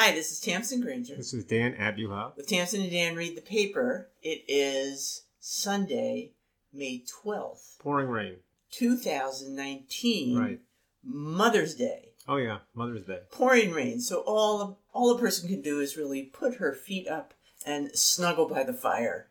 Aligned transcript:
Hi, 0.00 0.12
this 0.12 0.30
is 0.30 0.38
Tamsin 0.38 0.80
Granger. 0.80 1.16
This 1.16 1.34
is 1.34 1.44
Dan 1.44 1.74
Abuha. 1.74 2.36
With 2.36 2.46
Tamsin 2.46 2.82
and 2.82 2.90
Dan 2.92 3.16
read 3.16 3.36
the 3.36 3.40
paper. 3.40 4.08
It 4.22 4.44
is 4.46 5.22
Sunday, 5.40 6.34
May 6.72 7.02
12th, 7.24 7.80
Pouring 7.80 8.06
rain. 8.06 8.36
2019. 8.70 10.38
Right. 10.38 10.60
Mother's 11.02 11.74
Day. 11.74 12.10
Oh 12.28 12.36
yeah, 12.36 12.58
Mother's 12.76 13.06
Day. 13.06 13.18
Pouring 13.32 13.72
rain. 13.72 14.00
So 14.00 14.20
all 14.20 14.78
all 14.94 15.16
a 15.16 15.18
person 15.18 15.48
can 15.48 15.62
do 15.62 15.80
is 15.80 15.96
really 15.96 16.22
put 16.22 16.58
her 16.58 16.72
feet 16.72 17.08
up 17.08 17.34
and 17.66 17.90
snuggle 17.92 18.48
by 18.48 18.62
the 18.62 18.74
fire. 18.74 19.26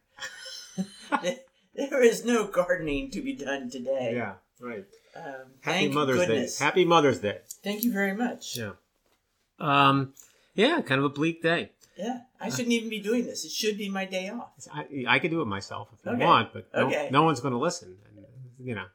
there 1.76 2.04
is 2.04 2.26
no 2.26 2.46
gardening 2.46 3.10
to 3.12 3.22
be 3.22 3.32
done 3.32 3.70
today. 3.70 4.16
Yeah, 4.16 4.34
right. 4.60 4.84
Um, 5.16 5.54
Happy 5.62 5.88
Mother's 5.88 6.18
goodness. 6.18 6.60
Day. 6.60 6.66
Happy 6.66 6.84
Mother's 6.84 7.20
Day. 7.22 7.38
Thank 7.64 7.86
you 7.86 7.94
very 7.94 8.14
much. 8.14 8.58
Yeah. 8.58 8.72
Um, 9.60 10.14
yeah, 10.58 10.82
kind 10.82 11.00
of 11.00 11.05
a 11.05 11.10
bleak 11.10 11.42
day. 11.42 11.71
Yeah, 11.98 12.20
I 12.39 12.50
shouldn't 12.50 12.74
even 12.74 12.89
be 12.89 13.00
doing 13.00 13.25
this. 13.25 13.43
It 13.46 13.52
should 13.52 13.78
be 13.78 13.89
my 13.89 14.06
day 14.06 14.29
off. 14.29 14.50
I, 14.71 15.06
I 15.07 15.20
could 15.20 15.32
do 15.32 15.42
it 15.42 15.46
myself 15.46 15.88
if 15.93 16.06
Okay. 16.06 16.21
I 16.21 16.25
want, 16.28 16.54
but 16.54 16.68
no, 16.75 16.88
Okay. 16.88 17.07
no 17.11 17.24
one's 17.24 17.39
going 17.39 17.54
to 17.54 17.57
listen. 17.57 17.96
And, 18.16 18.25
you 18.68 18.75
know, 18.75 18.86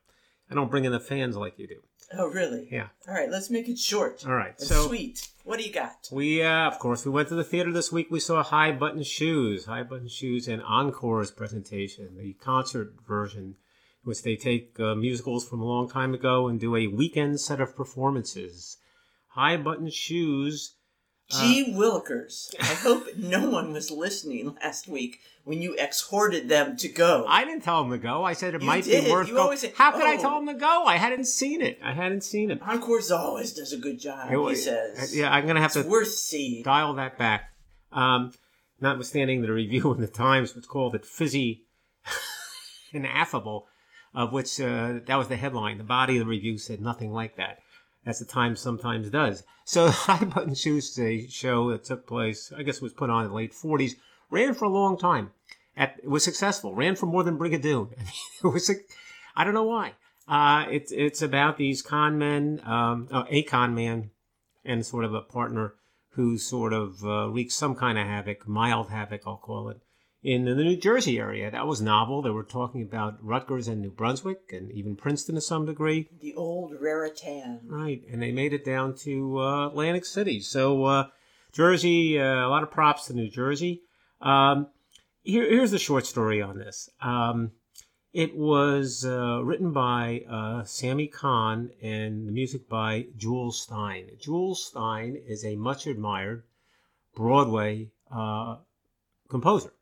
I 0.51 0.55
don't 0.55 0.71
bring 0.71 0.85
in 0.85 0.93
the 0.93 1.01
fans 1.01 1.37
like 1.37 1.59
you 1.59 1.67
do. 1.67 1.81
Oh, 2.15 2.29
really? 2.29 2.69
Yeah. 2.71 2.89
All 3.09 3.15
right, 3.15 3.29
let's 3.31 3.49
make 3.51 3.69
it 3.69 3.79
short. 3.79 4.25
All 4.27 4.35
right. 4.35 4.55
and 4.59 4.69
So 4.69 4.87
sweet. 4.87 5.29
What 5.45 5.59
do 5.59 5.65
you 5.65 5.73
got? 5.73 6.09
we, 6.13 6.43
uh, 6.45 6.69
of 6.69 6.79
course, 6.79 7.05
we 7.05 7.11
went 7.11 7.29
to 7.31 7.35
the 7.35 7.43
theater 7.43 7.73
this 7.73 7.91
week. 7.91 8.07
We 8.11 8.21
saw 8.21 8.43
High 8.45 8.71
Button 8.71 9.03
Shoes, 9.03 9.65
High 9.65 9.83
Button 9.83 10.09
Shoes, 10.09 10.47
and 10.47 10.63
Encore's 10.63 11.31
presentation, 11.33 12.17
the 12.19 12.35
concert 12.35 12.95
version, 13.09 13.57
which 14.05 14.23
they 14.23 14.37
take 14.37 14.79
uh, 14.79 14.95
musicals 14.95 15.49
from 15.49 15.61
a 15.61 15.65
long 15.65 15.89
time 15.89 16.13
ago 16.15 16.47
and 16.49 16.61
do 16.61 16.77
a 16.77 16.87
weekend 16.87 17.41
set 17.41 17.61
of 17.61 17.75
performances. 17.75 18.77
High 19.31 19.57
Button 19.57 19.91
Shoes. 19.91 20.75
Gee 21.41 21.73
Willikers. 21.75 22.55
I 22.61 22.65
hope 22.75 23.17
no 23.17 23.49
one 23.49 23.73
was 23.73 23.91
listening 23.91 24.55
last 24.63 24.87
week 24.89 25.21
when 25.45 25.61
you 25.63 25.75
exhorted 25.79 26.49
them 26.49 26.77
to 26.77 26.89
go. 26.89 27.25
I 27.29 27.45
didn't 27.45 27.63
tell 27.65 27.83
them 27.83 27.91
to 27.93 27.99
go. 27.99 28.23
I 28.25 28.33
said 28.35 28.55
it 28.55 28.61
You 28.61 28.67
might 28.67 28.85
did. 28.85 29.05
be 29.07 29.11
worth 29.11 29.27
You 29.29 29.35
going. 29.35 29.45
always 29.45 29.61
say, 29.61 29.73
How 29.77 29.91
could 29.93 30.03
I 30.05 30.17
"Oh." 30.17 30.21
tell 30.21 30.35
them 30.37 30.47
to 30.49 30.55
go? 30.61 30.85
I 30.85 30.97
hadn't 30.97 31.25
seen 31.27 31.63
it. 31.63 31.79
I 31.83 31.93
hadn't 31.93 32.23
seen 32.23 32.51
it. 32.51 32.61
Encore's 32.69 33.11
always 33.11 33.53
does 33.53 33.73
a 33.73 33.79
good 33.79 33.99
job, 33.99 34.27
It 34.29 34.31
he 34.33 34.37
was- 34.37 34.65
says. 34.65 35.17
Yeah, 35.17 35.33
I'm 35.33 35.47
gonna 35.47 35.61
have 35.61 35.75
It's 35.75 35.83
to 35.85 35.89
worth 35.91 36.13
seeing. 36.15 36.63
dial 36.63 36.95
that 36.95 37.19
back. 37.19 37.51
Um, 37.93 38.33
notwithstanding 38.81 39.43
the 39.43 39.53
review 39.53 39.93
in 39.95 40.01
the 40.01 40.07
Times, 40.09 40.55
which 40.55 40.69
called 40.69 40.95
it 40.95 41.05
fizzy 41.07 41.65
and 42.93 43.07
affable, 43.07 43.67
of 44.15 44.33
which 44.33 44.61
uh, 44.61 45.01
that 45.07 45.17
was 45.17 45.29
the 45.29 45.37
headline. 45.37 45.79
The 45.79 45.85
body 45.85 46.19
of 46.19 46.21
the 46.27 46.31
review 46.31 46.59
said 46.59 46.81
nothing 46.81 47.13
like 47.13 47.37
that, 47.37 47.59
as 48.05 48.19
the 48.19 48.25
Times 48.25 48.61
sometimes 48.61 49.11
does. 49.11 49.45
So, 49.65 49.89
High 49.91 50.25
Button 50.25 50.55
Shoes 50.55 50.99
a 50.99 51.27
show 51.29 51.71
that 51.71 51.85
took 51.85 52.07
place, 52.07 52.53
I 52.57 52.63
guess, 52.63 52.81
was 52.81 52.93
put 52.93 53.11
on 53.11 53.25
in 53.25 53.31
the 53.31 53.37
late 53.37 53.53
40s, 53.53 53.97
ran 54.31 54.55
for 54.55 54.65
a 54.65 54.71
long 54.71 54.99
time. 54.99 55.31
At, 55.77 55.99
it 56.03 56.09
was 56.09 56.25
successful, 56.25 56.75
ran 56.75 56.97
for 56.97 57.07
more 57.07 57.23
than 57.23 57.39
Brigadoon. 57.39 57.93
I 57.99 58.03
mean, 58.03 58.13
it 58.45 58.47
was, 58.47 58.69
a, 58.69 58.75
I 59.37 59.45
don't 59.45 59.55
know 59.55 59.63
why. 59.65 59.93
Uh, 60.29 60.67
it's 60.71 60.93
it's 60.93 61.21
about 61.21 61.57
these 61.57 61.83
con 61.83 62.17
men, 62.17 62.61
um, 62.65 63.09
uh, 63.11 63.25
a 63.29 63.43
con 63.43 63.75
man, 63.75 64.11
and 64.65 64.87
sort 64.87 65.05
of 65.05 65.15
a 65.15 65.21
partner 65.21 65.75
who 66.11 66.39
sort 66.39 66.73
of 66.73 67.05
uh, 67.05 67.29
wreaks 67.29 67.55
some 67.55 67.75
kind 67.75 67.99
of 67.99 68.07
havoc, 68.07 68.47
mild 68.47 68.91
havoc, 68.91 69.23
I'll 69.27 69.37
call 69.37 69.69
it, 69.69 69.81
in 70.23 70.45
the 70.45 70.55
New 70.55 70.77
Jersey 70.77 71.19
area. 71.19 71.51
That 71.51 71.67
was 71.67 71.81
novel. 71.81 72.23
They 72.23 72.31
were 72.31 72.45
talking 72.45 72.83
about 72.83 73.23
Rutgers 73.23 73.69
and 73.69 73.81
New 73.81 73.91
Brunswick, 73.91 74.53
and 74.53 74.71
even 74.73 74.97
Princeton 74.97 75.35
to 75.35 75.41
some 75.41 75.67
degree. 75.67 76.09
The 76.21 76.35
old 76.35 76.75
Raritan. 76.81 77.61
Right, 77.67 78.03
and 78.11 78.23
they 78.23 78.33
made 78.33 78.53
it 78.53 78.65
down 78.65 78.95
to 78.99 79.41
uh, 79.41 79.67
Atlantic 79.69 80.05
City. 80.05 80.41
So 80.41 80.85
uh, 80.85 81.07
Jersey, 81.53 82.21
uh, 82.21 82.47
a 82.47 82.49
lot 82.49 82.63
of 82.63 82.71
props 82.71 83.07
to 83.07 83.15
New 83.15 83.29
Jersey. 83.29 83.83
Um, 84.21 84.69
here, 85.25 85.49
here's 85.49 85.73
the 85.73 85.79
short 85.79 86.07
story 86.07 86.41
on 86.41 86.59
this. 86.59 86.89
Um, 87.01 87.53
it 88.13 88.37
was 88.37 89.07
uh, 89.07 89.43
written 89.43 89.73
by 89.73 90.23
uh, 90.29 90.65
Sammy 90.65 91.07
Cahn 91.09 91.71
and 91.83 92.29
the 92.29 92.33
music 92.33 92.69
by 92.69 93.07
Jule 93.17 93.53
Styne. 93.53 94.21
Jule 94.21 94.55
Styne 94.55 95.17
is 95.27 95.45
a 95.45 95.57
much 95.57 95.87
admired 95.87 96.45
Broadway 97.15 97.91
uh, 98.15 98.57
composer. 99.29 99.73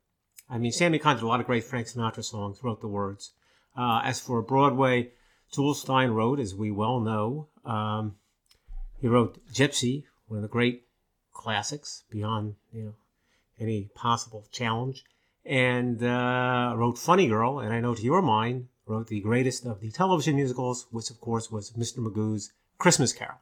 I 0.51 0.59
mean, 0.59 0.73
Sammy 0.73 0.99
Cahn 0.99 1.17
did 1.17 1.23
a 1.23 1.27
lot 1.29 1.41
of 1.41 1.47
great 1.47 1.65
Frank 1.65 1.87
Sinatra 1.87 2.25
songs, 2.25 2.63
wrote 2.63 2.81
the 2.81 2.89
words. 2.89 3.33
Uh, 3.77 4.01
as 4.05 4.21
for 4.21 4.43
Broadway, 4.43 5.11
Jule 5.53 5.75
Styne 5.75 6.13
wrote, 6.13 6.41
as 6.41 6.55
we 6.55 6.71
well 6.71 6.99
know, 7.01 7.49
um, 7.65 8.17
he 9.01 9.09
wrote 9.09 9.39
Gypsy, 9.53 10.05
one 10.27 10.39
of 10.39 10.43
the 10.43 10.49
great 10.49 10.87
classics 11.33 12.05
beyond 12.11 12.57
you 12.73 12.83
know 12.83 12.95
any 13.59 13.91
possible 13.95 14.47
challenge, 14.53 15.05
and 15.45 16.03
uh, 16.03 16.75
wrote 16.77 16.99
Funny 16.99 17.29
Girl, 17.29 17.61
and 17.61 17.73
I 17.73 17.81
know 17.81 17.95
to 17.95 18.03
your 18.03 18.23
mind 18.23 18.69
wrote 18.87 19.07
the 19.07 19.21
greatest 19.21 19.65
of 19.65 19.81
the 19.81 19.91
television 19.91 20.37
musicals, 20.37 20.87
which 20.91 21.11
of 21.11 21.21
course 21.21 21.51
was 21.51 21.71
Mr. 21.73 21.99
Magoo's 21.99 22.53
Christmas 22.77 23.13
Carol. 23.13 23.39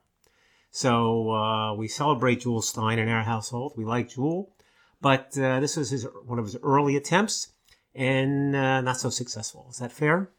So 0.70 1.30
uh, 1.32 1.74
we 1.74 1.88
celebrate 1.88 2.40
Jule 2.40 2.60
Styne 2.60 2.98
in 2.98 3.08
our 3.08 3.22
household. 3.22 3.72
We 3.76 3.84
like 3.84 4.10
Jewel, 4.10 4.52
but 5.00 5.36
uh, 5.38 5.60
this 5.60 5.76
was 5.76 5.90
his 5.90 6.06
one 6.26 6.38
of 6.38 6.44
his 6.44 6.56
early 6.62 6.96
attempts, 6.96 7.48
and 7.94 8.54
uh, 8.56 8.80
not 8.80 8.98
so 8.98 9.10
successful. 9.10 9.66
Is 9.70 9.78
that 9.78 9.92
fair? 9.92 10.30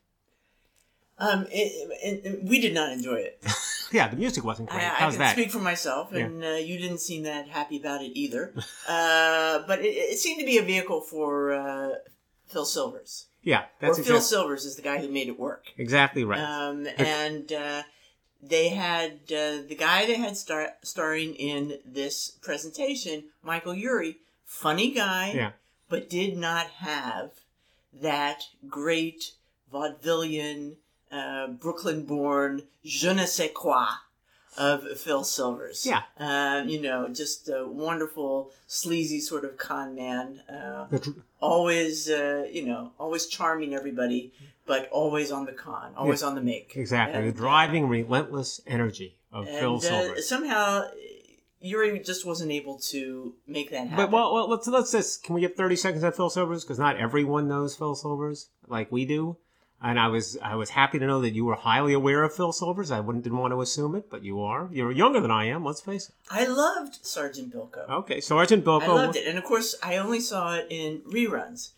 Um, 1.18 1.48
it, 1.52 1.90
it, 2.04 2.26
it- 2.26 2.44
we 2.44 2.62
did 2.62 2.74
not 2.74 2.92
enjoy 2.92 3.16
it. 3.16 3.44
Yeah, 3.92 4.08
the 4.08 4.18
music 4.18 4.44
wasn't 4.44 4.70
great. 4.70 4.84
I, 4.84 4.86
I 4.86 4.90
How's 4.90 5.14
can 5.14 5.20
that? 5.22 5.32
speak 5.32 5.50
for 5.50 5.58
myself, 5.58 6.14
and 6.14 6.44
uh, 6.44 6.50
you 6.50 6.78
didn't 6.78 7.00
seem 7.00 7.24
that 7.24 7.48
happy 7.48 7.78
about 7.80 8.04
it 8.04 8.12
either. 8.14 8.54
uh, 8.88 9.64
but 9.66 9.80
it, 9.80 9.88
it 9.88 10.20
seemed 10.20 10.40
to 10.42 10.46
be 10.46 10.60
a 10.60 10.62
vehicle 10.62 11.02
for 11.02 11.54
uh, 11.54 11.90
Phil 12.46 12.66
Silvers. 12.66 13.26
yeah, 13.42 13.64
that's 13.80 13.98
or 13.98 14.04
Phil 14.04 14.22
Silvers 14.22 14.64
is 14.64 14.76
the 14.76 14.84
guy 14.84 15.00
who 15.00 15.08
made 15.10 15.28
it 15.28 15.40
work. 15.40 15.66
exactly 15.76 16.24
right. 16.24 16.40
Um, 16.40 16.86
and 17.00 17.52
uh, 17.52 17.82
they 18.44 18.70
had 18.70 19.14
uh, 19.32 19.66
the 19.68 19.76
guy 19.76 20.06
they 20.06 20.18
had 20.18 20.38
star- 20.38 20.74
starring 20.84 21.34
in 21.34 21.80
this 21.84 22.30
presentation, 22.44 23.24
Michael 23.42 23.74
Urie, 23.74 24.18
funny 24.50 24.92
guy, 24.92 25.32
yeah, 25.34 25.52
but 25.88 26.10
did 26.10 26.36
not 26.36 26.68
have 26.82 27.30
that 28.02 28.44
great 28.68 29.34
vaudevillian, 29.72 30.74
uh, 31.12 31.48
Brooklyn-born 31.48 32.64
je 32.84 33.14
ne 33.14 33.26
sais 33.26 33.52
quoi 33.54 33.86
of 34.58 34.84
Phil 34.98 35.24
Silvers. 35.24 35.86
Yeah. 35.86 36.02
uh, 36.20 36.64
you 36.66 36.82
know, 36.82 37.08
just 37.08 37.48
a 37.48 37.66
wonderful, 37.68 38.52
sleazy 38.68 39.22
sort 39.22 39.46
of 39.46 39.58
con 39.58 39.96
man. 39.96 40.42
Uh, 40.50 40.88
always, 41.40 42.10
uh, 42.10 42.48
you 42.52 42.66
know, 42.66 42.92
always 43.00 43.28
charming 43.28 43.76
everybody, 43.76 44.34
but 44.66 44.90
always 44.90 45.32
on 45.32 45.46
the 45.46 45.54
con, 45.54 45.94
always 45.96 46.24
on 46.24 46.36
the 46.36 46.42
make. 46.42 46.74
exactly. 46.76 47.22
The 47.22 47.32
driving, 47.32 47.88
relentless 47.88 48.62
energy 48.66 49.16
of 49.32 49.48
and, 49.48 49.58
Phil 49.60 49.76
uh, 49.76 49.80
Silvers. 49.80 50.28
somehow, 50.28 50.90
Urie 51.62 52.00
just 52.00 52.26
wasn't 52.26 52.52
able 52.52 52.80
to 52.80 53.36
make 53.48 53.72
that 53.72 53.88
happen. 53.88 53.98
But 53.98 54.12
well, 54.12 54.34
well, 54.34 54.50
let's 54.50 54.68
let's 54.68 54.92
just 54.92 55.24
can 55.24 55.36
we 55.36 55.42
get 55.42 55.58
thirty 55.58 55.76
seconds 55.76 56.04
on 56.04 56.12
Phil 56.14 56.30
Silvers 56.30 56.64
because 56.64 56.80
not 56.80 56.98
everyone 56.98 57.48
knows 57.48 57.76
Phil 57.76 57.96
Silvers 57.96 58.50
like 58.68 58.92
we 58.92 59.06
do, 59.06 59.38
and 59.82 60.00
I 60.00 60.08
was 60.08 60.38
I 60.42 60.56
was 60.56 60.70
happy 60.70 61.00
to 61.00 61.06
know 61.06 61.22
that 61.22 61.34
you 61.34 61.44
were 61.44 61.56
highly 61.56 61.94
aware 61.94 62.24
of 62.24 62.34
Phil 62.34 62.54
Silvers. 62.54 62.92
I 62.92 63.02
wouldn't 63.02 63.24
didn't 63.26 63.40
want 63.40 63.52
to 63.52 63.62
assume 63.62 63.96
it, 63.96 64.10
but 64.10 64.24
you 64.24 64.42
are. 64.42 64.70
You're 64.72 64.92
younger 64.92 65.20
than 65.20 65.32
I 65.32 65.46
am. 65.46 65.66
Let's 65.66 65.82
face 65.82 66.10
it. 66.10 66.16
I 66.32 66.46
loved 66.46 67.06
Sergeant 67.06 67.54
Bilko. 67.54 67.90
Okay, 67.90 68.22
Sergeant 68.22 68.64
Bilko. 68.64 68.84
I 68.84 68.88
loved 68.88 69.18
it, 69.18 69.28
and 69.28 69.38
of 69.38 69.44
course, 69.44 69.76
I 69.84 69.98
only 69.98 70.22
saw 70.22 70.56
it 70.56 70.68
in 70.70 71.02
reruns. 71.12 71.72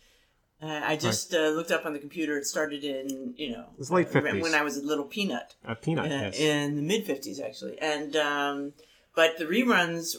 Uh, 0.62 0.80
I 0.84 0.94
just 0.94 1.34
uh, 1.34 1.48
looked 1.48 1.72
up 1.72 1.84
on 1.84 1.92
the 1.92 1.98
computer. 1.98 2.38
It 2.38 2.46
started 2.46 2.84
in 2.84 3.34
you 3.36 3.50
know 3.50 3.66
was 3.76 3.90
late 3.90 4.06
uh, 4.14 4.20
50s. 4.20 4.42
when 4.42 4.54
I 4.54 4.62
was 4.62 4.76
a 4.76 4.82
little 4.82 5.06
peanut. 5.06 5.56
A 5.64 5.74
peanut. 5.74 6.04
uh, 6.04 6.08
yes. 6.08 6.38
in 6.38 6.76
the 6.76 6.82
mid 6.82 7.04
50s 7.04 7.42
actually 7.44 7.80
and 7.80 8.14
um, 8.14 8.72
but 9.14 9.38
the 9.38 9.44
reruns 9.44 10.16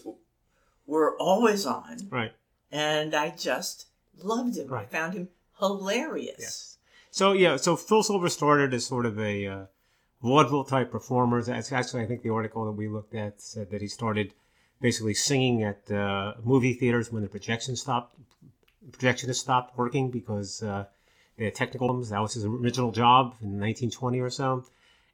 were 0.86 1.16
always 1.18 1.66
on 1.66 1.98
right. 2.10 2.34
and 2.72 3.14
i 3.16 3.30
just 3.30 3.88
loved 4.22 4.58
him 4.58 4.74
i 4.74 4.86
found 4.86 5.14
him 5.14 5.30
hilarious 5.60 6.36
Yes. 6.40 6.74
So 7.14 7.34
yeah, 7.34 7.58
so 7.58 7.76
Phil 7.76 8.02
Silver 8.02 8.28
started 8.28 8.74
as 8.74 8.88
sort 8.88 9.06
of 9.06 9.20
a 9.20 9.46
uh, 9.46 9.66
vaudeville 10.24 10.64
type 10.64 10.90
performer. 10.90 11.44
That's 11.44 11.72
actually, 11.72 12.02
I 12.02 12.08
think, 12.08 12.24
the 12.24 12.32
article 12.32 12.66
that 12.66 12.72
we 12.72 12.88
looked 12.88 13.14
at 13.14 13.40
said 13.40 13.70
that 13.70 13.82
he 13.82 13.88
started 13.88 14.34
basically 14.82 15.14
singing 15.14 15.62
at 15.62 15.92
uh, 15.92 16.34
movie 16.44 16.74
theaters 16.74 17.12
when 17.12 17.22
the 17.22 17.30
projection 17.30 17.76
stopped. 17.76 18.16
Projectionist 18.90 19.36
stopped 19.36 19.78
working 19.78 20.10
because 20.10 20.64
uh, 20.64 20.86
they 21.38 21.46
had 21.46 21.54
technical 21.54 21.88
problems. 21.88 22.10
That 22.10 22.20
was 22.20 22.34
his 22.34 22.46
original 22.46 22.92
job 22.92 23.36
in 23.42 23.60
1920 23.60 24.20
or 24.20 24.32
so, 24.32 24.66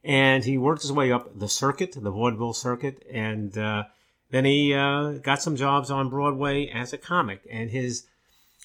and 0.03 0.43
he 0.43 0.57
worked 0.57 0.81
his 0.81 0.91
way 0.91 1.11
up 1.11 1.37
the 1.37 1.49
circuit, 1.49 1.95
the 1.95 2.11
vaudeville 2.11 2.53
circuit, 2.53 3.03
and 3.11 3.57
uh, 3.57 3.83
then 4.31 4.45
he 4.45 4.73
uh, 4.73 5.13
got 5.13 5.41
some 5.41 5.55
jobs 5.55 5.91
on 5.91 6.09
Broadway 6.09 6.67
as 6.67 6.93
a 6.93 6.97
comic. 6.97 7.45
And 7.51 7.69
his 7.69 8.05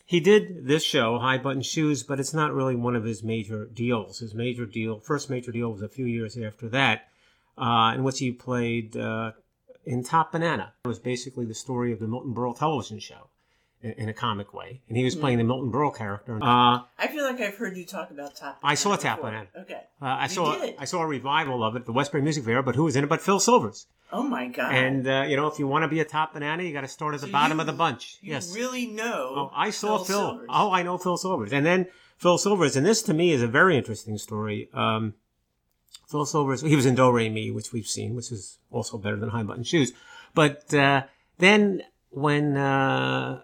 he 0.06 0.20
did 0.20 0.66
this 0.66 0.84
show, 0.84 1.18
High 1.18 1.38
Button 1.38 1.62
Shoes, 1.62 2.02
but 2.02 2.20
it's 2.20 2.34
not 2.34 2.52
really 2.52 2.76
one 2.76 2.94
of 2.94 3.04
his 3.04 3.22
major 3.22 3.64
deals. 3.64 4.18
His 4.18 4.34
major 4.34 4.66
deal, 4.66 5.00
first 5.00 5.30
major 5.30 5.50
deal, 5.50 5.72
was 5.72 5.82
a 5.82 5.88
few 5.88 6.04
years 6.04 6.36
after 6.36 6.68
that, 6.68 7.08
uh, 7.56 7.92
in 7.94 8.04
which 8.04 8.18
he 8.18 8.30
played 8.30 8.96
uh, 8.96 9.32
in 9.86 10.04
Top 10.04 10.32
Banana. 10.32 10.74
It 10.84 10.88
was 10.88 10.98
basically 10.98 11.46
the 11.46 11.54
story 11.54 11.90
of 11.90 12.00
the 12.00 12.06
Milton 12.06 12.34
Berle 12.34 12.56
television 12.56 12.98
show 12.98 13.28
in, 13.84 13.92
in 13.92 14.08
a 14.08 14.12
comic 14.12 14.52
way, 14.52 14.80
and 14.88 14.96
he 14.96 15.04
was 15.04 15.14
playing 15.14 15.38
the 15.38 15.44
Milton 15.44 15.70
Berle 15.70 15.94
character. 15.96 16.36
Uh, 16.42 16.80
I 16.98 17.06
feel 17.08 17.22
like 17.24 17.40
I've 17.40 17.54
heard 17.56 17.76
you 17.76 17.84
talk 17.84 18.10
about 18.10 18.34
Top. 18.34 18.58
I 18.62 18.74
saw 18.74 18.90
Banana 18.96 19.02
Top 19.02 19.16
before. 19.18 19.30
Banana. 19.30 19.48
Okay. 19.60 19.80
uh, 20.02 20.04
I 20.06 20.22
You 20.24 20.28
saw 20.30 20.58
did? 20.58 20.74
I 20.78 20.84
saw 20.86 21.02
a 21.02 21.06
revival 21.06 21.62
of 21.62 21.76
it, 21.76 21.80
at 21.80 21.86
the 21.86 21.92
Westbury 21.92 22.22
Music 22.22 22.44
Fair, 22.44 22.62
but 22.62 22.74
who 22.74 22.84
was 22.84 22.96
in 22.96 23.04
it 23.04 23.08
but 23.08 23.20
Phil 23.20 23.38
Silvers? 23.38 23.86
Oh 24.12 24.22
my 24.22 24.48
God. 24.48 24.74
And 24.74 25.06
uh, 25.06 25.24
you 25.28 25.36
know, 25.36 25.46
if 25.46 25.58
you 25.58 25.66
want 25.68 25.82
to 25.84 25.88
be 25.88 26.00
a 26.00 26.04
top 26.04 26.32
banana, 26.34 26.62
you 26.62 26.72
got 26.72 26.80
to 26.82 26.88
start 26.88 27.14
at 27.14 27.20
the 27.20 27.26
So 27.26 27.32
bottom 27.32 27.58
you- 27.58 27.60
of 27.62 27.66
the 27.66 27.72
bunch. 27.72 28.18
you 28.22 28.32
yes. 28.32 28.54
really 28.54 28.86
know. 28.86 29.32
Oh, 29.36 29.50
I 29.54 29.70
saw 29.70 29.98
Phil. 29.98 30.06
Silvers. 30.30 30.46
Oh, 30.50 30.70
I 30.72 30.82
know 30.82 30.98
Phil 30.98 31.16
Silvers. 31.16 31.52
And 31.52 31.64
then 31.66 31.86
Phil 32.18 32.38
Silvers, 32.38 32.76
and 32.76 32.86
this 32.86 33.02
to 33.02 33.14
me 33.14 33.32
is 33.32 33.42
a 33.42 33.48
very 33.48 33.76
interesting 33.76 34.16
story. 34.18 34.68
Um, 34.72 35.14
Phil 36.08 36.24
Silvers, 36.26 36.60
he 36.62 36.76
was 36.76 36.86
in 36.86 36.94
Do 36.94 37.10
Re 37.10 37.28
Mi, 37.28 37.50
which 37.50 37.72
we've 37.72 37.86
seen, 37.86 38.14
which 38.14 38.30
is 38.30 38.58
also 38.70 38.98
better 38.98 39.16
than 39.16 39.30
High 39.30 39.42
Button 39.42 39.64
Shoes. 39.64 39.92
But 40.34 40.72
uh, 40.74 41.02
then 41.38 41.82
when 42.10 42.56
uh, 42.56 43.40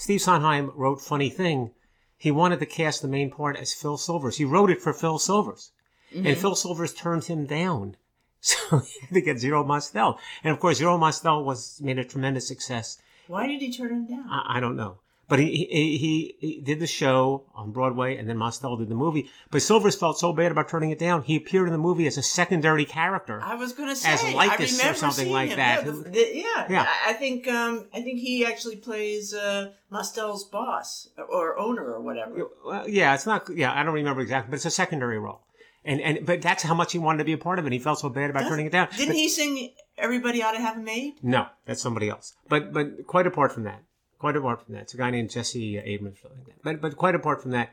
Steve 0.00 0.22
Sondheim 0.22 0.72
wrote 0.74 1.02
Funny 1.02 1.28
Thing, 1.28 1.72
he 2.16 2.30
wanted 2.30 2.58
to 2.58 2.64
cast 2.64 3.02
the 3.02 3.06
main 3.06 3.30
part 3.30 3.58
as 3.58 3.74
Phil 3.74 3.98
Silvers. 3.98 4.38
He 4.38 4.46
wrote 4.46 4.70
it 4.70 4.80
for 4.80 4.94
Phil 4.94 5.18
Silvers. 5.18 5.72
Mm-hmm. 6.10 6.26
And 6.26 6.38
Phil 6.38 6.54
Silvers 6.54 6.94
turned 6.94 7.24
him 7.24 7.44
down. 7.44 7.96
So 8.42 8.78
he 8.78 9.00
had 9.00 9.10
to 9.12 9.20
get 9.20 9.38
Zero 9.38 9.62
Mostel. 9.62 10.18
And 10.42 10.50
of 10.50 10.58
course, 10.58 10.78
Zero 10.78 10.96
Mostel 10.96 11.44
was 11.44 11.78
made 11.82 11.98
a 11.98 12.04
tremendous 12.04 12.48
success. 12.48 12.96
Why 13.26 13.46
did 13.46 13.60
he 13.60 13.70
turn 13.70 13.90
him 13.90 14.06
down? 14.06 14.26
I, 14.30 14.56
I 14.56 14.60
don't 14.60 14.76
know. 14.76 15.00
But 15.30 15.38
he, 15.38 15.46
he, 15.70 15.96
he, 15.96 16.36
he 16.40 16.60
did 16.60 16.80
the 16.80 16.86
show 16.86 17.44
on 17.54 17.70
Broadway 17.72 18.16
and 18.18 18.28
then 18.28 18.36
Mostel 18.36 18.76
did 18.76 18.88
the 18.88 18.94
movie. 18.94 19.30
But 19.50 19.62
Silvers 19.62 19.94
felt 19.96 20.18
so 20.18 20.32
bad 20.34 20.50
about 20.52 20.68
turning 20.68 20.90
it 20.90 20.98
down, 20.98 21.22
he 21.22 21.36
appeared 21.36 21.68
in 21.68 21.72
the 21.72 21.78
movie 21.78 22.06
as 22.06 22.18
a 22.18 22.22
secondary 22.22 22.84
character. 22.84 23.40
I 23.42 23.54
was 23.54 23.72
going 23.72 23.88
to 23.88 23.96
say 23.96 24.10
As 24.10 24.22
Lycus 24.34 24.34
or 24.34 24.40
I 24.40 24.78
remember 24.78 24.98
something 24.98 25.30
like 25.32 25.50
him. 25.50 25.56
that. 25.58 25.84
Yeah, 25.86 25.90
the- 25.92 26.10
the- 26.10 26.30
yeah. 26.34 26.66
Yeah. 26.68 26.86
I, 27.06 27.10
I 27.10 27.12
think 27.14 27.48
um, 27.48 27.86
I 27.94 28.02
think 28.02 28.18
he 28.20 28.44
actually 28.44 28.76
plays 28.76 29.32
uh, 29.32 29.70
Mostel's 29.90 30.44
boss 30.44 31.08
or 31.32 31.58
owner 31.58 31.84
or 31.94 32.00
whatever. 32.02 32.48
Well, 32.66 32.88
yeah, 32.88 33.14
it's 33.14 33.24
not, 33.26 33.48
yeah, 33.54 33.72
I 33.72 33.82
don't 33.84 33.94
remember 33.94 34.20
exactly, 34.22 34.50
but 34.50 34.56
it's 34.56 34.66
a 34.66 34.70
secondary 34.70 35.18
role. 35.18 35.40
And, 35.84 36.00
and, 36.02 36.26
but 36.26 36.42
that's 36.42 36.62
how 36.62 36.74
much 36.74 36.92
he 36.92 36.98
wanted 36.98 37.18
to 37.18 37.24
be 37.24 37.32
a 37.32 37.38
part 37.38 37.58
of 37.58 37.66
it. 37.66 37.72
He 37.72 37.78
felt 37.78 38.00
so 38.00 38.08
bad 38.10 38.28
about 38.28 38.48
turning 38.48 38.66
it 38.66 38.72
down. 38.72 38.88
Didn't 38.96 39.08
But- 39.08 39.16
he 39.16 39.28
sing 39.30 39.72
"Everybody 39.96 40.42
Ought 40.42 40.52
to 40.52 40.60
Have 40.60 40.76
a 40.76 40.80
Maid"? 40.80 41.14
No, 41.22 41.46
that's 41.66 41.80
somebody 41.80 42.08
else. 42.10 42.34
But 42.48 42.72
but 42.72 43.06
quite 43.06 43.26
apart 43.26 43.52
from 43.52 43.62
that, 43.64 43.82
quite 44.20 44.36
apart 44.36 44.64
from 44.64 44.74
that, 44.74 44.82
it's 44.82 44.94
a 44.94 44.98
guy 44.98 45.10
named 45.10 45.30
Jesse 45.30 45.78
Abrams. 45.78 46.18
or 46.18 46.22
something 46.28 46.38
Like 46.38 46.46
that. 46.54 46.62
But 46.62 46.80
but 46.80 46.96
quite 46.96 47.16
apart 47.16 47.42
from 47.42 47.50
that, 47.50 47.70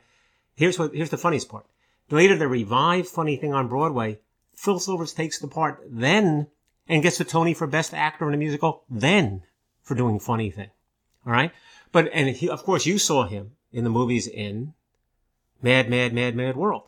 here's 0.55 0.79
what 0.79 0.95
here's 0.95 1.11
the 1.11 1.17
funniest 1.17 1.49
part. 1.49 1.65
Later, 2.09 2.35
the 2.38 2.47
revived 2.47 3.07
funny 3.07 3.35
thing 3.35 3.53
on 3.53 3.67
Broadway, 3.67 4.19
Phil 4.55 4.79
Silvers 4.79 5.13
takes 5.13 5.38
the 5.39 5.47
part 5.47 5.83
then 5.88 6.47
and 6.88 7.03
gets 7.03 7.17
the 7.19 7.25
Tony 7.25 7.53
for 7.53 7.67
Best 7.67 7.94
Actor 7.94 8.27
in 8.27 8.33
a 8.33 8.38
Musical 8.38 8.83
then 8.89 9.44
for 9.83 9.94
doing 9.94 10.19
funny 10.19 10.49
thing. 10.49 10.69
All 11.25 11.33
right, 11.33 11.51
but 11.91 12.09
and 12.13 12.29
he, 12.29 12.50
of 12.50 12.63
course 12.63 12.85
you 12.85 12.97
saw 12.97 13.27
him 13.27 13.51
in 13.73 13.83
the 13.83 13.89
movies 13.89 14.25
in 14.27 14.73
Mad 15.61 15.89
Mad 15.89 16.13
Mad 16.13 16.35
Mad 16.35 16.55
World. 16.55 16.83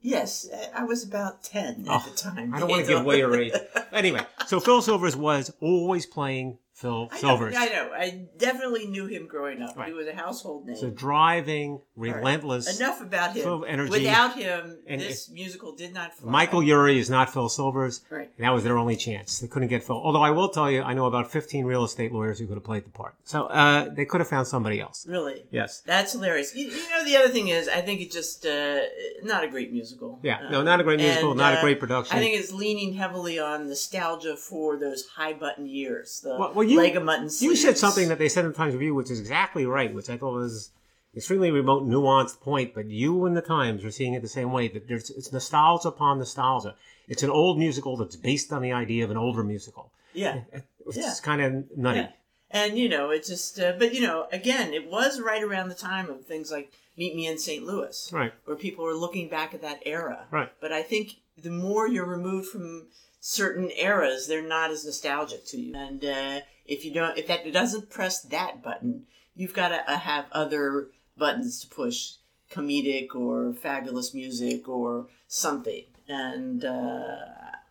Yes, 0.00 0.48
I 0.74 0.84
was 0.84 1.02
about 1.04 1.42
ten 1.42 1.86
at 1.88 2.02
Oh, 2.06 2.10
the 2.10 2.16
time. 2.16 2.54
I 2.54 2.60
don't 2.60 2.68
want 2.68 2.82
to 2.84 2.88
give 2.88 3.00
away 3.04 3.18
your 3.18 3.34
age. 3.36 3.52
Anyway, 3.92 4.22
so 4.46 4.60
Phil 4.60 4.82
Silvers 4.82 5.16
was 5.16 5.52
always 5.60 6.06
playing 6.06 6.58
Phil 6.78 7.08
I 7.10 7.14
know, 7.16 7.20
Silvers. 7.20 7.54
I 7.56 7.66
know. 7.66 7.90
I 7.92 8.26
definitely 8.36 8.86
knew 8.86 9.06
him 9.06 9.26
growing 9.26 9.62
up. 9.62 9.76
Right. 9.76 9.88
He 9.88 9.94
was 9.94 10.06
a 10.06 10.14
household 10.14 10.64
name. 10.64 10.76
So 10.76 10.90
driving, 10.90 11.72
All 11.72 11.82
right. 11.96 12.14
relentless. 12.14 12.78
Enough 12.78 13.00
about 13.00 13.34
him. 13.34 13.42
full 13.42 13.64
of 13.64 13.68
energy. 13.68 13.90
Without 13.90 14.36
him, 14.36 14.78
And 14.86 15.00
this 15.00 15.28
musical 15.28 15.74
did 15.74 15.92
not 15.92 16.14
fly. 16.14 16.30
Michael 16.30 16.62
Urie 16.62 17.00
is 17.00 17.10
not 17.10 17.32
Phil 17.32 17.48
Silvers. 17.48 18.02
Right. 18.10 18.30
And 18.38 18.46
that 18.46 18.50
was 18.50 18.62
their 18.62 18.78
only 18.78 18.94
chance. 18.94 19.40
They 19.40 19.48
couldn't 19.48 19.66
get 19.68 19.82
Phil. 19.82 19.96
Although 19.96 20.22
I 20.22 20.30
will 20.30 20.50
tell 20.50 20.70
you, 20.70 20.82
I 20.82 20.94
know 20.94 21.06
about 21.06 21.32
15 21.32 21.64
real 21.64 21.82
estate 21.82 22.12
lawyers 22.12 22.38
who 22.38 22.46
could 22.46 22.56
have 22.56 22.64
played 22.64 22.84
the 22.84 22.90
part. 22.90 23.16
So 23.24 23.46
uh, 23.46 23.88
they 23.92 24.04
could 24.04 24.20
have 24.20 24.28
found 24.28 24.46
somebody 24.46 24.80
else. 24.80 25.04
Really. 25.08 25.46
Yes. 25.50 25.80
That's 25.80 26.12
hilarious. 26.12 26.54
You, 26.54 26.66
you 26.68 26.90
know, 26.90 27.04
the 27.04 27.16
other 27.16 27.28
thing 27.28 27.48
is, 27.48 27.66
I 27.66 27.80
think 27.80 28.02
it's 28.02 28.14
just 28.14 28.46
uh, 28.46 28.82
not 29.24 29.42
a 29.42 29.48
great 29.48 29.72
musical. 29.72 30.20
Yeah. 30.22 30.46
Uh, 30.46 30.50
No, 30.50 30.62
not 30.62 30.78
a 30.78 30.84
great 30.84 31.00
musical, 31.00 31.32
and, 31.32 31.38
not 31.38 31.54
a 31.54 31.58
uh, 31.58 31.60
great 31.60 31.80
production. 31.80 32.16
I 32.16 32.20
think 32.20 32.38
it's 32.38 32.52
leaning 32.52 32.94
heavily 32.94 33.40
on 33.40 33.66
nostalgia 33.66 34.36
for 34.36 34.76
those 34.76 35.06
high 35.16 35.32
button 35.32 35.66
years. 35.66 36.20
The 36.20 36.36
Well, 36.38 36.52
well, 36.54 36.67
you- 36.68 36.78
leg 36.78 36.96
of 36.96 37.04
mutton 37.04 37.24
you 37.24 37.30
sleeves. 37.30 37.62
said 37.62 37.78
something 37.78 38.08
that 38.08 38.18
they 38.18 38.28
said 38.28 38.44
in 38.44 38.52
the 38.52 38.56
Times 38.56 38.74
Review, 38.74 38.94
which 38.94 39.10
is 39.10 39.20
exactly 39.20 39.66
right, 39.66 39.92
which 39.92 40.08
I 40.10 40.16
thought 40.16 40.34
was 40.34 40.70
extremely 41.16 41.50
remote, 41.50 41.84
nuanced 41.84 42.40
point. 42.40 42.74
But 42.74 42.86
you 42.86 43.24
and 43.26 43.36
the 43.36 43.40
Times 43.42 43.84
are 43.84 43.90
seeing 43.90 44.14
it 44.14 44.22
the 44.22 44.28
same 44.28 44.52
way. 44.52 44.68
That 44.68 44.88
there's 44.88 45.10
it's 45.10 45.32
nostalgia 45.32 45.88
upon 45.88 46.18
nostalgia. 46.18 46.74
It's 47.08 47.22
an 47.22 47.30
old 47.30 47.58
musical 47.58 47.96
that's 47.96 48.16
based 48.16 48.52
on 48.52 48.62
the 48.62 48.72
idea 48.72 49.04
of 49.04 49.10
an 49.10 49.16
older 49.16 49.42
musical. 49.42 49.92
Yeah. 50.12 50.42
It's 50.86 50.96
Yeah. 50.96 51.14
kind 51.22 51.40
of 51.42 51.76
nutty. 51.76 52.00
Yeah. 52.00 52.10
And 52.50 52.78
you 52.78 52.88
know, 52.88 53.10
it 53.10 53.24
just, 53.26 53.60
uh, 53.60 53.72
but 53.78 53.94
you 53.94 54.00
know, 54.00 54.26
again, 54.32 54.72
it 54.72 54.90
was 54.90 55.20
right 55.20 55.42
around 55.42 55.68
the 55.68 55.74
time 55.74 56.08
of 56.08 56.24
things 56.26 56.50
like 56.50 56.72
Meet 56.96 57.14
Me 57.14 57.26
in 57.26 57.38
St. 57.38 57.64
Louis, 57.64 58.10
Right. 58.12 58.32
where 58.46 58.56
people 58.56 58.84
were 58.84 58.94
looking 58.94 59.28
back 59.28 59.52
at 59.54 59.60
that 59.62 59.80
era. 59.86 60.26
Right. 60.30 60.50
But 60.60 60.72
I 60.72 60.82
think 60.82 61.16
the 61.36 61.50
more 61.50 61.86
you're 61.86 62.06
removed 62.06 62.48
from 62.48 62.88
certain 63.20 63.70
eras, 63.70 64.26
they're 64.26 64.40
not 64.42 64.70
as 64.70 64.84
nostalgic 64.84 65.44
to 65.46 65.60
you. 65.60 65.74
And 65.74 66.04
uh, 66.04 66.40
if 66.68 66.84
you 66.84 66.92
don't, 66.92 67.18
if 67.18 67.26
that 67.26 67.50
doesn't 67.52 67.90
press 67.90 68.20
that 68.22 68.62
button, 68.62 69.06
you've 69.34 69.54
got 69.54 69.68
to 69.70 69.90
uh, 69.90 69.98
have 69.98 70.26
other 70.30 70.88
buttons 71.16 71.60
to 71.60 71.66
push, 71.68 72.12
comedic 72.52 73.14
or 73.14 73.52
fabulous 73.54 74.14
music 74.14 74.68
or 74.68 75.06
something. 75.26 75.84
And 76.08 76.64
uh, 76.64 77.16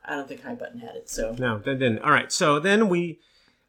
I 0.05 0.15
don't 0.15 0.27
think 0.27 0.43
High 0.43 0.55
Button 0.55 0.79
had 0.79 0.95
it. 0.95 1.09
So 1.09 1.35
No, 1.37 1.59
that 1.59 1.79
didn't. 1.79 1.99
All 1.99 2.11
right. 2.11 2.31
So 2.31 2.59
then 2.59 2.89
we 2.89 3.19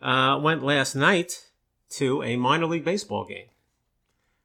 uh, 0.03 0.41
went 0.43 0.63
last 0.63 0.95
night 0.95 1.47
to 1.91 2.23
a 2.23 2.37
minor 2.37 2.67
league 2.67 2.85
baseball 2.85 3.25
game, 3.25 3.47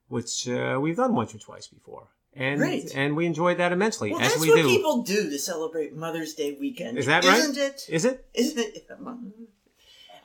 which 0.08 0.48
uh, 0.48 0.78
we've 0.82 0.96
done 0.96 1.14
once 1.16 1.36
or 1.36 1.40
twice 1.40 1.68
before, 1.68 2.08
and 2.36 2.60
Great. 2.60 2.96
and 2.96 3.18
we 3.18 3.26
enjoyed 3.26 3.58
that 3.58 3.72
immensely, 3.74 4.12
Well, 4.12 4.22
as 4.22 4.30
that's 4.30 4.42
we 4.42 4.50
what 4.50 4.56
do. 4.58 4.68
people 4.68 5.02
do 5.04 5.30
to 5.30 5.38
celebrate 5.38 5.94
Mother's 5.94 6.34
Day 6.34 6.56
weekend. 6.58 6.98
Is 6.98 7.06
that 7.08 7.26
right? 7.26 7.38
Isn't 7.40 7.58
it? 7.58 7.86
Is 7.90 8.06
it? 8.06 8.26
Isn't 8.34 8.60
it? 8.60 8.88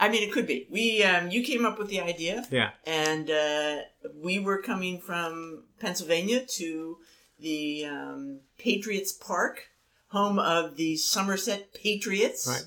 I 0.01 0.09
mean, 0.09 0.23
it 0.23 0.33
could 0.33 0.47
be. 0.47 0.67
We, 0.71 1.03
um, 1.03 1.31
you 1.31 1.43
came 1.43 1.67
up 1.67 1.79
with 1.79 1.89
the 1.89 2.01
idea, 2.01 2.47
Yeah. 2.51 2.71
and 2.87 3.31
uh, 3.31 3.77
we 4.15 4.39
were 4.39 4.63
coming 4.63 5.01
from 5.01 5.65
Pennsylvania 5.81 6.45
to 6.57 6.99
the 7.41 7.85
um, 7.87 8.41
Patriots 8.59 9.13
Park, 9.13 9.69
home 10.09 10.39
of 10.39 10.77
the 10.77 10.97
Somerset 10.97 11.75
Patriots. 11.75 12.47
Right. 12.47 12.65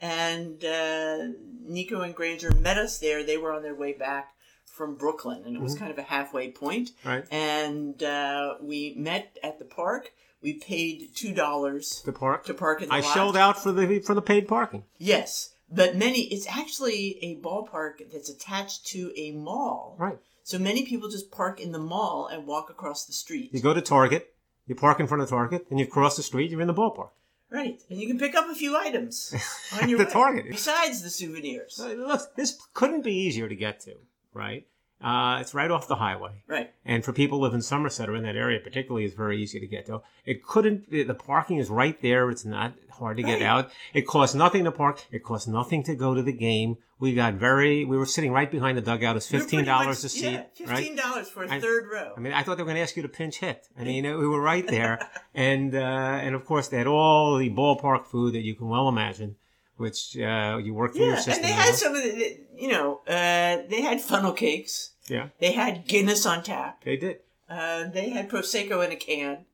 And 0.00 0.64
uh, 0.64 1.28
Nico 1.66 2.00
and 2.02 2.14
Granger 2.14 2.50
met 2.52 2.76
us 2.76 2.98
there. 2.98 3.22
They 3.22 3.38
were 3.38 3.52
on 3.52 3.62
their 3.62 3.74
way 3.74 3.92
back 3.92 4.34
from 4.66 4.96
Brooklyn, 4.96 5.44
and 5.46 5.54
it 5.54 5.62
was 5.62 5.76
Mhm. 5.76 5.78
kind 5.78 5.90
of 5.92 5.98
a 5.98 6.02
halfway 6.02 6.50
point 6.50 6.90
Right. 7.04 7.24
and 7.30 8.02
uh, 8.02 8.56
we 8.60 8.94
met 8.96 9.38
at 9.42 9.60
the 9.60 9.64
park. 9.64 10.12
We 10.42 10.54
paid 10.54 11.10
two 11.14 11.32
dollars 11.32 12.02
The 12.04 12.12
park. 12.12 12.44
to 12.46 12.54
park 12.54 12.82
in 12.82 12.88
the 12.88 12.94
I 12.94 13.00
lot. 13.00 13.14
shelled 13.14 13.36
out 13.36 13.62
for 13.62 13.70
the 13.72 14.00
for 14.00 14.14
the 14.14 14.20
paid 14.20 14.46
parking. 14.48 14.82
Yes, 14.98 15.53
but 15.74 15.96
many. 15.96 16.22
It's 16.32 16.46
actually 16.46 17.18
a 17.22 17.36
ballpark 17.36 18.10
that's 18.12 18.28
attached 18.28 18.86
to 18.88 19.12
a 19.16 19.32
mall. 19.32 19.96
Right. 19.98 20.18
So 20.42 20.58
many 20.58 20.84
people 20.84 21.08
just 21.08 21.30
park 21.30 21.60
in 21.60 21.72
the 21.72 21.78
mall 21.78 22.26
and 22.26 22.46
walk 22.46 22.68
across 22.70 23.06
the 23.06 23.12
street. 23.12 23.50
You 23.52 23.60
go 23.60 23.72
to 23.74 23.80
Target. 23.80 24.30
You 24.66 24.74
park 24.74 24.98
in 25.00 25.06
front 25.06 25.22
of 25.22 25.28
Target, 25.28 25.66
and 25.70 25.78
you 25.78 25.86
cross 25.86 26.16
the 26.16 26.22
street. 26.22 26.50
You're 26.50 26.60
in 26.62 26.66
the 26.66 26.74
ballpark. 26.74 27.10
Right, 27.50 27.80
and 27.90 28.00
you 28.00 28.06
can 28.08 28.18
pick 28.18 28.34
up 28.34 28.48
a 28.50 28.54
few 28.54 28.76
items 28.76 29.34
on 29.80 29.88
your 29.88 29.98
The 29.98 30.04
way, 30.06 30.10
Target. 30.10 30.46
besides 30.50 31.02
the 31.02 31.10
souvenirs. 31.10 31.78
Uh, 31.78 31.88
Look, 31.92 32.34
this 32.34 32.58
couldn't 32.72 33.02
be 33.04 33.12
easier 33.14 33.48
to 33.48 33.54
get 33.54 33.80
to, 33.80 33.94
right? 34.32 34.66
Uh, 35.02 35.38
it's 35.40 35.52
right 35.52 35.70
off 35.70 35.86
the 35.86 35.96
highway. 35.96 36.30
Right. 36.46 36.72
And 36.84 37.04
for 37.04 37.12
people 37.12 37.38
who 37.38 37.44
live 37.44 37.52
in 37.54 37.60
Somerset 37.62 38.08
or 38.08 38.16
in 38.16 38.22
that 38.22 38.36
area, 38.36 38.58
particularly, 38.60 39.04
it's 39.04 39.14
very 39.14 39.42
easy 39.42 39.60
to 39.60 39.66
get 39.66 39.84
to. 39.86 40.00
It 40.24 40.42
couldn't. 40.42 40.90
The 40.90 41.02
the 41.02 41.14
parking 41.14 41.58
is 41.58 41.68
right 41.68 42.00
there. 42.00 42.30
It's 42.30 42.44
not 42.44 42.72
hard 42.90 43.16
to 43.18 43.22
get 43.22 43.42
out. 43.42 43.70
It 43.92 44.06
costs 44.06 44.34
nothing 44.34 44.64
to 44.64 44.72
park. 44.72 45.04
It 45.10 45.22
costs 45.22 45.46
nothing 45.48 45.82
to 45.84 45.94
go 45.94 46.14
to 46.14 46.22
the 46.22 46.32
game. 46.32 46.78
We 47.00 47.14
got 47.14 47.34
very. 47.34 47.84
We 47.84 47.98
were 47.98 48.06
sitting 48.06 48.32
right 48.32 48.50
behind 48.50 48.78
the 48.78 48.82
dugout. 48.82 49.16
It's 49.16 49.30
We 49.30 49.36
were 49.38 49.42
fifteen 49.42 49.58
pretty 49.58 49.66
dollars 49.66 49.86
much- 50.02 50.04
a 50.04 50.08
seat, 50.08 50.22
Yeah, 50.32 50.38
right? 50.70 50.78
fifteen 50.78 50.96
dollars 50.96 51.28
for 51.28 51.44
a 51.44 51.50
I- 51.52 51.60
third 51.60 51.84
row. 51.92 52.14
I 52.16 52.20
mean, 52.20 52.32
I 52.32 52.42
thought 52.42 52.56
they 52.56 52.62
were 52.62 52.68
going 52.68 52.76
to 52.76 52.82
ask 52.82 52.96
you 52.96 53.02
to 53.02 53.08
pinch 53.08 53.38
hit. 53.40 53.66
I 53.78 53.84
mean, 53.84 54.04
we 54.04 54.26
were 54.26 54.40
right 54.52 54.66
there, 54.66 55.06
and 55.34 55.74
uh, 55.74 55.78
and 55.78 56.34
of 56.34 56.46
course 56.46 56.68
they 56.68 56.78
had 56.78 56.86
all 56.86 57.36
the 57.36 57.50
ballpark 57.50 58.06
food 58.06 58.34
that 58.34 58.42
you 58.42 58.54
can 58.54 58.68
well 58.68 58.88
imagine, 58.88 59.36
which 59.76 60.16
uh, 60.18 60.58
you 60.62 60.72
work 60.74 60.92
through 60.94 61.06
your 61.06 61.14
yeah, 61.16 61.34
and 61.34 61.44
they 61.44 61.52
had 61.52 61.74
some 61.74 61.94
of 61.94 62.02
the, 62.02 62.38
you 62.56 62.68
know, 62.68 63.00
uh, 63.08 63.62
they 63.68 63.80
had 63.82 64.00
funnel 64.00 64.32
cakes. 64.32 64.90
Yeah, 65.06 65.28
They 65.38 65.52
had 65.52 65.86
Guinness 65.86 66.24
on 66.24 66.42
tap. 66.42 66.82
they 66.84 66.96
did. 66.96 67.18
Uh, 67.48 67.88
they 67.88 68.08
had 68.10 68.30
prosecco 68.30 68.84
in 68.84 68.90
a 68.92 68.96
can, 68.96 69.44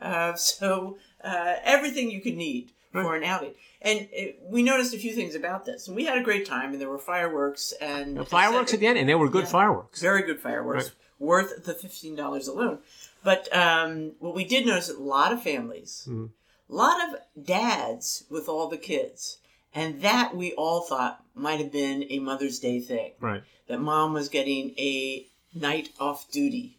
uh, 0.00 0.34
so 0.36 0.98
uh, 1.22 1.54
everything 1.62 2.10
you 2.10 2.20
could 2.20 2.36
need 2.36 2.72
for 2.92 3.14
an 3.14 3.22
outing. 3.24 3.52
And 3.82 4.08
it, 4.10 4.40
we 4.42 4.62
noticed 4.62 4.94
a 4.94 4.98
few 4.98 5.12
things 5.12 5.34
about 5.34 5.64
this, 5.66 5.86
and 5.86 5.94
we 5.94 6.06
had 6.06 6.16
a 6.18 6.22
great 6.22 6.46
time. 6.46 6.72
And 6.72 6.80
there 6.80 6.88
were 6.88 6.98
fireworks 6.98 7.72
and 7.80 8.16
The 8.16 8.24
fireworks 8.24 8.72
at 8.74 8.80
the 8.80 8.86
end, 8.86 8.98
and 8.98 9.08
they 9.08 9.14
were 9.14 9.28
good 9.28 9.44
Yeah. 9.44 9.50
fireworks. 9.50 10.00
very 10.00 10.22
good 10.22 10.40
fireworks, 10.40 10.84
Right. 10.86 10.94
worth 11.20 11.64
the 11.64 11.74
fifteen 11.74 12.16
dollars 12.16 12.48
alone. 12.48 12.78
But 13.22 13.54
um, 13.54 14.12
what 14.18 14.34
we 14.34 14.44
did 14.44 14.66
notice 14.66 14.88
a 14.88 14.98
lot 14.98 15.30
of 15.32 15.42
families, 15.42 16.06
Mhm. 16.10 16.30
a 16.70 16.74
lot 16.74 16.98
of 17.08 17.20
dads 17.44 18.24
with 18.30 18.48
all 18.48 18.66
the 18.68 18.78
kids, 18.78 19.38
And 19.76 20.00
that 20.02 20.34
we 20.34 20.52
all 20.54 20.80
thought 20.80 21.22
might 21.34 21.60
have 21.60 21.70
been 21.70 22.06
a 22.10 22.18
Mother's 22.18 22.58
Day 22.58 22.80
thing. 22.80 23.12
Right. 23.20 23.42
That 23.68 23.80
mom 23.80 24.12
was 24.14 24.28
getting 24.28 24.70
a 24.78 25.26
night 25.54 25.90
off 26.00 26.30
duty 26.30 26.78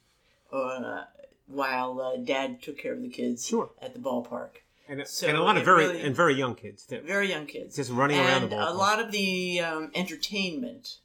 uh, 0.51 1.03
while 1.45 2.01
uh, 2.01 2.17
dad 2.17 2.61
took 2.61 2.77
care 2.79 2.93
of 2.93 3.01
the 3.01 3.09
kids 3.09 3.45
Sure. 3.45 3.69
at 3.81 3.93
the 3.93 3.99
ballpark. 3.99 4.49
And, 4.89 5.05
So 5.07 5.27
and 5.27 5.37
a 5.37 5.41
lot 5.43 5.57
of 5.57 5.63
very 5.65 5.85
really- 5.87 6.01
and 6.01 6.15
very 6.15 6.33
young 6.33 6.55
kids 6.55 6.85
too. 6.85 7.01
Very 7.05 7.29
young 7.29 7.45
kids. 7.45 7.75
Just 7.75 7.91
running 7.91 8.17
around 8.19 8.43
and 8.43 8.51
the 8.51 8.55
ballpark. 8.55 8.69
a 8.69 8.73
lot 8.73 8.99
of 8.99 9.11
the 9.11 9.59
um, 9.59 9.91
entertainment 9.93 10.97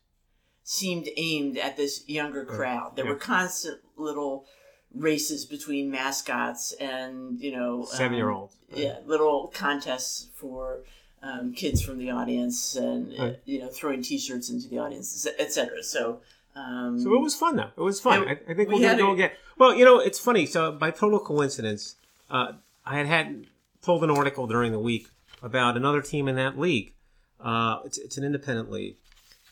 seemed 0.65 1.09
aimed 1.17 1.59
at 1.59 1.77
this 1.77 2.09
younger 2.09 2.45
crowd. 2.45 2.97
There 2.97 3.05
Yeah. 3.05 3.11
were 3.13 3.17
constant 3.19 3.81
little 3.97 4.47
races 4.95 5.45
between 5.47 5.91
mascots 5.91 6.73
and 6.75 7.41
you 7.41 7.51
know 7.51 7.81
um, 7.81 7.87
Seven 7.87 8.17
year 8.17 8.31
olds. 8.31 8.55
yeah, 8.73 8.99
little 9.05 9.49
contests 9.49 10.29
for 10.37 10.85
um, 11.23 11.53
kids 11.53 11.81
from 11.83 11.99
the 11.99 12.11
audience 12.11 12.75
and 12.77 13.13
uh, 13.19 13.23
Right. 13.25 13.39
you 13.45 13.61
know 13.61 13.69
throwing 13.69 14.03
T-shirts 14.03 14.51
into 14.51 14.69
the 14.69 14.79
audience, 14.79 15.27
etc. 15.39 15.83
So, 15.83 16.21
um, 16.57 16.99
So 17.01 17.15
it 17.15 17.21
was 17.21 17.35
fun 17.35 17.57
though. 17.57 17.71
It 17.77 17.81
was 17.81 18.01
fun. 18.01 18.27
I, 18.29 18.33
I 18.33 18.55
think 18.55 18.69
we 18.69 18.75
we're 18.77 18.81
gonna 18.83 18.99
go 18.99 19.13
again. 19.13 19.31
Well, 19.59 19.75
you 19.75 19.85
know, 19.85 19.99
it's 20.01 20.19
funny. 20.19 20.47
So 20.47 20.73
by 20.73 20.91
total 20.91 21.21
coincidence, 21.21 21.97
uh, 22.31 22.53
I 22.85 22.97
had 22.97 23.07
had 23.07 23.47
pulled 23.83 24.03
an 24.05 24.11
article 24.11 24.47
during 24.47 24.73
the 24.73 24.79
week 24.79 25.09
about 25.43 25.77
another 25.77 26.01
team 26.03 26.29
in 26.29 26.37
that 26.37 26.59
league. 26.59 26.95
Uh, 27.41 27.81
it's, 27.85 27.99
it's 27.99 28.17
an 28.17 28.25
independent 28.25 28.71
league, 28.71 28.97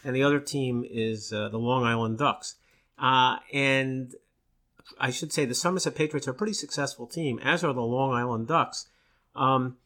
and 0.04 0.14
the 0.14 0.22
other 0.22 0.38
team 0.40 0.84
is 0.88 1.32
uh, 1.32 1.48
the 1.48 1.58
Long 1.58 1.84
Island 1.84 2.18
Ducks. 2.18 2.56
Uh, 2.98 3.38
and 3.52 4.14
I 4.98 5.10
should 5.10 5.32
say 5.32 5.44
the 5.44 5.54
Somerset 5.54 5.94
Patriots 5.94 6.28
are 6.28 6.32
a 6.32 6.34
pretty 6.34 6.52
successful 6.52 7.06
team, 7.06 7.38
as 7.42 7.64
are 7.64 7.72
the 7.72 7.80
Long 7.82 8.12
Island 8.12 8.46
Ducks. 8.48 8.86
Um, 9.34 9.76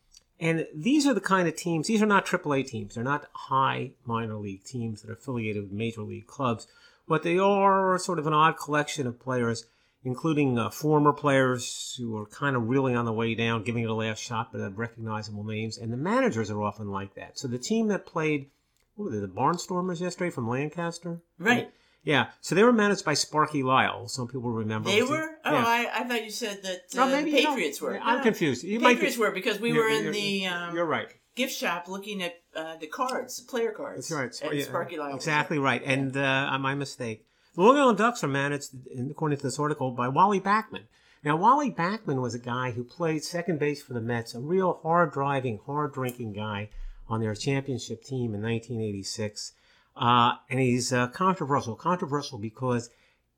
and 0.44 0.66
these 0.74 1.06
are 1.06 1.14
the 1.14 1.22
kind 1.22 1.48
of 1.48 1.56
teams, 1.56 1.86
these 1.86 2.02
are 2.02 2.06
not 2.06 2.26
AAA 2.26 2.66
teams. 2.66 2.94
They're 2.94 3.02
not 3.02 3.30
high 3.32 3.92
minor 4.04 4.36
league 4.36 4.62
teams 4.62 5.00
that 5.00 5.10
are 5.10 5.14
affiliated 5.14 5.62
with 5.62 5.72
major 5.72 6.02
league 6.02 6.26
clubs. 6.26 6.66
But 7.08 7.22
they 7.22 7.38
are 7.38 7.98
sort 7.98 8.18
of 8.18 8.26
an 8.26 8.34
odd 8.34 8.58
collection 8.58 9.06
of 9.06 9.18
players, 9.18 9.64
including 10.04 10.58
uh, 10.58 10.68
former 10.68 11.14
players 11.14 11.94
who 11.98 12.14
are 12.18 12.26
kind 12.26 12.56
of 12.56 12.68
really 12.68 12.94
on 12.94 13.06
the 13.06 13.12
way 13.12 13.34
down, 13.34 13.64
giving 13.64 13.84
it 13.84 13.90
a 13.90 13.94
last 13.94 14.22
shot, 14.22 14.52
but 14.52 14.60
have 14.60 14.78
recognizable 14.78 15.44
names. 15.44 15.78
And 15.78 15.90
the 15.90 15.96
managers 15.96 16.50
are 16.50 16.62
often 16.62 16.90
like 16.90 17.14
that. 17.14 17.38
So 17.38 17.48
the 17.48 17.58
team 17.58 17.88
that 17.88 18.04
played, 18.04 18.50
what 18.96 19.06
were 19.06 19.12
they, 19.12 19.20
the 19.20 19.28
Barnstormers 19.28 20.02
yesterday 20.02 20.28
from 20.28 20.46
Lancaster? 20.46 21.22
right? 21.38 21.72
Yeah. 22.04 22.26
So 22.42 22.54
they 22.54 22.62
were 22.62 22.72
managed 22.72 23.04
by 23.04 23.14
Sparky 23.14 23.62
Lyle. 23.62 24.06
Some 24.08 24.28
people 24.28 24.50
remember. 24.52 24.90
They 24.90 25.02
were. 25.02 25.30
Oh, 25.44 25.52
yeah. 25.52 25.64
I, 25.66 25.90
I 26.00 26.04
thought 26.04 26.22
you 26.24 26.30
said 26.30 26.62
that 26.62 26.82
Oh, 26.96 27.02
uh, 27.04 27.06
maybe 27.06 27.30
the. 27.30 27.44
Patriots 27.44 27.80
were. 27.80 27.98
I'm 27.98 28.18
No, 28.18 28.22
confused. 28.22 28.62
You 28.62 28.78
might 28.80 28.90
be- 28.90 28.94
Patriots 28.96 29.18
were 29.18 29.30
because 29.30 29.58
we 29.58 29.72
were 29.72 29.88
in 29.88 30.12
the 30.12 30.46
um, 30.46 30.74
You're 30.74 30.84
right. 30.84 31.08
gift 31.34 31.54
shop 31.54 31.88
looking 31.88 32.22
at 32.22 32.34
uh, 32.54 32.76
the 32.76 32.86
cards, 32.86 33.38
the 33.38 33.48
player 33.50 33.72
cards. 33.72 34.08
That's 34.08 34.40
right. 34.42 34.50
And 34.50 34.58
Yeah, 34.58 34.64
Sparky 34.66 34.96
Lyle. 34.98 35.16
Exactly 35.16 35.58
right. 35.58 35.82
And 35.84 36.16
uh, 36.16 36.56
my 36.60 36.74
mistake. 36.74 37.26
The 37.54 37.62
Long 37.62 37.76
Island 37.78 37.98
Ducks 37.98 38.22
are 38.24 38.28
managed, 38.28 38.70
according 39.10 39.38
to 39.38 39.42
this 39.44 39.58
article, 39.58 39.92
by 39.92 40.08
Wally 40.08 40.40
Backman. 40.40 40.82
Now, 41.24 41.36
Wally 41.36 41.70
Backman 41.70 42.20
was 42.20 42.34
a 42.34 42.38
guy 42.38 42.72
who 42.72 42.84
played 42.84 43.24
second 43.24 43.58
base 43.58 43.80
for 43.82 43.94
the 43.94 44.00
Mets, 44.00 44.34
a 44.34 44.40
real 44.40 44.80
hard 44.82 45.12
driving, 45.12 45.60
hard 45.64 45.94
drinking 45.94 46.32
guy 46.34 46.68
on 47.08 47.20
their 47.20 47.34
championship 47.34 48.02
team 48.02 48.34
in 48.34 48.42
1986. 48.42 49.52
Uh, 49.96 50.32
and 50.50 50.60
he's 50.60 50.92
uh, 50.92 51.08
controversial. 51.08 51.76
Controversial 51.76 52.38
because 52.38 52.90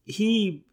he 0.05 0.65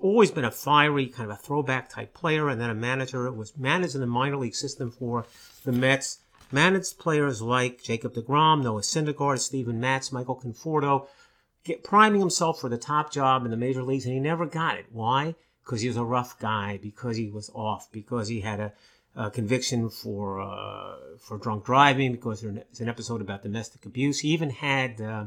always 0.00 0.30
been 0.30 0.44
a 0.44 0.50
fiery, 0.50 1.06
kind 1.06 1.30
of 1.30 1.36
a 1.36 1.40
throwback 1.40 1.88
type 1.88 2.14
player, 2.14 2.48
and 2.48 2.60
then 2.60 2.70
a 2.70 2.74
manager. 2.74 3.30
Was 3.32 3.56
managed 3.56 3.94
in 3.94 4.00
the 4.00 4.06
minor 4.06 4.36
league 4.36 4.54
system 4.54 4.90
for 4.90 5.26
the 5.64 5.72
Mets. 5.72 6.20
Managed 6.52 6.98
players 6.98 7.42
like 7.42 7.82
Jacob 7.82 8.14
DeGrom, 8.14 8.62
Noah 8.62 8.82
Syndergaard, 8.82 9.40
Steven 9.40 9.80
Matz, 9.80 10.12
Michael 10.12 10.40
Conforto, 10.40 11.08
get 11.64 11.82
priming 11.82 12.20
himself 12.20 12.60
for 12.60 12.68
the 12.68 12.78
top 12.78 13.10
job 13.10 13.44
in 13.44 13.50
the 13.50 13.56
major 13.56 13.82
leagues, 13.82 14.04
and 14.04 14.14
he 14.14 14.20
never 14.20 14.46
got 14.46 14.76
it. 14.76 14.86
Why? 14.92 15.34
Because 15.64 15.80
he 15.80 15.88
was 15.88 15.96
a 15.96 16.04
rough 16.04 16.38
guy, 16.38 16.78
because 16.80 17.16
he 17.16 17.28
was 17.28 17.50
off, 17.54 17.90
because 17.90 18.28
he 18.28 18.42
had 18.42 18.60
a, 18.60 18.72
a 19.16 19.30
conviction 19.30 19.90
for 19.90 20.40
uh, 20.40 20.96
for 21.18 21.38
drunk 21.38 21.64
driving, 21.64 22.12
because 22.12 22.42
there's 22.42 22.80
an 22.80 22.88
episode 22.88 23.20
about 23.20 23.42
domestic 23.42 23.86
abuse. 23.86 24.20
He 24.20 24.28
even 24.28 24.50
had 24.50 25.00
uh, 25.00 25.26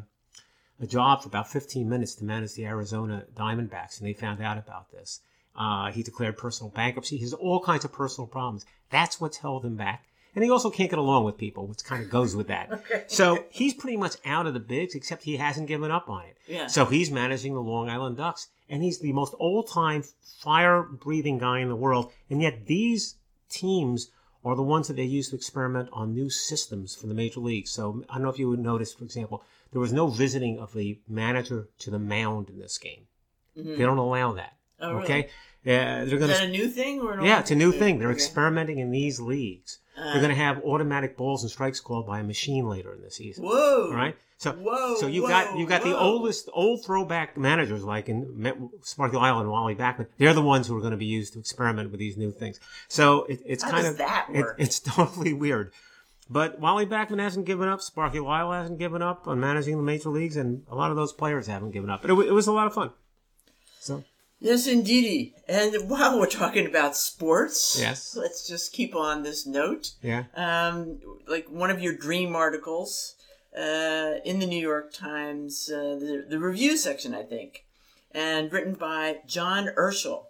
a 0.80 0.88
job 0.88 1.22
for 1.22 1.28
about 1.28 1.50
15 1.50 1.88
minutes 1.88 2.16
to 2.16 2.26
manage 2.26 2.54
the 2.54 2.66
Arizona 2.66 3.26
Diamondbacks, 3.36 4.00
and 4.00 4.08
they 4.08 4.14
found 4.14 4.42
out 4.42 4.58
about 4.58 4.92
this. 4.92 5.22
Uh, 5.56 5.92
he 5.92 6.04
declared 6.04 6.38
personal 6.38 6.70
bankruptcy. 6.70 7.18
He 7.18 7.24
has 7.24 7.34
all 7.34 7.60
kinds 7.62 7.84
of 7.84 7.92
personal 7.92 8.28
problems. 8.28 8.66
That's 8.92 9.20
what's 9.20 9.38
held 9.38 9.66
him 9.66 9.76
back. 9.76 10.06
And 10.36 10.44
he 10.44 10.52
also 10.52 10.70
can't 10.70 10.92
get 10.92 11.00
along 11.00 11.24
with 11.24 11.36
people, 11.36 11.66
which 11.66 11.84
kind 11.84 12.04
of 12.04 12.12
goes 12.12 12.36
with 12.36 12.48
that. 12.48 12.84
So 13.10 13.46
he's 13.50 13.74
pretty 13.74 13.98
much 13.98 14.18
out 14.24 14.46
of 14.46 14.54
the 14.54 14.60
bigs, 14.60 14.94
except 14.94 15.24
he 15.24 15.38
hasn't 15.38 15.68
given 15.68 15.90
up 15.90 16.10
on 16.10 16.26
it. 16.26 16.38
Yeah. 16.46 16.68
So 16.68 16.86
he's 16.86 17.10
managing 17.10 17.56
the 17.56 17.62
Long 17.62 17.90
Island 17.90 18.18
Ducks, 18.18 18.50
and 18.70 18.84
he's 18.84 19.00
the 19.00 19.14
most 19.14 19.34
old 19.40 19.68
time 19.68 20.04
fire 20.44 20.84
breathing 20.84 21.40
guy 21.40 21.60
in 21.60 21.70
the 21.70 21.76
world. 21.76 22.12
And 22.30 22.40
yet 22.40 22.68
these 22.68 23.16
teams 23.50 24.12
are 24.46 24.56
the 24.56 24.64
ones 24.64 24.88
that 24.88 24.96
they 24.96 25.04
use 25.04 25.30
to 25.30 25.36
experiment 25.36 25.90
on 25.92 26.14
new 26.14 26.30
systems 26.30 26.96
for 26.96 27.08
the 27.08 27.14
major 27.14 27.40
leagues. 27.40 27.72
So 27.72 28.04
I 28.10 28.16
don't 28.16 28.24
know 28.24 28.30
if 28.30 28.40
you 28.40 28.50
would 28.50 28.60
notice, 28.60 28.94
for 28.94 29.04
example, 29.04 29.44
there 29.72 29.82
was 29.82 29.92
no 29.92 30.08
visiting 30.08 30.60
of 30.60 30.74
the 30.74 31.00
manager 31.08 31.68
to 31.80 31.92
the 31.92 32.00
mound 32.00 32.50
in 32.50 32.60
this 32.60 32.78
game. 32.78 33.08
They 33.56 33.84
don't 33.84 33.98
allow 33.98 34.34
that. 34.34 34.54
Oh, 34.80 34.98
okay, 35.00 35.24
uh, 35.24 35.28
they're 35.68 36.04
Is 36.06 36.10
going 36.14 36.28
that 36.28 36.38
to. 36.40 36.46
a 36.46 36.50
new 36.50 36.68
thing 36.68 37.02
or 37.02 37.14
an 37.14 37.26
Yeah, 37.26 37.40
it's 37.40 37.52
a 37.52 37.56
new 37.56 37.72
thing. 37.72 38.00
They're 38.00 38.10
Okay. 38.10 38.16
experimenting 38.16 38.80
in 38.80 38.92
these 38.92 39.20
leagues. 39.20 39.80
Uh, 39.98 40.12
They're 40.14 40.22
going 40.22 40.30
to 40.30 40.36
have 40.36 40.64
automatic 40.64 41.18
balls 41.18 41.42
and 41.44 41.52
strikes 41.52 41.80
called 41.80 42.06
by 42.06 42.20
a 42.20 42.24
machine 42.24 42.68
later 42.70 42.94
in 42.94 43.02
the 43.02 43.10
season. 43.10 43.44
Whoa! 43.44 43.88
All 43.90 43.94
right. 43.96 44.16
So, 44.40 44.52
Whoa, 44.52 44.96
so 44.98 45.08
you 45.08 45.24
whoa, 45.24 45.30
got 45.30 45.58
you 45.58 45.66
got 45.66 45.82
the 45.82 45.98
oldest 45.98 46.48
old 46.54 46.86
throwback 46.86 47.36
managers 47.38 47.84
like 47.84 48.08
in 48.08 48.70
Sparky 48.84 49.18
Lyle 49.18 49.40
and 49.40 49.50
Wally 49.50 49.74
Backman. 49.74 50.06
They're 50.20 50.36
the 50.36 50.44
ones 50.44 50.68
who 50.68 50.78
are 50.78 50.80
going 50.80 50.92
to 50.92 50.98
be 50.98 51.08
used 51.08 51.34
to 51.34 51.40
experiment 51.40 51.90
with 51.90 52.00
these 52.00 52.16
new 52.18 52.32
things. 52.32 52.60
So 52.88 53.24
it, 53.24 53.42
it's 53.44 53.64
How 53.64 53.72
kind 53.72 53.84
does 53.86 53.92
of 53.94 53.98
that 53.98 54.28
it- 54.32 54.46
it's 54.60 54.80
totally 54.96 55.34
weird. 55.34 55.72
But 56.30 56.60
Wally 56.60 56.86
Backman 56.86 57.20
hasn't 57.20 57.48
given 57.48 57.68
up. 57.68 57.82
Sparky 57.82 58.20
Lyle 58.20 58.52
hasn't 58.52 58.78
given 58.78 59.02
up 59.02 59.28
on 59.28 59.40
managing 59.40 59.78
the 59.78 59.82
major 59.84 60.10
leagues, 60.10 60.36
and 60.38 60.62
a 60.70 60.76
lot 60.76 60.92
of 60.92 60.98
those 60.98 61.14
players 61.14 61.48
haven't 61.48 61.72
given 61.72 61.90
up. 61.90 62.04
But 62.04 62.12
it, 62.12 62.28
it 62.28 62.32
was 62.34 62.46
a 62.46 62.52
lot 62.52 62.68
of 62.68 62.74
fun. 62.76 62.92
So 63.80 64.04
Yes, 64.40 64.68
indeedy. 64.68 65.34
And 65.48 65.90
while 65.90 66.20
we're 66.20 66.28
talking 66.28 66.68
about 66.68 66.96
sports, 66.96 67.78
Yes. 67.80 68.16
let's 68.16 68.48
just 68.48 68.72
keep 68.72 68.96
on 68.96 69.24
this 69.24 69.46
note. 69.48 69.92
yeah, 70.02 70.26
Um, 70.36 71.00
like 71.28 71.50
one 71.50 71.72
of 71.72 71.82
your 71.82 71.94
dream 71.94 72.36
articles 72.36 73.16
uh, 73.58 74.16
in 74.24 74.40
the 74.40 74.46
New 74.46 74.60
York 74.62 74.94
Times, 74.94 75.70
uh, 75.72 75.98
the, 76.00 76.26
the 76.30 76.40
review 76.40 76.78
section, 76.78 77.16
I 77.16 77.24
think, 77.24 77.66
and 78.12 78.52
written 78.54 78.76
by 78.76 79.20
John 79.26 79.70
Urschel, 79.76 80.26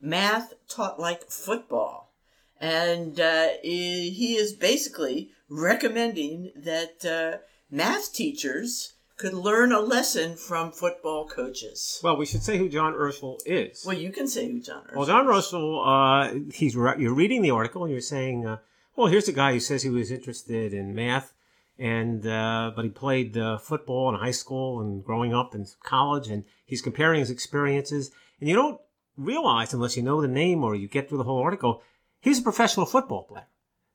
Math 0.00 0.54
Taught 0.68 1.00
Like 1.00 1.28
Football. 1.28 2.12
And 2.60 3.18
uh, 3.18 3.48
he 3.62 4.10
he 4.10 4.36
is 4.36 4.52
basically 4.52 5.30
recommending 5.48 6.52
that 6.54 7.04
uh, 7.04 7.38
math 7.70 8.12
teachers 8.12 8.92
could 9.20 9.34
learn 9.34 9.70
a 9.70 9.80
lesson 9.80 10.34
from 10.34 10.72
football 10.72 11.28
coaches. 11.28 12.00
well, 12.02 12.16
we 12.16 12.24
should 12.24 12.42
say 12.42 12.56
who 12.56 12.70
John 12.70 12.94
Urschel 12.94 13.38
is. 13.44 13.84
Well, 13.84 13.96
you 13.96 14.10
can 14.10 14.26
say 14.26 14.50
who 14.50 14.60
John 14.60 14.82
Urschel 14.84 14.96
Well, 14.96 15.06
John 15.06 15.26
Urschel, 15.26 15.68
uh, 15.84 16.52
he's 16.54 16.74
re- 16.74 16.94
you're 16.98 17.14
reading 17.14 17.42
the 17.42 17.50
article 17.50 17.84
and 17.84 17.92
you're 17.92 18.00
saying, 18.00 18.46
uh, 18.46 18.58
well, 18.96 19.08
here's 19.08 19.28
a 19.28 19.32
guy 19.32 19.52
who 19.52 19.60
says 19.60 19.82
he 19.82 19.90
was 19.90 20.10
interested 20.10 20.72
in 20.72 20.94
math, 20.94 21.34
and 21.78 22.26
uh, 22.26 22.72
but 22.74 22.84
he 22.84 22.90
played 22.90 23.36
uh, 23.36 23.58
football 23.58 24.08
in 24.08 24.14
high 24.14 24.30
school 24.30 24.80
and 24.80 25.04
growing 25.04 25.34
up 25.34 25.54
in 25.54 25.66
college, 25.82 26.28
and 26.28 26.44
he's 26.64 26.80
comparing 26.82 27.20
his 27.20 27.30
experiences, 27.30 28.10
and 28.40 28.48
you 28.48 28.56
don't 28.56 28.80
realize 29.18 29.74
unless 29.74 29.98
you 29.98 30.02
know 30.02 30.22
the 30.22 30.28
name 30.28 30.64
or 30.64 30.74
you 30.74 30.88
get 30.88 31.08
through 31.08 31.18
the 31.18 31.24
whole 31.24 31.42
article, 31.42 31.82
he's 32.20 32.38
a 32.38 32.42
professional 32.42 32.86
football 32.86 33.24
player. 33.24 33.46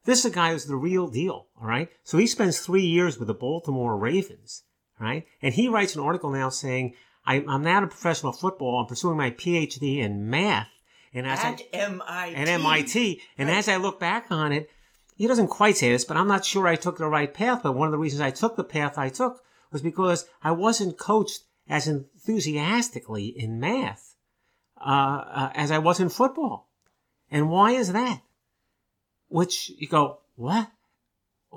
This 0.05 0.19
is 0.19 0.25
a 0.25 0.35
guy 0.35 0.51
who's 0.51 0.65
the 0.65 0.75
real 0.75 1.07
deal, 1.07 1.47
all 1.59 1.67
right? 1.67 1.89
So 2.03 2.19
he 2.19 2.27
spends 2.27 2.59
three 2.59 2.85
years 2.85 3.17
with 3.17 3.27
the 3.27 3.33
Baltimore 3.33 3.97
Ravens, 3.97 4.61
right? 4.99 5.25
And 5.41 5.53
he 5.53 5.67
writes 5.67 5.95
an 5.95 6.01
article 6.01 6.29
now 6.29 6.49
saying, 6.49 6.95
I, 7.25 7.43
I'm 7.47 7.63
not 7.63 7.83
a 7.83 7.87
professional 7.87 8.31
football. 8.31 8.79
I'm 8.79 8.87
pursuing 8.87 9.17
my 9.17 9.31
PhD 9.31 9.99
in 9.99 10.29
math. 10.29 10.69
And 11.13 11.25
as 11.25 11.39
I, 11.39 11.51
at 11.51 11.61
MIT. 11.73 12.35
at 12.35 12.47
MIT. 12.47 13.21
And 13.37 13.49
as 13.49 13.69
I 13.69 13.77
look 13.77 13.99
back 13.99 14.27
on 14.29 14.51
it, 14.51 14.69
he 15.15 15.27
doesn't 15.27 15.47
quite 15.47 15.77
say 15.77 15.91
this, 15.91 16.03
but 16.03 16.17
I'm 16.17 16.27
not 16.27 16.43
sure 16.43 16.67
I 16.67 16.75
took 16.75 16.97
the 16.97 17.07
right 17.07 17.33
path. 17.33 17.61
But 17.63 17.73
one 17.73 17.87
of 17.87 17.93
the 17.93 17.97
reasons 17.97 18.21
I 18.21 18.31
took 18.31 18.55
the 18.55 18.63
path 18.63 18.97
I 18.97 19.09
took 19.09 19.41
was 19.71 19.81
because 19.81 20.25
I 20.43 20.51
wasn't 20.51 20.97
coached 20.97 21.43
as 21.67 21.87
enthusiastically 21.87 23.27
in 23.27 23.59
math 23.59 24.15
uh, 24.79 24.89
uh, 24.89 25.51
as 25.55 25.71
I 25.71 25.79
was 25.79 25.99
in 25.99 26.09
football. 26.09 26.69
And 27.31 27.49
why 27.49 27.71
is 27.71 27.93
that? 27.93 28.21
Which 29.29 29.71
you 29.77 29.87
go, 29.87 30.19
what? 30.35 30.69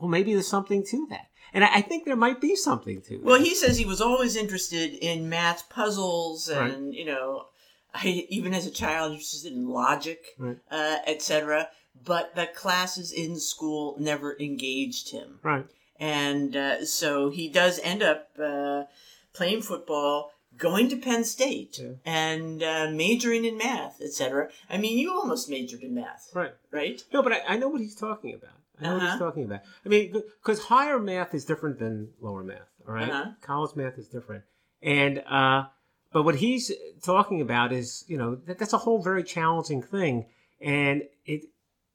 Well, 0.01 0.09
maybe 0.11 0.33
there's 0.33 0.49
something 0.49 0.85
to 0.87 1.07
that. 1.11 1.27
And 1.55 1.65
I, 1.65 1.77
I 1.77 1.81
think 1.81 2.05
there 2.05 2.17
might 2.17 2.41
be 2.41 2.55
something 2.57 3.01
to 3.03 3.11
that. 3.19 3.23
Well, 3.25 3.41
he 3.41 3.55
says 3.55 3.79
he 3.79 3.85
was 3.85 4.01
always 4.01 4.37
interested 4.37 4.95
in 4.95 5.29
math 5.29 5.69
puzzles 5.71 6.51
Right. 6.51 6.71
and, 6.73 6.95
you 6.95 7.05
know, 7.05 7.47
I, 7.95 8.27
even 8.29 8.53
as 8.55 8.67
a 8.67 8.71
child, 8.71 9.13
interested 9.13 9.53
in 9.53 9.69
logic, 9.69 10.21
Right. 10.39 10.59
uh, 10.71 10.99
etc. 11.07 11.69
But 12.05 12.35
the 12.37 12.47
classes 12.47 13.11
in 13.13 13.41
school 13.41 13.97
never 13.99 14.37
engaged 14.39 15.11
him. 15.11 15.41
right. 15.43 15.67
and 15.99 16.55
uh, 16.55 16.85
so 16.85 17.31
he 17.31 17.49
does 17.49 17.81
end 17.83 18.03
up 18.03 18.29
uh, 18.41 18.85
playing 19.33 19.63
football, 19.63 20.31
going 20.57 20.89
to 20.91 20.97
Penn 20.97 21.25
State, 21.25 21.79
Yeah. 21.83 21.93
and 22.05 22.63
uh, 22.63 22.91
majoring 22.93 23.45
in 23.45 23.57
math, 23.59 24.01
etc. 24.01 24.49
I 24.71 24.77
mean, 24.79 24.97
you 24.99 25.13
almost 25.13 25.49
majored 25.49 25.83
in 25.83 25.95
math, 25.95 26.31
Right. 26.35 26.53
right? 26.71 27.03
No, 27.13 27.23
but 27.23 27.33
I, 27.33 27.41
I 27.49 27.57
know 27.57 27.69
what 27.69 27.81
he's 27.81 27.97
talking 27.97 28.35
about. 28.35 28.53
I 28.81 28.85
know 28.85 28.95
what 28.95 29.03
he's 29.03 29.11
Uh-huh. 29.11 29.19
talking 29.19 29.45
about. 29.45 29.61
I 29.85 29.89
mean, 29.89 30.13
because 30.13 30.65
higher 30.65 30.99
math 30.99 31.35
is 31.35 31.45
different 31.45 31.79
than 31.79 32.11
lower 32.21 32.43
math. 32.45 32.69
All 32.87 32.95
right? 32.95 33.11
Uh-huh. 33.11 33.31
college 33.43 33.77
math 33.77 33.99
is 33.99 34.09
different, 34.09 34.45
and 34.83 35.23
uh, 35.29 35.65
but 36.13 36.23
what 36.23 36.37
he's 36.37 36.73
talking 37.03 37.41
about 37.41 37.73
is 37.73 38.05
you 38.09 38.17
know 38.17 38.37
that, 38.47 38.59
that's 38.59 38.73
a 38.73 38.79
whole 38.79 39.03
very 39.03 39.23
challenging 39.23 39.83
thing, 39.83 40.27
and 40.61 41.03
it 41.27 41.43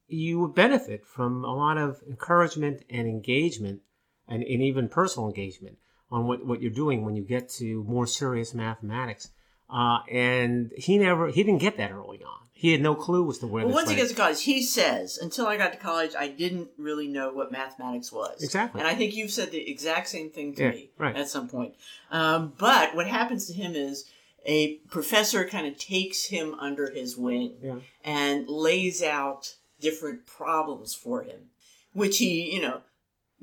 you 0.08 0.40
would 0.40 0.54
benefit 0.54 1.06
from 1.06 1.44
a 1.44 1.56
lot 1.56 1.78
of 1.78 2.02
encouragement 2.08 2.84
and 2.90 3.08
engagement, 3.08 3.82
and, 4.28 4.44
and 4.44 4.62
even 4.62 4.88
personal 4.90 5.28
engagement 5.28 5.78
on 6.12 6.28
what, 6.28 6.46
what 6.46 6.62
you're 6.62 6.70
doing 6.72 7.04
when 7.04 7.16
you 7.16 7.24
get 7.24 7.50
to 7.50 7.84
more 7.86 8.06
serious 8.06 8.54
mathematics. 8.54 9.32
Uh, 9.74 10.00
and 10.12 10.72
he 10.78 11.00
never 11.00 11.30
he 11.30 11.44
didn't 11.44 11.62
get 11.62 11.78
that 11.78 11.92
early 11.92 12.24
on. 12.24 12.40
He 12.52 12.72
had 12.72 12.82
no 12.82 12.94
clue 12.96 13.28
as 13.30 13.40
to 13.40 13.48
where. 13.48 13.66
Well, 13.66 13.74
once 13.74 13.90
he 13.90 13.96
gets 13.96 14.12
to 14.12 14.16
college, 14.16 14.44
he 14.44 14.62
says, 14.62 15.18
"Until 15.18 15.48
I 15.48 15.58
got 15.58 15.74
to 15.74 15.80
college, 15.80 16.12
I 16.18 16.28
didn't 16.28 16.70
really 16.78 17.08
know 17.08 17.34
what 17.34 17.52
mathematics 17.52 18.12
was." 18.12 18.42
Exactly. 18.44 18.80
And 18.80 18.88
I 18.88 18.94
think 18.94 19.16
you've 19.16 19.32
said 19.32 19.52
the 19.52 19.70
exact 19.70 20.08
same 20.10 20.30
thing 20.30 20.54
to 20.56 20.64
Yeah, 20.64 20.70
me 20.72 20.90
right. 20.98 21.16
at 21.16 21.28
some 21.28 21.50
point. 21.50 21.74
Um, 22.12 22.54
but 22.58 22.96
what 22.96 23.08
happens 23.08 23.48
to 23.48 23.54
him 23.54 23.74
is 23.76 24.06
a 24.46 24.76
professor 24.92 25.44
kind 25.46 25.66
of 25.68 25.78
takes 25.78 26.26
him 26.26 26.54
under 26.60 26.90
his 26.92 27.18
wing 27.18 27.56
Yeah. 27.62 27.80
and 28.06 28.48
lays 28.48 29.02
out 29.02 29.56
different 29.82 30.26
problems 30.28 30.94
for 30.94 31.24
him, 31.24 31.50
which 31.94 32.20
he, 32.20 32.54
you 32.54 32.62
know, 32.62 32.82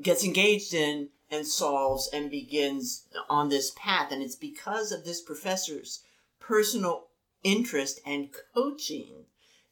gets 0.00 0.24
engaged 0.24 0.72
in 0.72 1.08
and 1.30 1.46
solves 1.46 2.08
and 2.12 2.30
begins 2.30 3.04
on 3.28 3.48
this 3.48 3.72
path. 3.76 4.12
And 4.12 4.22
it's 4.22 4.36
because 4.36 4.92
of 4.92 5.04
this 5.04 5.20
professor's 5.20 6.02
personal 6.50 7.06
interest 7.44 8.00
and 8.04 8.28
coaching 8.54 9.24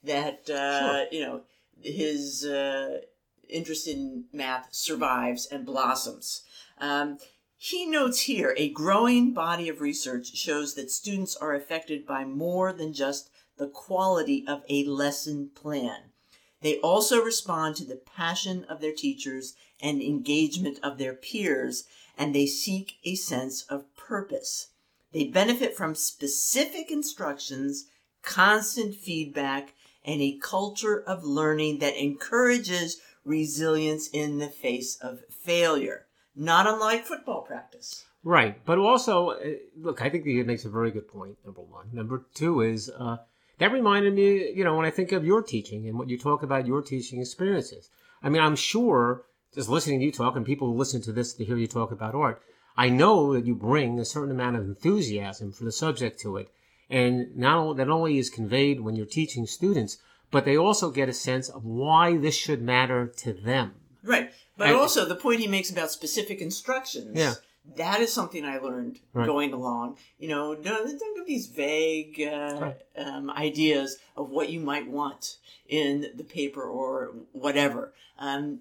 that, 0.04 0.48
uh, 0.48 0.78
Sure. 0.80 1.06
you 1.10 1.20
know, 1.20 1.42
his 1.82 2.44
uh, 2.44 3.00
interest 3.48 3.88
in 3.88 4.26
math 4.32 4.68
survives 4.70 5.44
and 5.46 5.66
blossoms. 5.66 6.42
Um, 6.78 7.18
he 7.56 7.84
notes 7.84 8.20
here 8.20 8.54
a 8.56 8.70
growing 8.70 9.32
body 9.32 9.68
of 9.68 9.80
research 9.80 10.36
shows 10.36 10.74
that 10.74 10.92
students 10.92 11.34
are 11.34 11.52
affected 11.52 12.06
by 12.06 12.24
more 12.24 12.72
than 12.72 12.92
just 12.92 13.28
the 13.56 13.66
quality 13.66 14.44
of 14.46 14.62
a 14.68 14.84
lesson 14.84 15.50
plan. 15.56 16.12
They 16.60 16.78
also 16.78 17.20
respond 17.20 17.74
to 17.76 17.84
the 17.84 17.96
passion 17.96 18.64
of 18.68 18.80
their 18.80 18.92
teachers 18.94 19.54
and 19.80 20.00
engagement 20.00 20.78
of 20.84 20.98
their 20.98 21.14
peers, 21.14 21.84
and 22.16 22.32
they 22.32 22.46
seek 22.46 22.98
a 23.04 23.16
sense 23.16 23.62
of 23.62 23.92
purpose. 23.96 24.68
They 25.12 25.24
benefit 25.24 25.76
from 25.76 25.94
specific 25.94 26.90
instructions, 26.90 27.86
constant 28.22 28.94
feedback, 28.94 29.74
and 30.04 30.20
a 30.20 30.38
culture 30.38 31.02
of 31.02 31.24
learning 31.24 31.78
that 31.78 31.96
encourages 31.96 33.00
resilience 33.24 34.08
in 34.08 34.38
the 34.38 34.48
face 34.48 34.96
of 35.00 35.20
failure, 35.30 36.06
not 36.34 36.66
unlike 36.66 37.04
football 37.04 37.42
practice. 37.42 38.04
Right, 38.24 38.64
but 38.64 38.78
also, 38.78 39.30
uh, 39.30 39.38
look, 39.76 40.02
I 40.02 40.10
think 40.10 40.24
he 40.24 40.42
makes 40.42 40.64
a 40.64 40.70
very 40.70 40.90
good 40.90 41.08
point. 41.08 41.36
Number 41.44 41.60
one. 41.60 41.88
Number 41.92 42.26
two 42.34 42.60
is 42.60 42.90
uh, 42.98 43.18
that 43.58 43.72
reminded 43.72 44.14
me, 44.14 44.50
you 44.52 44.64
know, 44.64 44.76
when 44.76 44.86
I 44.86 44.90
think 44.90 45.12
of 45.12 45.24
your 45.24 45.42
teaching 45.42 45.88
and 45.88 45.98
what 45.98 46.08
you 46.08 46.18
talk 46.18 46.42
about 46.42 46.66
your 46.66 46.82
teaching 46.82 47.20
experiences. 47.20 47.90
I 48.22 48.28
mean, 48.28 48.42
I'm 48.42 48.56
sure 48.56 49.24
just 49.54 49.68
listening 49.68 50.00
to 50.00 50.06
you 50.06 50.12
talk 50.12 50.36
and 50.36 50.44
people 50.44 50.68
who 50.68 50.78
listen 50.78 51.00
to 51.02 51.12
this 51.12 51.32
to 51.34 51.44
hear 51.44 51.56
you 51.56 51.66
talk 51.66 51.90
about 51.90 52.14
art, 52.14 52.42
I 52.78 52.88
know 52.90 53.34
that 53.34 53.44
you 53.44 53.54
bring 53.56 53.98
a 53.98 54.04
certain 54.04 54.30
amount 54.30 54.56
of 54.56 54.62
enthusiasm 54.64 55.50
for 55.52 55.64
the 55.64 55.72
subject 55.72 56.20
to 56.20 56.36
it, 56.36 56.48
and 56.88 57.36
not 57.36 57.56
only, 57.58 57.76
that 57.76 57.90
only 57.90 58.18
is 58.18 58.30
conveyed 58.30 58.80
when 58.80 58.94
you're 58.94 59.04
teaching 59.04 59.46
students, 59.46 59.98
but 60.30 60.44
they 60.44 60.56
also 60.56 60.90
get 60.90 61.08
a 61.08 61.12
sense 61.12 61.48
of 61.48 61.64
why 61.64 62.16
this 62.16 62.36
should 62.36 62.62
matter 62.62 63.08
to 63.16 63.32
them. 63.32 63.74
Right. 64.04 64.30
But 64.56 64.68
And- 64.68 64.76
also 64.76 65.04
the 65.04 65.16
point 65.16 65.40
he 65.40 65.48
makes 65.48 65.70
about 65.70 65.90
specific 65.90 66.40
instructions. 66.40 67.18
Yeah. 67.18 67.34
That 67.76 68.00
is 68.00 68.12
something 68.12 68.44
I 68.46 68.58
learned 68.58 69.00
Right. 69.12 69.26
going 69.26 69.52
along. 69.52 69.98
You 70.18 70.28
know, 70.28 70.54
don't, 70.54 70.86
don't 70.98 71.16
give 71.16 71.26
these 71.26 71.48
vague 71.48 72.22
uh, 72.22 72.72
um, 72.96 73.28
ideas 73.30 73.98
of 74.16 74.30
what 74.30 74.48
you 74.50 74.60
might 74.60 74.88
want 74.88 75.36
in 75.68 76.12
the 76.14 76.24
paper 76.24 76.62
or 76.62 77.12
whatever. 77.32 77.92
Um, 78.18 78.60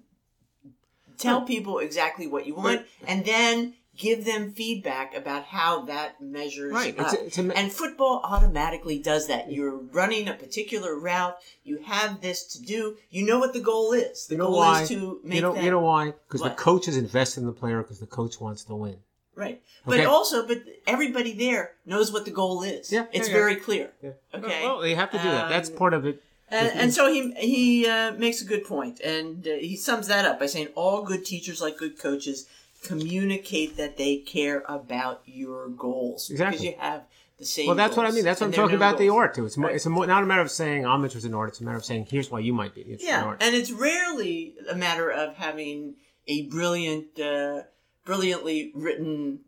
tell 1.16 1.38
Right. 1.38 1.46
people 1.48 1.78
exactly 1.78 2.26
what 2.26 2.46
you 2.46 2.54
want, 2.54 2.78
Right. 2.80 2.86
and 3.06 3.24
then 3.24 3.74
give 3.98 4.24
them 4.24 4.52
feedback 4.52 5.14
about 5.14 5.42
how 5.44 5.82
that 5.82 6.20
measures 6.22 6.72
Right. 6.72 6.98
up. 6.98 7.12
It's 7.12 7.14
a- 7.20 7.26
it's 7.26 7.38
a- 7.38 7.56
and 7.58 7.72
football 7.72 8.20
automatically 8.24 8.98
does 8.98 9.26
that. 9.26 9.52
You're 9.52 9.76
running 9.76 10.28
a 10.28 10.34
particular 10.34 10.94
route. 10.98 11.36
You 11.64 11.78
have 11.84 12.20
this 12.20 12.44
to 12.52 12.62
do. 12.62 12.96
You 13.10 13.26
know 13.26 13.38
what 13.38 13.52
the 13.52 13.60
goal 13.60 13.92
is. 13.92 14.26
The 14.26 14.34
You 14.34 14.38
know 14.38 14.46
goal 14.46 14.56
why? 14.58 14.82
is 14.82 14.88
to 14.90 15.20
make 15.24 15.34
you 15.36 15.42
know, 15.42 15.52
that 15.54 15.64
you 15.64 15.70
know 15.70 15.80
why? 15.80 16.12
Because 16.26 16.42
the 16.42 16.50
coach 16.50 16.88
is 16.88 16.96
invested 16.96 17.40
in 17.40 17.46
the 17.46 17.52
player 17.52 17.82
because 17.82 17.98
the 17.98 18.06
coach 18.06 18.40
wants 18.40 18.64
to 18.64 18.74
win. 18.74 18.96
right. 19.34 19.60
Okay. 19.86 19.98
But 19.98 20.06
also, 20.06 20.46
but 20.46 20.58
everybody 20.86 21.32
there 21.32 21.72
knows 21.86 22.12
what 22.12 22.24
the 22.24 22.30
goal 22.32 22.62
is. 22.62 22.90
Yeah, 22.92 23.06
it's 23.12 23.28
yeah, 23.28 23.34
yeah. 23.34 23.40
very 23.40 23.56
clear. 23.56 23.92
Yeah. 24.02 24.10
Okay. 24.34 24.62
Well, 24.64 24.80
they 24.80 24.94
have 24.94 25.10
to 25.12 25.18
do 25.18 25.28
that. 25.30 25.48
That's 25.48 25.70
Um, 25.70 25.76
part 25.76 25.94
of 25.94 26.04
it. 26.06 26.22
And, 26.50 26.68
and 26.80 26.94
so 26.94 27.12
he 27.12 27.32
he 27.38 27.86
uh, 27.86 28.12
makes 28.12 28.40
a 28.42 28.44
good 28.44 28.64
point, 28.64 29.00
and 29.00 29.46
uh, 29.46 29.50
he 29.60 29.76
sums 29.76 30.06
that 30.08 30.24
up 30.24 30.40
by 30.40 30.46
saying 30.46 30.68
all 30.74 31.02
good 31.02 31.24
teachers, 31.24 31.60
like 31.60 31.76
good 31.76 31.98
coaches, 31.98 32.46
communicate 32.82 33.76
that 33.76 33.96
they 33.96 34.16
care 34.18 34.62
about 34.68 35.22
your 35.26 35.68
goals 35.68 36.30
exactly. 36.30 36.58
because 36.58 36.74
you 36.74 36.80
have 36.80 37.04
the 37.38 37.44
same. 37.44 37.66
Well, 37.66 37.76
that's 37.76 37.96
what 37.96 38.06
I 38.06 38.10
mean. 38.10 38.24
That's 38.24 38.40
what 38.40 38.48
I'm 38.48 38.52
talking 38.52 38.76
about 38.76 38.98
the 38.98 39.06
goals. 39.08 39.18
art 39.18 39.34
too. 39.34 39.46
It's 39.46 39.56
more, 39.56 39.68
Right. 39.68 39.76
it's 39.76 39.86
a 39.86 39.90
more, 39.90 40.06
not 40.06 40.22
a 40.22 40.26
matter 40.26 40.40
of 40.42 40.50
saying 40.50 40.86
I'm 40.86 41.04
interested 41.04 41.28
in 41.28 41.34
art. 41.34 41.50
It's 41.50 41.60
a 41.60 41.64
matter 41.64 41.76
of 41.76 41.84
saying 41.84 42.06
here's 42.10 42.30
why 42.30 42.40
you 42.40 42.52
might 42.52 42.74
be 42.74 42.82
interested 42.82 43.08
in 43.08 43.14
Yeah, 43.14 43.24
art. 43.24 43.42
and 43.42 43.54
it's 43.54 43.70
rarely 43.70 44.54
a 44.70 44.74
matter 44.74 45.10
of 45.10 45.34
having 45.34 45.94
a 46.26 46.42
brilliant, 46.46 47.18
uh, 47.18 47.62
brilliantly 48.04 48.72
written, 48.74 49.40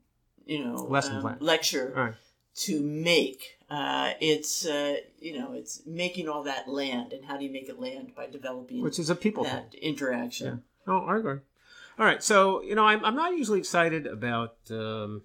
you 0.47 0.65
know, 0.65 0.75
Lesson 0.75 1.17
um, 1.17 1.23
plan. 1.23 1.37
lecture 1.41 1.93
right. 1.97 2.15
to 2.57 2.81
make. 2.83 3.59
Uh, 3.69 4.13
it's 4.21 4.67
uh, 4.67 4.97
you 5.21 5.39
know, 5.39 5.53
it's 5.53 5.83
making 5.87 6.29
all 6.29 6.43
that 6.45 6.69
land, 6.69 7.13
and 7.13 7.25
how 7.25 7.37
do 7.37 7.45
you 7.45 7.53
make 7.53 7.69
it 7.69 7.79
land 7.79 8.13
by 8.17 8.27
developing 8.27 8.83
Which 8.83 8.99
is 8.99 9.11
a 9.11 9.15
people 9.15 9.45
thing. 9.45 9.53
that 9.55 9.75
interaction. 9.75 10.63
Oh, 10.87 10.99
I 11.07 11.19
agree. 11.19 11.39
All 12.01 12.07
right. 12.07 12.23
So 12.23 12.63
you 12.63 12.75
know, 12.75 12.87
I'm 12.87 13.05
I'm 13.05 13.15
not 13.15 13.33
usually 13.37 13.59
excited 13.59 14.07
about 14.07 14.57
um, 14.71 15.23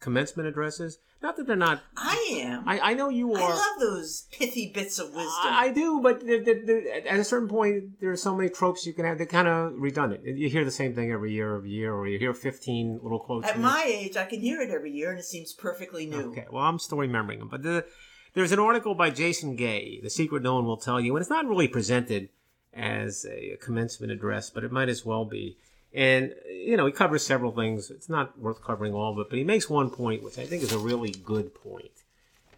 commencement 0.00 0.48
addresses. 0.48 0.98
Not 1.22 1.36
that 1.36 1.46
they're 1.46 1.56
not. 1.56 1.82
I 1.98 2.38
am. 2.40 2.66
I, 2.66 2.80
I 2.80 2.94
know 2.94 3.10
you 3.10 3.34
are. 3.34 3.38
I 3.42 3.48
love 3.54 3.78
those 3.78 4.26
pithy 4.32 4.70
bits 4.74 4.98
of 4.98 5.08
wisdom. 5.08 5.24
I, 5.44 5.66
I 5.66 5.72
do, 5.72 6.00
but 6.02 6.24
they're, 6.26 6.42
they're, 6.42 6.64
they're- 6.64 7.02
at 7.06 7.20
a 7.20 7.24
certain 7.24 7.46
point, 7.48 8.00
there 8.00 8.10
are 8.10 8.16
so 8.16 8.34
many 8.34 8.48
tropes 8.48 8.86
you 8.86 8.94
can 8.94 9.04
have. 9.04 9.18
They're 9.18 9.26
kind 9.26 9.46
of 9.46 9.74
redundant. 9.76 10.24
You 10.24 10.48
hear 10.48 10.64
the 10.64 10.70
same 10.70 10.94
thing 10.94 11.12
every 11.12 11.32
year, 11.32 11.56
every 11.56 11.70
year, 11.70 11.92
or 11.92 12.08
you 12.08 12.18
hear 12.18 12.32
15 12.32 13.00
little 13.02 13.18
quotes. 13.18 13.48
At 13.48 13.58
my 13.58 13.84
age, 13.86 14.16
I 14.16 14.24
can 14.24 14.40
hear 14.40 14.62
it 14.62 14.70
every 14.70 14.92
year, 14.92 15.10
and 15.10 15.18
it 15.18 15.24
seems 15.26 15.52
perfectly 15.52 16.06
new. 16.06 16.30
Okay, 16.30 16.46
well, 16.50 16.64
I'm 16.64 16.78
still 16.78 16.96
remembering 16.96 17.38
them. 17.40 17.48
But 17.48 17.64
the, 17.64 17.84
there's 18.32 18.52
an 18.52 18.58
article 18.58 18.94
by 18.94 19.10
Jason 19.10 19.56
Gay, 19.56 20.00
The 20.02 20.08
Secret 20.10 20.42
No 20.42 20.54
One 20.54 20.64
Will 20.64 20.78
Tell 20.78 20.98
You, 20.98 21.14
and 21.16 21.20
it's 21.22 21.30
not 21.30 21.44
really 21.46 21.68
presented 21.68 22.30
as 22.72 23.26
a 23.30 23.58
commencement 23.60 24.10
address, 24.10 24.48
but 24.48 24.64
it 24.64 24.72
might 24.72 24.88
as 24.88 25.04
well 25.04 25.26
be. 25.26 25.58
And, 25.92 26.34
you 26.48 26.76
know, 26.76 26.86
he 26.86 26.92
covers 26.92 27.24
several 27.24 27.52
things. 27.52 27.90
It's 27.90 28.08
not 28.08 28.38
worth 28.38 28.62
covering 28.62 28.94
all 28.94 29.12
of 29.12 29.18
it, 29.18 29.28
but 29.28 29.38
he 29.38 29.44
makes 29.44 29.68
one 29.68 29.90
point, 29.90 30.22
which 30.22 30.38
I 30.38 30.46
think 30.46 30.62
is 30.62 30.72
a 30.72 30.78
really 30.78 31.10
good 31.10 31.54
point. 31.54 31.90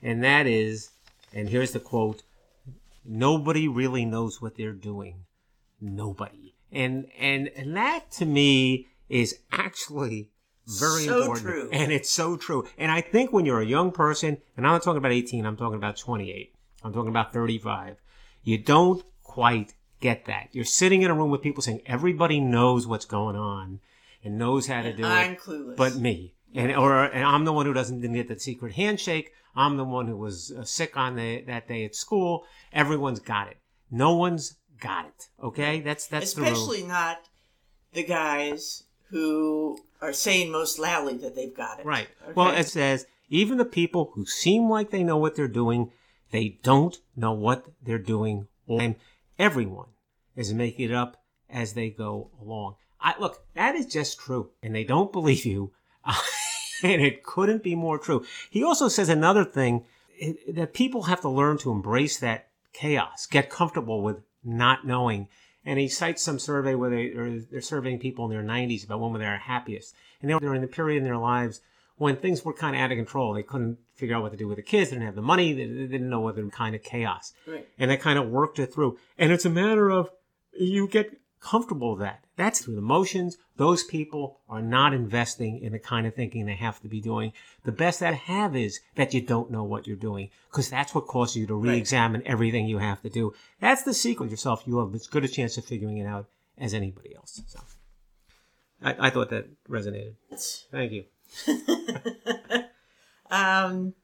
And 0.02 0.22
that 0.22 0.46
is, 0.46 0.90
and 1.32 1.48
here's 1.48 1.72
the 1.72 1.80
quote 1.80 2.22
nobody 3.04 3.66
really 3.68 4.04
knows 4.04 4.40
what 4.40 4.56
they're 4.56 4.72
doing. 4.72 5.24
Nobody. 5.80 6.54
And, 6.70 7.06
and, 7.18 7.48
and 7.56 7.76
that 7.76 8.10
to 8.12 8.26
me 8.26 8.88
is 9.08 9.40
actually 9.50 10.30
very 10.66 11.04
So 11.04 11.20
important. 11.22 11.46
true. 11.46 11.68
And 11.72 11.90
it's 11.90 12.10
so 12.10 12.36
true. 12.36 12.68
And 12.78 12.90
I 12.92 13.00
think 13.00 13.32
when 13.32 13.44
you're 13.44 13.60
a 13.60 13.66
young 13.66 13.90
person, 13.90 14.38
and 14.56 14.66
I'm 14.66 14.72
not 14.72 14.82
talking 14.82 14.98
about 14.98 15.12
18, 15.12 15.44
I'm 15.44 15.56
talking 15.56 15.76
about 15.76 15.96
28, 15.96 16.54
I'm 16.84 16.92
talking 16.92 17.08
about 17.08 17.32
35, 17.32 17.96
you 18.44 18.58
don't 18.58 19.02
quite 19.22 19.74
get 20.02 20.26
that. 20.26 20.48
You're 20.52 20.64
sitting 20.66 21.00
in 21.02 21.10
a 21.10 21.14
room 21.14 21.30
with 21.30 21.40
people 21.40 21.62
saying 21.62 21.80
everybody 21.86 22.38
knows 22.40 22.86
what's 22.86 23.06
going 23.06 23.36
on 23.36 23.80
and 24.22 24.36
knows 24.38 24.66
how 24.66 24.82
to 24.82 24.88
And 24.88 24.96
do 24.98 25.04
I'm 25.04 25.32
it, 25.32 25.40
clueless. 25.40 25.76
but 25.76 25.96
me. 25.96 26.34
And 26.54 26.70
or 26.76 27.04
and 27.04 27.24
I'm 27.24 27.46
the 27.46 27.52
one 27.52 27.64
who 27.64 27.72
doesn't 27.72 28.00
get 28.12 28.28
the 28.28 28.38
secret 28.38 28.74
handshake. 28.74 29.32
I'm 29.56 29.76
the 29.78 29.84
one 29.84 30.06
who 30.06 30.16
was 30.16 30.52
uh, 30.52 30.64
sick 30.64 30.96
on 30.98 31.16
the 31.16 31.42
that 31.46 31.66
day 31.66 31.84
at 31.86 31.94
school. 31.94 32.44
Everyone's 32.74 33.20
got 33.20 33.48
it. 33.48 33.56
No 33.90 34.14
one's 34.14 34.56
got 34.78 35.06
it. 35.06 35.28
Okay, 35.42 35.80
that's 35.80 36.06
that's 36.06 36.34
the 36.34 36.42
especially 36.42 36.82
not 36.82 37.28
the 37.94 38.02
guys 38.04 38.84
who 39.10 39.78
are 40.02 40.12
saying 40.12 40.50
most 40.52 40.78
loudly 40.78 41.16
that 41.18 41.34
they've 41.34 41.54
got 41.56 41.80
it. 41.80 41.86
Right. 41.86 42.08
Okay? 42.24 42.32
Well, 42.34 42.54
it 42.54 42.68
says 42.68 43.06
even 43.30 43.56
the 43.56 43.64
people 43.64 44.10
who 44.14 44.26
seem 44.26 44.68
like 44.68 44.90
they 44.90 45.02
know 45.02 45.16
what 45.16 45.36
they're 45.36 45.48
doing, 45.48 45.90
they 46.32 46.58
don't 46.62 46.98
know 47.16 47.32
what 47.32 47.66
they're 47.82 47.98
doing. 47.98 48.48
And 48.68 48.96
everyone 49.42 49.88
is 50.36 50.54
making 50.54 50.88
it 50.88 50.94
up 50.94 51.20
as 51.50 51.74
they 51.74 51.90
go 51.90 52.30
along. 52.40 52.76
I 53.00 53.14
look, 53.18 53.44
that 53.54 53.74
is 53.74 53.86
just 53.86 54.18
true, 54.20 54.50
and 54.62 54.74
they 54.74 54.84
don't 54.84 55.12
believe 55.18 55.44
you, 55.44 55.72
and 56.82 57.02
it 57.02 57.24
couldn't 57.24 57.62
be 57.62 57.74
more 57.74 57.98
true. 57.98 58.24
He 58.48 58.62
also 58.62 58.88
says 58.88 59.08
another 59.08 59.44
thing 59.44 59.84
that 60.48 60.72
people 60.72 61.02
have 61.04 61.20
to 61.22 61.28
learn 61.28 61.58
to 61.58 61.72
embrace 61.72 62.18
that 62.20 62.48
chaos, 62.72 63.26
get 63.26 63.50
comfortable 63.50 64.02
with 64.02 64.22
not 64.44 64.86
knowing. 64.86 65.28
And 65.64 65.78
he 65.78 65.88
cites 65.88 66.22
some 66.22 66.38
survey 66.38 66.74
where 66.74 66.90
they 66.90 67.06
are 67.12 67.38
they're 67.38 67.60
surveying 67.60 67.98
people 67.98 68.24
in 68.24 68.30
their 68.30 68.42
90s 68.42 68.84
about 68.84 69.00
when 69.00 69.20
they're 69.20 69.38
happiest, 69.38 69.94
and 70.20 70.30
they 70.30 70.34
were 70.34 70.54
in 70.54 70.62
the 70.62 70.68
period 70.68 70.98
in 70.98 71.04
their 71.04 71.18
lives 71.18 71.60
when 71.96 72.16
things 72.16 72.44
were 72.44 72.52
kind 72.52 72.74
of 72.74 72.82
out 72.82 72.92
of 72.92 72.96
control. 72.96 73.34
They 73.34 73.42
couldn't 73.42 73.78
figure 73.94 74.16
out 74.16 74.22
what 74.22 74.32
to 74.32 74.38
do 74.38 74.48
with 74.48 74.56
the 74.56 74.62
kids. 74.62 74.90
They 74.90 74.96
didn't 74.96 75.06
have 75.06 75.14
the 75.14 75.22
money. 75.22 75.52
They, 75.52 75.66
they 75.66 75.86
didn't 75.86 76.10
know 76.10 76.20
what 76.20 76.36
kind 76.52 76.74
of 76.74 76.82
chaos. 76.82 77.32
Right. 77.46 77.66
And 77.78 77.90
they 77.90 77.96
kind 77.96 78.18
of 78.18 78.28
worked 78.28 78.58
it 78.58 78.72
through. 78.72 78.98
And 79.18 79.32
it's 79.32 79.44
a 79.44 79.50
matter 79.50 79.90
of 79.90 80.10
you 80.58 80.88
get 80.88 81.20
comfortable 81.40 81.92
with 81.92 82.00
that. 82.00 82.24
That's 82.36 82.64
through 82.64 82.76
the 82.76 82.80
motions. 82.80 83.36
Those 83.56 83.84
people 83.84 84.40
are 84.48 84.62
not 84.62 84.94
investing 84.94 85.58
in 85.58 85.72
the 85.72 85.78
kind 85.78 86.06
of 86.06 86.14
thinking 86.14 86.46
they 86.46 86.54
have 86.54 86.80
to 86.80 86.88
be 86.88 87.00
doing. 87.00 87.32
The 87.64 87.72
best 87.72 88.00
that 88.00 88.14
have 88.14 88.56
is 88.56 88.80
that 88.94 89.12
you 89.12 89.20
don't 89.20 89.50
know 89.50 89.64
what 89.64 89.86
you're 89.86 89.96
doing 89.96 90.30
because 90.50 90.70
that's 90.70 90.94
what 90.94 91.06
causes 91.06 91.36
you 91.36 91.46
to 91.48 91.54
re-examine 91.54 92.22
everything 92.24 92.66
you 92.66 92.78
have 92.78 93.02
to 93.02 93.10
do. 93.10 93.34
That's 93.60 93.82
the 93.82 93.92
secret 93.92 94.30
yourself. 94.30 94.62
You 94.66 94.78
have 94.78 94.94
as 94.94 95.06
good 95.06 95.24
a 95.24 95.28
chance 95.28 95.58
of 95.58 95.64
figuring 95.64 95.98
it 95.98 96.06
out 96.06 96.26
as 96.58 96.74
anybody 96.74 97.14
else. 97.14 97.42
So 97.46 97.60
I, 98.82 99.08
I 99.08 99.10
thought 99.10 99.30
that 99.30 99.46
resonated. 99.68 100.14
Thank 100.70 100.92
you. 100.92 101.04
um, 103.30 103.94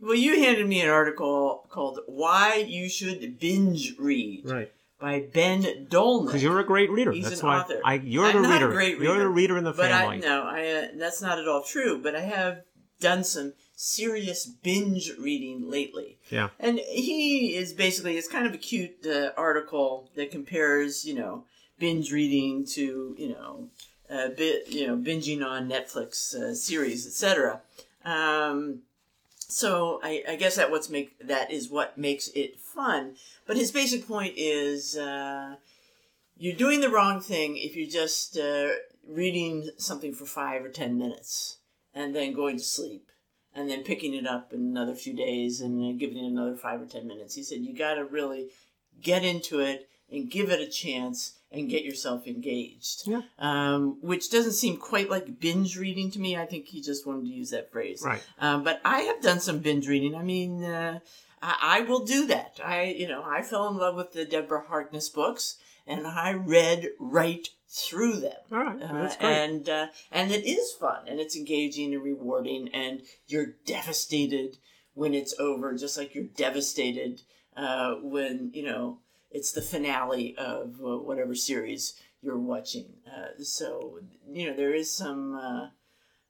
well, 0.00 0.14
you 0.14 0.40
handed 0.42 0.66
me 0.66 0.80
an 0.80 0.88
article 0.88 1.66
called 1.70 2.00
"Why 2.06 2.64
You 2.66 2.88
Should 2.88 3.38
Binge 3.38 3.94
Read" 3.98 4.48
Right. 4.48 4.72
by 4.98 5.20
Ben 5.32 5.62
Dolnick. 5.90 6.26
Because 6.26 6.42
you're 6.42 6.60
a 6.60 6.64
great 6.64 6.90
reader. 6.90 7.12
He's 7.12 7.28
that's 7.28 7.40
an 7.42 7.48
why 7.48 7.58
author. 7.60 7.80
I, 7.84 7.94
you're 7.94 8.26
I'm 8.26 8.42
the 8.42 8.48
not 8.48 8.62
a 8.62 8.68
reader. 8.68 9.02
You're 9.02 9.18
the 9.18 9.28
reader, 9.28 9.30
reader 9.30 9.58
in 9.58 9.64
the 9.64 9.72
but 9.72 9.92
I 9.92 10.00
family. 10.00 10.18
no, 10.18 10.42
I 10.42 10.66
uh, 10.68 10.86
that's 10.96 11.20
not 11.20 11.38
at 11.38 11.48
all 11.48 11.62
true. 11.62 12.00
But 12.02 12.16
I 12.16 12.20
have 12.20 12.62
done 13.00 13.24
some 13.24 13.54
serious 13.74 14.46
binge 14.46 15.12
reading 15.18 15.68
lately. 15.70 16.18
Yeah. 16.30 16.50
And 16.58 16.78
he 16.78 17.54
is 17.56 17.72
basically 17.72 18.16
it's 18.16 18.28
kind 18.28 18.46
of 18.46 18.54
a 18.54 18.58
cute 18.58 19.06
uh, 19.06 19.30
article 19.36 20.10
that 20.16 20.30
compares, 20.30 21.04
you 21.04 21.14
know, 21.14 21.44
binge 21.78 22.12
reading 22.12 22.66
to, 22.66 23.14
you 23.18 23.30
know, 23.30 23.70
uh, 24.10 24.28
bit, 24.28 24.68
you 24.68 24.86
know, 24.86 24.96
binging 24.96 25.44
on 25.44 25.68
Netflix 25.68 26.34
uh, 26.34 26.54
series, 26.54 27.06
etc. 27.06 27.60
Um, 28.04 28.80
so 29.38 30.00
I, 30.02 30.22
I 30.28 30.36
guess 30.36 30.56
that 30.56 30.70
what's 30.70 30.88
make 30.88 31.18
that 31.26 31.50
is 31.50 31.70
what 31.70 31.98
makes 31.98 32.28
it 32.28 32.58
fun. 32.58 33.16
But 33.46 33.56
his 33.56 33.70
basic 33.72 34.06
point 34.06 34.34
is 34.36 34.96
uh, 34.96 35.56
you're 36.36 36.56
doing 36.56 36.80
the 36.80 36.90
wrong 36.90 37.20
thing 37.20 37.56
if 37.56 37.76
you're 37.76 37.90
just 37.90 38.36
uh, 38.36 38.68
reading 39.06 39.70
something 39.76 40.14
for 40.14 40.24
five 40.24 40.64
or 40.64 40.68
ten 40.70 40.98
minutes 40.98 41.58
and 41.94 42.14
then 42.14 42.32
going 42.32 42.56
to 42.56 42.64
sleep 42.64 43.10
and 43.54 43.68
then 43.68 43.82
picking 43.82 44.14
it 44.14 44.26
up 44.26 44.52
in 44.52 44.60
another 44.60 44.94
few 44.94 45.14
days 45.14 45.60
and 45.60 45.98
giving 45.98 46.16
it 46.16 46.26
another 46.26 46.56
five 46.56 46.80
or 46.80 46.86
ten 46.86 47.06
minutes. 47.06 47.34
He 47.34 47.42
said 47.42 47.58
you 47.58 47.76
got 47.76 47.94
to 47.94 48.04
really 48.04 48.48
get 49.02 49.24
into 49.24 49.58
it 49.58 49.88
and 50.10 50.30
give 50.30 50.50
it 50.50 50.60
a 50.60 50.70
chance 50.70 51.34
and 51.52 51.68
get 51.68 51.84
yourself 51.84 52.26
engaged. 52.26 53.02
Yeah. 53.06 53.22
Um, 53.38 53.98
which 54.00 54.30
doesn't 54.30 54.52
seem 54.52 54.76
quite 54.76 55.10
like 55.10 55.40
binge 55.40 55.76
reading 55.76 56.10
to 56.12 56.20
me. 56.20 56.36
I 56.36 56.46
think 56.46 56.66
he 56.66 56.80
just 56.80 57.06
wanted 57.06 57.22
to 57.22 57.30
use 57.30 57.50
that 57.50 57.72
phrase. 57.72 58.02
Right. 58.04 58.22
Um, 58.38 58.62
but 58.62 58.80
I 58.84 59.00
have 59.02 59.20
done 59.20 59.40
some 59.40 59.58
binge 59.58 59.88
reading. 59.88 60.14
I 60.14 60.22
mean, 60.22 60.62
uh, 60.62 61.00
I, 61.42 61.56
I 61.60 61.80
will 61.80 62.04
do 62.04 62.26
that. 62.26 62.60
I, 62.64 62.84
you 62.84 63.08
know, 63.08 63.22
I 63.24 63.42
fell 63.42 63.68
in 63.68 63.76
love 63.76 63.96
with 63.96 64.12
the 64.12 64.24
Deborah 64.24 64.64
Harkness 64.68 65.08
books, 65.08 65.56
and 65.86 66.06
I 66.06 66.32
read 66.32 66.90
right 66.98 67.48
through 67.68 68.20
them. 68.20 68.36
All 68.52 68.58
right. 68.58 68.82
Uh, 68.82 68.92
That's 68.92 69.16
great. 69.16 69.30
and 69.30 69.68
uh, 69.68 69.86
and 70.12 70.30
it 70.30 70.44
is 70.46 70.72
fun, 70.72 71.08
and 71.08 71.18
it's 71.20 71.36
engaging 71.36 71.94
and 71.94 72.02
rewarding, 72.02 72.68
and 72.68 73.02
you're 73.26 73.54
devastated 73.66 74.58
when 74.94 75.14
it's 75.14 75.34
over, 75.38 75.74
just 75.74 75.96
like 75.96 76.14
you're 76.14 76.24
devastated 76.24 77.22
uh, 77.56 77.94
when 78.02 78.50
you 78.54 78.62
know 78.62 78.98
it's 79.30 79.52
the 79.52 79.62
finale 79.62 80.34
of 80.36 80.80
uh, 80.84 80.98
whatever 80.98 81.34
series 81.34 81.94
you're 82.22 82.38
watching. 82.38 82.86
Uh, 83.06 83.42
so 83.42 84.00
you 84.30 84.48
know 84.48 84.56
there 84.56 84.74
is 84.74 84.92
some 84.92 85.34
uh, 85.34 85.68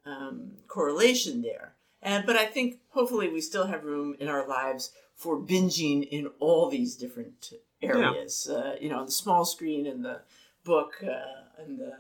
um, 0.09 0.53
correlation 0.69 1.43
there, 1.43 1.75
and 2.03 2.27
but 2.27 2.37
I 2.37 2.47
think 2.47 2.79
hopefully 2.91 3.29
we 3.29 3.41
still 3.41 3.67
have 3.67 3.85
room 3.85 4.17
in 4.19 4.29
our 4.29 4.47
lives 4.47 4.93
for 5.15 5.39
binging 5.39 6.09
in 6.09 6.29
all 6.39 6.71
these 6.71 6.97
different 6.97 7.53
areas. 7.83 8.49
Uh, 8.49 8.77
you 8.81 8.89
know, 8.89 8.99
on 9.01 9.07
the 9.07 9.13
small 9.13 9.45
screen 9.45 9.87
and 9.87 10.05
the 10.05 10.21
book 10.65 10.95
uh, 11.03 11.63
and 11.63 11.79
the 11.79 11.93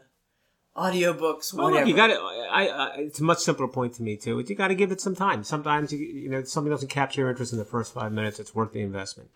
audiobooks, 0.76 1.52
Well, 1.52 1.66
whatever. 1.66 1.80
look, 1.80 1.88
you 1.88 1.96
got 1.96 2.06
to. 2.08 2.14
I, 2.14 2.66
I, 2.66 2.94
it's 2.96 3.20
a 3.20 3.24
much 3.24 3.38
simpler 3.38 3.68
point 3.68 3.94
to 3.94 4.02
me 4.02 4.16
too. 4.16 4.36
But 4.36 4.48
you 4.48 4.56
got 4.56 4.68
to 4.68 4.74
give 4.74 4.92
it 4.92 5.00
some 5.00 5.14
time. 5.14 5.44
Sometimes 5.44 5.92
you, 5.92 5.98
you 5.98 6.28
know, 6.28 6.42
something 6.44 6.70
doesn't 6.70 6.88
capture 6.88 7.22
your 7.22 7.30
interest 7.30 7.52
in 7.52 7.58
the 7.58 7.64
first 7.64 7.92
five 7.92 8.12
minutes. 8.12 8.38
It's 8.40 8.54
worth 8.54 8.72
the 8.72 8.80
investment, 8.80 9.30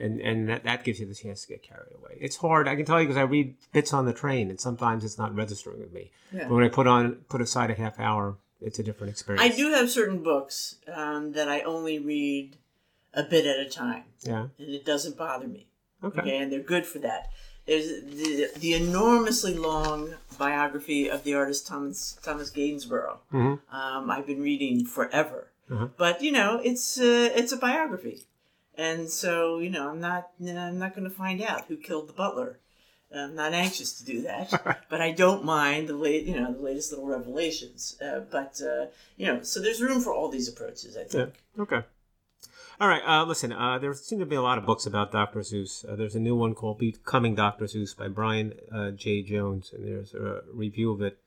and 0.00 0.20
and 0.20 0.48
that, 0.48 0.64
that 0.64 0.84
gives 0.84 0.98
you 1.00 1.06
the 1.06 1.14
chance 1.14 1.42
to 1.42 1.48
get 1.48 1.62
carried 1.62 1.94
away. 1.94 2.16
It's 2.20 2.36
hard. 2.36 2.66
I 2.68 2.76
can 2.76 2.84
tell 2.84 3.00
you 3.00 3.06
because 3.06 3.18
I 3.18 3.22
read 3.22 3.54
bits 3.72 3.92
on 3.92 4.06
the 4.06 4.12
train, 4.12 4.50
and 4.50 4.60
sometimes 4.60 5.04
it's 5.04 5.18
not 5.18 5.34
registering 5.34 5.80
with 5.80 5.92
me. 5.92 6.10
Yeah. 6.32 6.48
But 6.48 6.54
when 6.54 6.64
I 6.64 6.68
put 6.68 6.86
on 6.86 7.16
put 7.28 7.40
aside 7.40 7.70
a 7.70 7.74
half 7.74 7.98
hour, 8.00 8.36
it's 8.60 8.78
a 8.78 8.82
different 8.82 9.10
experience. 9.12 9.44
I 9.52 9.56
do 9.56 9.70
have 9.72 9.90
certain 9.90 10.22
books 10.22 10.76
um, 10.92 11.32
that 11.32 11.48
I 11.48 11.60
only 11.60 11.98
read 11.98 12.56
a 13.14 13.22
bit 13.24 13.44
at 13.46 13.58
a 13.58 13.68
time, 13.68 14.04
Yeah. 14.22 14.46
and 14.58 14.68
it 14.74 14.84
doesn't 14.84 15.16
bother 15.16 15.46
me. 15.48 15.66
Okay. 16.02 16.20
Okay, 16.20 16.36
and 16.38 16.50
they're 16.52 16.60
good 16.60 16.86
for 16.86 16.98
that. 17.00 17.30
There's 17.66 17.86
the, 17.88 18.48
the 18.58 18.74
enormously 18.74 19.54
long 19.54 20.14
biography 20.38 21.08
of 21.10 21.24
the 21.24 21.34
artist 21.34 21.66
Thomas 21.66 22.18
Thomas 22.22 22.50
Gainsborough. 22.50 23.20
Mhm. 23.32 23.60
Um, 23.70 24.10
I've 24.10 24.26
been 24.26 24.40
reading 24.42 24.86
forever, 24.86 25.48
Uh-huh. 25.70 25.88
but 25.96 26.22
you 26.22 26.32
know 26.32 26.60
it's 26.64 26.98
uh, 26.98 27.30
it's 27.34 27.52
a 27.52 27.56
biography, 27.56 28.24
and 28.76 29.08
so 29.10 29.58
you 29.58 29.70
know 29.70 29.88
I'm 29.90 30.00
not 30.00 30.30
I'm 30.40 30.78
not 30.78 30.94
going 30.94 31.08
to 31.08 31.14
find 31.14 31.42
out 31.42 31.66
who 31.68 31.76
killed 31.76 32.08
the 32.08 32.12
butler. 32.12 32.58
I'm 33.12 33.34
not 33.34 33.52
anxious 33.52 33.98
to 33.98 34.04
do 34.04 34.22
that, 34.22 34.84
but 34.88 35.00
I 35.00 35.10
don't 35.10 35.44
mind 35.44 35.88
the 35.88 35.94
late 35.94 36.26
you 36.26 36.38
know 36.40 36.52
the 36.52 36.60
latest 36.62 36.92
little 36.92 37.06
revelations. 37.06 37.96
Uh, 38.00 38.20
but 38.30 38.60
uh, 38.64 38.86
you 39.16 39.26
know, 39.26 39.42
so 39.42 39.60
there's 39.60 39.82
room 39.82 40.00
for 40.00 40.14
all 40.14 40.28
these 40.28 40.48
approaches. 40.48 40.96
I 40.96 41.00
Yeah. 41.00 41.06
think. 41.06 41.34
Okay. 41.58 41.82
All 42.80 42.88
right. 42.88 43.02
Uh, 43.04 43.24
listen, 43.26 43.52
uh, 43.52 43.78
there 43.78 43.92
seem 43.92 44.20
to 44.20 44.26
be 44.26 44.36
a 44.36 44.40
lot 44.42 44.56
of 44.56 44.64
books 44.64 44.86
about 44.86 45.12
Dr. 45.12 45.40
Seuss. 45.40 45.84
Uh, 45.86 45.96
there's 45.96 46.14
a 46.14 46.20
new 46.20 46.34
one 46.34 46.54
called 46.54 46.78
Becoming 46.78 47.34
Dr. 47.34 47.66
Seuss 47.66 47.94
by 47.94 48.08
Brian 48.08 48.54
uh, 48.72 48.90
Jay 48.92 49.20
Jones, 49.22 49.70
and 49.74 49.86
there's 49.86 50.14
a 50.14 50.40
review 50.54 50.90
of 50.92 51.02
it 51.02 51.18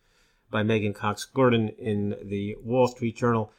by 0.49 0.63
Meghan 0.63 0.95
Cox 0.95 1.25
Gurdon 1.25 1.69
in 1.77 2.15
the 2.23 2.56
Wall 2.63 2.88
Street 2.88 3.15
Journal. 3.17 3.51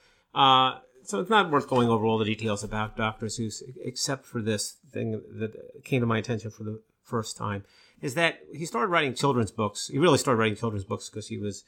So 1.04 1.20
it's 1.20 1.30
not 1.30 1.50
worth 1.50 1.68
going 1.68 1.88
over 1.88 2.04
all 2.04 2.18
the 2.18 2.24
details 2.24 2.64
about 2.64 2.96
Dr. 2.96 3.26
Seuss, 3.26 3.62
except 3.82 4.24
for 4.24 4.40
this 4.40 4.76
thing 4.90 5.20
that 5.38 5.84
came 5.84 6.00
to 6.00 6.06
my 6.06 6.18
attention 6.18 6.50
for 6.50 6.64
the 6.64 6.80
first 7.02 7.36
time, 7.36 7.64
is 8.00 8.14
that 8.14 8.40
he 8.52 8.64
started 8.64 8.88
writing 8.88 9.14
children's 9.14 9.50
books. 9.50 9.88
He 9.88 9.98
really 9.98 10.18
started 10.18 10.38
writing 10.38 10.56
children's 10.56 10.84
books 10.84 11.08
because 11.10 11.28
he 11.28 11.38
was 11.38 11.64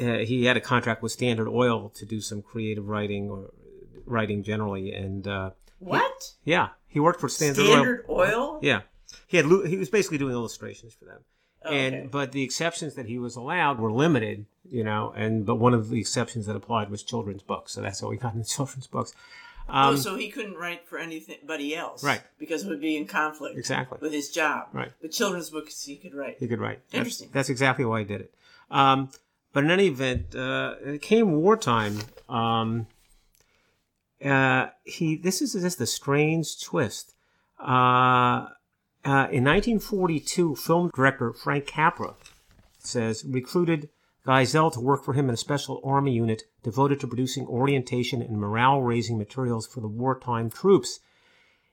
uh, 0.00 0.18
he 0.18 0.44
had 0.44 0.56
a 0.56 0.60
contract 0.60 1.02
with 1.02 1.12
Standard 1.12 1.48
Oil 1.48 1.88
to 1.90 2.04
do 2.06 2.20
some 2.20 2.42
creative 2.42 2.88
writing 2.88 3.30
or 3.30 3.50
writing 4.06 4.42
generally, 4.42 4.92
and 4.92 5.26
uh, 5.28 5.50
What 5.78 6.34
yeah, 6.44 6.70
he 6.86 7.00
worked 7.00 7.20
for 7.20 7.28
Standard, 7.28 7.62
Oil. 7.62 7.72
standard 7.72 8.04
oil? 8.08 8.58
Yeah, 8.62 8.80
he 9.26 9.36
had 9.36 9.46
he 9.46 9.76
was 9.76 9.88
basically 9.90 10.18
doing 10.18 10.32
illustrations 10.32 10.94
for 10.94 11.04
them, 11.04 11.20
Oh, 11.64 11.70
and 11.72 11.94
okay. 11.94 12.06
but 12.10 12.32
the 12.32 12.42
exceptions 12.42 12.94
that 12.94 13.06
he 13.06 13.18
was 13.18 13.36
allowed 13.36 13.78
were 13.78 13.92
limited, 13.92 14.46
you 14.68 14.84
know, 14.84 15.12
and 15.16 15.46
but 15.46 15.56
one 15.56 15.74
of 15.74 15.88
the 15.90 16.00
exceptions 16.00 16.46
that 16.46 16.56
applied 16.56 16.90
was 16.90 17.02
children's 17.02 17.42
books, 17.42 17.72
so 17.72 17.80
that's 17.80 18.00
how 18.00 18.10
he 18.10 18.18
got 18.18 18.34
into 18.34 18.48
children's 18.48 18.86
books. 18.86 19.14
Um, 19.66 19.94
oh, 19.94 19.96
so 19.96 20.16
he 20.16 20.28
couldn't 20.28 20.56
write 20.56 20.86
for 20.86 20.98
anybody 20.98 21.74
else, 21.74 22.04
Right. 22.04 22.20
Because 22.38 22.64
it 22.64 22.68
would 22.68 22.82
be 22.82 22.96
in 22.98 23.06
conflict 23.06 23.56
Exactly. 23.56 23.96
with 24.00 24.12
his 24.12 24.28
job, 24.28 24.68
Right. 24.74 24.92
But 25.00 25.10
children's 25.10 25.48
books 25.48 25.82
he 25.82 25.96
could 25.96 26.14
write. 26.14 26.36
He 26.38 26.46
could 26.46 26.60
write. 26.60 26.80
That's- 26.90 26.98
Interesting. 26.98 27.30
That's, 27.32 27.48
exactly 27.48 27.86
why 27.86 28.00
he 28.00 28.04
did 28.04 28.20
it. 28.20 28.34
Um, 28.70 29.08
but 29.54 29.64
in 29.64 29.70
any 29.70 29.86
event, 29.86 30.34
uh, 30.34 30.74
it 30.84 31.00
came 31.00 31.32
wartime. 31.32 31.98
Um, 32.28 32.88
uh, 34.22 34.66
he 34.84 35.16
this 35.16 35.40
is 35.42 35.52
just 35.54 35.80
a 35.80 35.86
strange 35.86 36.60
twist. 36.62 37.14
Uh, 37.58 38.48
uh, 39.04 39.28
in 39.30 39.44
1942, 39.44 40.56
film 40.56 40.90
director 40.94 41.32
Frank 41.32 41.66
Capra 41.66 42.14
says 42.78 43.24
recruited 43.24 43.88
Geisel 44.26 44.72
to 44.72 44.80
work 44.80 45.04
for 45.04 45.12
him 45.12 45.28
in 45.28 45.34
a 45.34 45.38
special 45.38 45.80
army 45.84 46.12
unit 46.12 46.44
devoted 46.62 47.00
to 47.00 47.06
producing 47.06 47.46
orientation 47.46 48.22
and 48.22 48.38
morale-raising 48.38 49.18
materials 49.18 49.66
for 49.66 49.80
the 49.80 49.88
wartime 49.88 50.50
troops. 50.50 51.00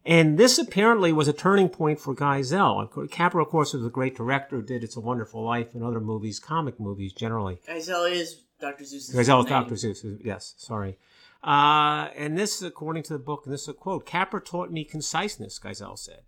And 0.06 0.38
this 0.38 0.58
apparently 0.58 1.14
was 1.14 1.28
a 1.28 1.34
turning 1.34 1.70
point 1.70 2.00
for 2.00 2.16
Geisel. 2.16 3.10
Capra, 3.12 3.44
of 3.44 3.50
course, 3.50 3.74
was 3.74 3.86
a 3.86 3.90
great 3.90 4.16
director, 4.18 4.58
who 4.58 4.64
did 4.64 4.84
It's 4.84 4.98
a 4.98 5.02
Wonderful 5.02 5.44
Life 5.44 5.74
and 5.74 5.84
other 5.84 6.02
movies, 6.02 6.40
comic 6.40 6.80
movies 6.80 7.14
generally. 7.14 7.60
Geisel 7.68 8.12
is 8.12 8.42
Dr. 8.60 8.84
Seuss's 8.84 9.16
Geisel 9.16 9.44
is. 9.44 9.50
Dr. 9.50 9.76
Seuss, 9.76 10.26
yes, 10.26 10.56
sorry. 10.58 10.98
Uh, 11.44 12.10
and 12.16 12.38
this, 12.38 12.62
according 12.62 13.04
to 13.04 13.14
the 13.14 13.20
book, 13.20 13.44
and 13.46 13.54
this 13.54 13.64
is 13.64 13.68
a 13.70 13.74
quote 13.74 14.06
Capra 14.06 14.42
taught 14.42 14.72
me 14.72 14.84
conciseness, 14.84 15.60
Geisel 15.60 15.98
said. 15.98 16.22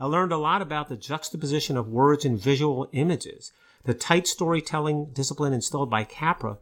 I 0.00 0.06
learned 0.06 0.32
a 0.32 0.38
lot 0.38 0.62
about 0.62 0.88
the 0.88 0.96
juxtaposition 0.96 1.76
of 1.76 1.88
words 1.88 2.24
and 2.24 2.38
visual 2.38 2.88
images, 2.92 3.52
the 3.84 3.94
tight 3.94 4.26
storytelling 4.26 5.10
discipline 5.12 5.52
instilled 5.52 5.90
by 5.90 6.04
Capra, 6.04 6.58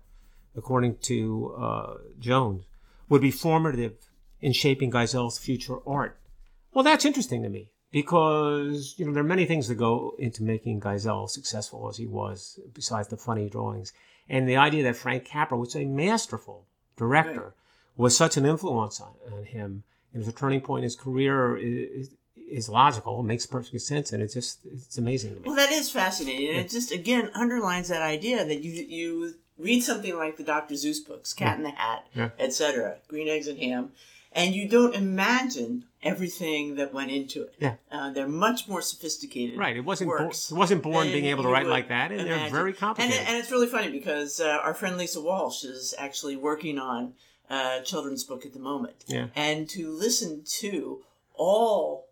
according 0.57 0.97
to 1.03 1.55
uh, 1.59 1.95
Jones, 2.19 2.65
would 3.09 3.21
be 3.21 3.31
formative 3.31 3.95
in 4.41 4.53
shaping 4.53 4.91
Geisel's 4.91 5.39
future 5.39 5.79
art. 5.87 6.19
Well, 6.73 6.85
that's 6.85 7.05
interesting 7.05 7.43
to 7.43 7.49
me 7.49 7.71
because 7.91 8.95
you 8.99 9.07
know 9.07 9.13
there 9.13 9.23
are 9.23 9.27
many 9.27 9.47
things 9.47 9.69
that 9.69 9.77
go 9.77 10.15
into 10.19 10.43
making 10.43 10.81
Geisel 10.81 11.29
successful 11.29 11.89
as 11.89 11.97
he 11.97 12.07
was, 12.07 12.59
besides 12.75 13.09
the 13.09 13.17
funny 13.17 13.49
drawings, 13.49 13.93
and 14.29 14.49
the 14.49 14.57
idea 14.57 14.83
that 14.83 14.97
Frank 14.97 15.25
Capra 15.25 15.57
was 15.59 15.77
a 15.77 15.85
masterful 15.85 16.67
director 16.97 17.41
Right. 17.41 17.53
was 17.97 18.17
such 18.17 18.37
an 18.37 18.47
influence 18.47 19.01
on, 19.01 19.15
on 19.33 19.45
him. 19.45 19.85
It 20.13 20.19
was 20.19 20.29
a 20.29 20.33
turning 20.33 20.61
point 20.63 20.81
in 20.81 20.85
his 20.85 20.97
career. 20.97 21.57
Is, 21.57 22.11
is 22.49 22.69
logical, 22.69 23.21
it 23.21 23.25
makes 23.25 23.45
perfect 23.47 23.81
sense, 23.83 24.13
and 24.13 24.23
it's 24.23 24.35
just 24.35 24.61
it's 24.65 24.99
amazing 24.99 25.31
to 25.35 25.37
me. 25.37 25.43
Well, 25.47 25.57
that 25.57 25.71
is 25.73 25.91
fascinating, 25.91 26.49
and 26.49 26.59
it 26.59 26.71
just 26.71 26.93
again 26.93 27.31
underlines 27.35 27.89
that 27.89 28.03
idea 28.03 28.45
that 28.45 28.63
you 28.63 28.73
you 28.89 29.35
read 29.59 29.81
something 29.83 30.17
like 30.17 30.37
the 30.37 30.45
Dr. 30.45 30.75
Seuss 30.75 31.07
books, 31.07 31.33
Cat 31.33 31.57
in 31.57 31.63
the 31.65 31.71
Hat, 31.71 32.07
Yeah. 32.15 32.29
etc., 32.39 32.97
Green 33.09 33.27
Eggs 33.29 33.47
and 33.49 33.59
Ham, 33.59 33.93
and 34.33 34.55
you 34.55 34.69
don't 34.69 34.95
imagine 34.95 35.85
everything 36.03 36.77
that 36.77 36.93
went 36.95 37.11
into 37.11 37.43
it. 37.43 37.55
Yeah. 37.59 37.75
uh, 37.91 38.11
they're 38.13 38.29
much 38.29 38.69
more 38.69 38.81
sophisticated. 38.83 39.59
Right, 39.59 39.77
it 39.77 39.85
wasn't 39.85 40.11
bo- 40.11 40.29
it 40.29 40.53
wasn't 40.53 40.83
born 40.83 41.09
being 41.09 41.25
able 41.25 41.43
to 41.43 41.49
write 41.49 41.67
like 41.67 41.89
that, 41.89 42.13
and 42.13 42.21
they're 42.29 42.51
very 42.51 42.73
complicated. 42.75 43.21
it- 43.21 43.29
and 43.29 43.37
it's 43.39 43.51
really 43.51 43.67
funny 43.67 43.91
because 43.91 44.39
uh, 44.41 44.59
our 44.63 44.75
friend 44.75 44.97
Lisa 44.99 45.21
Walsh 45.21 45.65
is 45.65 45.95
actually 45.99 46.37
working 46.37 46.79
on 46.79 47.15
a 47.51 47.81
children's 47.85 48.25
book 48.25 48.45
at 48.47 48.53
the 48.53 48.59
moment. 48.61 49.05
Yeah. 49.09 49.29
And 49.35 49.69
to 49.71 49.91
listen 49.91 50.43
to 50.61 51.03
all 51.35 52.06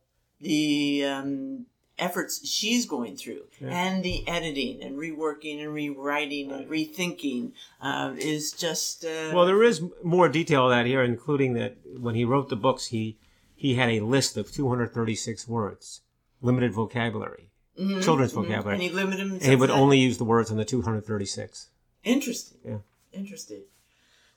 the 0.44 1.04
um, 1.06 1.66
efforts 1.98 2.46
she's 2.46 2.86
going 2.86 3.16
through 3.16 3.44
Yeah. 3.60 3.68
and 3.70 4.04
the 4.04 4.26
editing 4.28 4.82
and 4.82 4.96
reworking 4.96 5.62
and 5.62 5.72
rewriting 5.72 6.50
and 6.52 6.68
rethinking 6.68 7.52
uh, 7.80 8.14
is 8.18 8.52
just. 8.52 9.04
Uh, 9.04 9.32
Well, 9.34 9.46
there 9.46 9.62
is 9.62 9.82
more 10.02 10.28
detail 10.28 10.64
of 10.66 10.70
that 10.70 10.86
here, 10.86 11.02
including 11.02 11.54
that 11.54 11.76
when 12.06 12.14
he 12.14 12.24
wrote 12.24 12.48
the 12.48 12.56
books, 12.56 12.86
he 12.86 13.16
he 13.56 13.74
had 13.74 13.88
a 13.88 14.00
list 14.00 14.36
of 14.36 14.52
236 14.52 15.48
words, 15.48 16.02
limited 16.42 16.72
vocabulary, 16.72 17.50
mhm, 17.78 18.02
children's 18.02 18.32
mhm. 18.32 18.42
vocabulary, 18.42 18.74
And 18.74 18.82
he 18.82 18.90
limited 18.90 19.20
himself 19.20 19.42
and 19.42 19.50
he 19.50 19.56
would 19.56 19.70
only 19.70 19.98
use 19.98 20.18
the 20.18 20.24
words 20.24 20.50
on 20.50 20.56
the 20.58 20.64
236. 20.64 21.70
Interesting. 22.02 22.58
Yeah. 22.64 22.78
Interesting. 23.12 23.62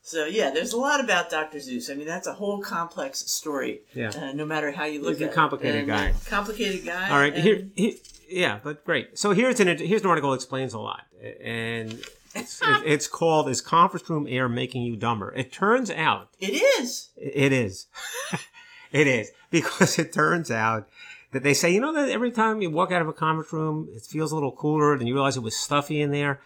So 0.08 0.24
yeah, 0.24 0.52
there's 0.52 0.72
a 0.72 0.78
lot 0.78 1.04
about 1.04 1.30
Dr. 1.30 1.58
Seuss. 1.58 1.92
I 1.92 1.94
mean, 1.96 2.08
that's 2.08 2.28
a 2.28 2.34
whole 2.34 2.62
complex 2.62 3.30
story. 3.30 3.82
Yeah. 3.94 4.12
Uh, 4.16 4.32
no 4.32 4.46
matter 4.46 4.72
how 4.72 4.86
you 4.86 5.02
look 5.02 5.16
He's 5.16 5.22
a 5.22 5.26
at 5.26 5.32
it. 5.32 5.36
complicated 5.36 5.80
And, 5.82 5.88
guy. 5.90 6.14
Complicated 6.30 6.86
guy. 6.86 7.10
All 7.10 7.20
right, 7.20 7.34
and- 7.34 7.44
here, 7.44 7.68
he, 7.76 7.98
yeah, 8.30 8.60
but 8.64 8.86
great. 8.86 9.20
So 9.20 9.32
here's 9.34 9.60
an 9.60 9.68
here's 9.80 10.04
an 10.04 10.08
article 10.08 10.30
that 10.32 10.36
explains 10.36 10.74
a 10.74 10.80
lot, 10.80 11.02
and 11.42 12.00
it's, 12.34 12.62
it's 12.86 13.08
called 13.10 13.50
"Is 13.50 13.60
Conference 13.60 14.10
Room 14.10 14.28
Air 14.30 14.48
Making 14.48 14.84
You 14.84 14.96
Dumber?" 14.96 15.34
It 15.36 15.52
turns 15.52 15.92
out 15.92 16.30
It 16.40 16.54
is. 16.80 17.10
It 17.18 17.52
is. 17.52 17.88
it 18.94 19.08
is. 19.08 19.32
Because 19.52 20.00
it 20.00 20.14
turns 20.14 20.50
out 20.50 20.88
that 21.34 21.44
they 21.44 21.54
say, 21.54 21.70
you 21.74 21.82
know, 21.82 21.92
that 21.92 22.08
every 22.08 22.32
time 22.32 22.62
you 22.62 22.70
walk 22.70 22.94
out 22.94 23.02
of 23.02 23.10
a 23.10 23.14
conference 23.14 23.52
room, 23.52 23.90
it 23.94 24.04
feels 24.04 24.32
a 24.32 24.36
little 24.36 24.54
cooler 24.54 24.94
and 24.94 25.06
you 25.06 25.14
realize 25.14 25.36
it 25.36 25.44
was 25.44 25.58
stuffy 25.58 26.00
in 26.02 26.12
there. 26.12 26.40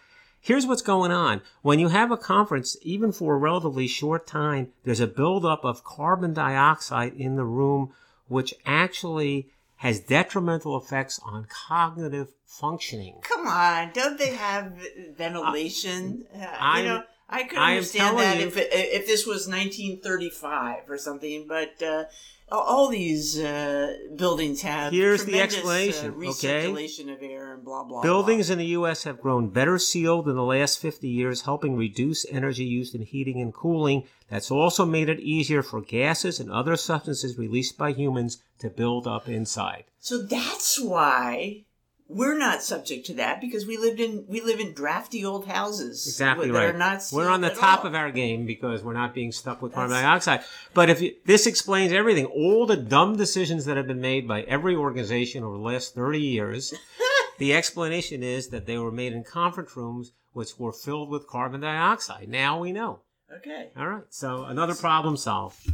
Here's 0.44 0.66
what's 0.66 0.82
going 0.82 1.12
on. 1.12 1.40
When 1.62 1.78
you 1.78 1.86
have 1.88 2.10
a 2.10 2.16
conference, 2.16 2.76
even 2.82 3.12
for 3.12 3.34
a 3.34 3.38
relatively 3.38 3.86
short 3.86 4.26
time, 4.26 4.72
there's 4.82 4.98
a 4.98 5.06
buildup 5.06 5.64
of 5.64 5.84
carbon 5.84 6.34
dioxide 6.34 7.14
in 7.14 7.36
the 7.36 7.44
room, 7.44 7.92
which 8.26 8.52
actually 8.66 9.50
has 9.76 10.00
detrimental 10.00 10.76
effects 10.76 11.20
on 11.24 11.46
cognitive 11.48 12.32
functioning. 12.44 13.18
Come 13.22 13.46
on, 13.46 13.92
don't 13.94 14.18
they 14.18 14.34
have 14.34 14.72
ventilation? 15.16 16.24
Uh, 16.34 16.74
you 16.76 16.84
know, 16.88 17.04
I 17.32 17.44
could 17.44 17.58
understand 17.58 18.18
that 18.18 18.38
you- 18.40 18.46
if 18.46 18.56
it, 18.56 18.68
if 18.72 19.06
this 19.06 19.26
was 19.26 19.48
1935 19.48 20.88
or 20.90 20.98
something, 20.98 21.46
but 21.48 21.82
uh, 21.82 22.04
all- 22.50 22.88
these 22.88 23.38
uh, 23.38 23.96
buildings 24.16 24.60
have 24.62 24.92
Here's 24.92 25.24
the 25.24 25.40
explanation, 25.40 26.10
uh, 26.14 26.28
okay? 26.30 26.66
recirculation 26.66 27.12
of 27.14 27.22
air 27.22 27.54
and 27.54 27.64
blah 27.64 27.84
blah. 27.84 28.02
Buildings 28.02 28.50
in 28.50 28.58
the 28.58 28.66
U.S. 28.78 29.04
have 29.04 29.20
grown 29.20 29.48
better 29.48 29.78
sealed 29.78 30.28
in 30.28 30.36
the 30.36 30.42
last 30.42 30.78
50 30.78 31.08
years, 31.08 31.42
helping 31.42 31.76
reduce 31.76 32.26
energy 32.30 32.64
used 32.64 32.94
in 32.94 33.02
heating 33.02 33.40
and 33.40 33.54
cooling. 33.54 34.04
That's 34.28 34.50
also 34.50 34.84
made 34.84 35.08
it 35.08 35.20
easier 35.20 35.62
for 35.62 35.80
gases 35.80 36.38
and 36.40 36.50
other 36.50 36.76
substances 36.76 37.38
released 37.38 37.78
by 37.78 37.92
humans 37.92 38.42
to 38.58 38.68
build 38.68 39.06
up 39.06 39.28
inside. 39.28 39.84
So 40.00 40.18
that's 40.22 40.78
why 40.80 41.64
we're 42.12 42.36
not 42.36 42.62
subject 42.62 43.06
to 43.06 43.14
that 43.14 43.40
because 43.40 43.66
we 43.66 43.76
lived 43.76 44.00
in 44.00 44.24
we 44.28 44.40
live 44.40 44.60
in 44.60 44.72
drafty 44.72 45.24
old 45.24 45.46
houses. 45.46 46.06
Exactly 46.06 46.48
that 46.48 46.54
right. 46.54 46.74
Are 46.74 46.78
not 46.78 47.02
we're 47.12 47.28
on 47.28 47.40
the 47.40 47.50
top 47.50 47.80
all. 47.80 47.86
of 47.86 47.94
our 47.94 48.10
game 48.10 48.46
because 48.46 48.82
we're 48.82 48.92
not 48.92 49.14
being 49.14 49.32
stuck 49.32 49.62
with 49.62 49.72
carbon 49.72 49.96
dioxide. 49.96 50.42
But 50.74 50.90
if 50.90 51.00
you, 51.00 51.14
this 51.24 51.46
explains 51.46 51.92
everything, 51.92 52.26
all 52.26 52.66
the 52.66 52.76
dumb 52.76 53.16
decisions 53.16 53.64
that 53.64 53.76
have 53.76 53.86
been 53.86 54.00
made 54.00 54.28
by 54.28 54.42
every 54.42 54.76
organization 54.76 55.42
over 55.42 55.56
the 55.56 55.62
last 55.62 55.94
30 55.94 56.20
years, 56.20 56.74
the 57.38 57.54
explanation 57.54 58.22
is 58.22 58.48
that 58.48 58.66
they 58.66 58.78
were 58.78 58.92
made 58.92 59.12
in 59.12 59.24
conference 59.24 59.76
rooms 59.76 60.12
which 60.32 60.58
were 60.58 60.72
filled 60.72 61.10
with 61.10 61.26
carbon 61.26 61.60
dioxide. 61.60 62.28
Now 62.28 62.58
we 62.58 62.72
know. 62.72 63.00
Okay. 63.38 63.70
All 63.76 63.86
right. 63.86 64.04
So 64.10 64.44
another 64.44 64.74
problem 64.74 65.16
solved. 65.16 65.70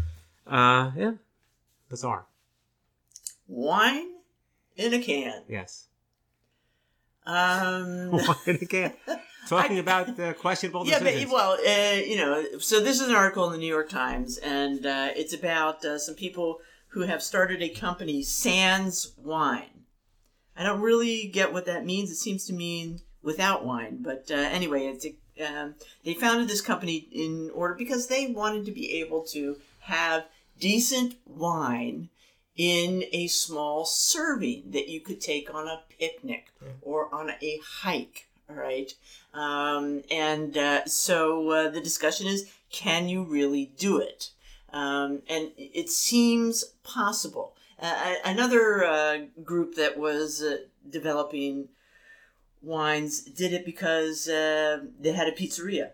Uh, 0.47 0.93
yeah. 0.97 1.13
Bizarre. 1.89 2.27
Wine 3.47 4.09
in 4.77 4.95
a 4.95 5.03
can. 5.03 5.43
Yes. 5.49 5.88
Um, 7.29 8.19
and 8.47 8.63
again, 8.63 8.95
talking 9.49 9.79
about 9.79 10.19
uh, 10.19 10.33
questionable 10.33 10.87
yeah, 10.87 10.99
but 10.99 11.05
decisions. 11.05 11.33
well, 11.33 11.53
uh, 11.53 12.01
you 12.01 12.17
know, 12.17 12.59
so 12.59 12.81
this 12.81 13.01
is 13.01 13.09
an 13.09 13.15
article 13.15 13.47
in 13.47 13.53
the 13.53 13.59
New 13.59 13.67
York 13.67 13.91
Times, 13.91 14.39
and 14.39 14.87
uh, 14.87 15.11
it's 15.15 15.35
about 15.35 15.85
uh, 15.85 15.99
some 15.99 16.15
people 16.15 16.61
who 16.89 17.03
have 17.03 17.23
started 17.23 17.63
a 17.63 17.69
company, 17.69 18.23
Sans 18.23 19.13
Wine. 19.19 19.85
I 20.57 20.63
don't 20.63 20.81
really 20.81 21.29
get 21.29 21.53
what 21.53 21.67
that 21.67 21.85
means. 21.85 22.11
It 22.11 22.17
seems 22.17 22.47
to 22.47 22.55
mean 22.55 23.01
without 23.23 23.65
wine, 23.65 23.99
but 24.01 24.31
uh, 24.31 24.35
anyway, 24.35 24.87
it's 24.87 25.07
um, 25.47 25.75
they 26.05 26.15
founded 26.15 26.49
this 26.49 26.63
company 26.63 27.09
in 27.13 27.51
order 27.55 27.75
because 27.75 28.07
they 28.07 28.29
wanted 28.29 28.65
to 28.65 28.73
be 28.73 29.01
able 29.01 29.23
to 29.27 29.59
have 29.81 30.25
decent 30.59 31.17
wine 31.27 32.09
in 32.57 33.05
a 33.13 33.29
small 33.29 33.85
serving 33.85 34.71
that 34.71 34.89
you 34.89 35.01
could 35.01 35.21
take 35.21 35.53
on 35.55 35.69
a 35.69 35.83
picnic 35.99 36.53
or 36.83 37.13
on 37.15 37.31
a 37.31 37.61
hike. 37.83 38.29
All 38.51 38.57
right. 38.57 38.93
Um, 39.35 40.03
and 40.11 40.57
uh, 40.57 40.87
so 40.87 41.51
uh, 41.51 41.69
the 41.69 41.81
discussion 41.81 42.27
is 42.27 42.51
can 42.71 43.09
you 43.09 43.25
really 43.25 43.73
do 43.77 43.99
it? 43.99 44.31
Um, 44.73 45.23
and 45.29 45.51
it 45.57 45.89
seems 45.91 46.65
possible. 46.83 47.55
Uh, 47.81 48.15
another 48.25 48.85
uh, 48.85 49.19
group 49.45 49.77
that 49.77 49.99
was 49.99 50.43
uh, 50.43 50.59
developing 50.89 51.69
wines 52.63 53.21
did 53.23 53.53
it 53.53 53.65
because 53.65 54.29
uh, 54.29 54.81
they 54.99 55.13
had 55.13 55.29
a 55.29 55.33
pizzeria. 55.33 55.91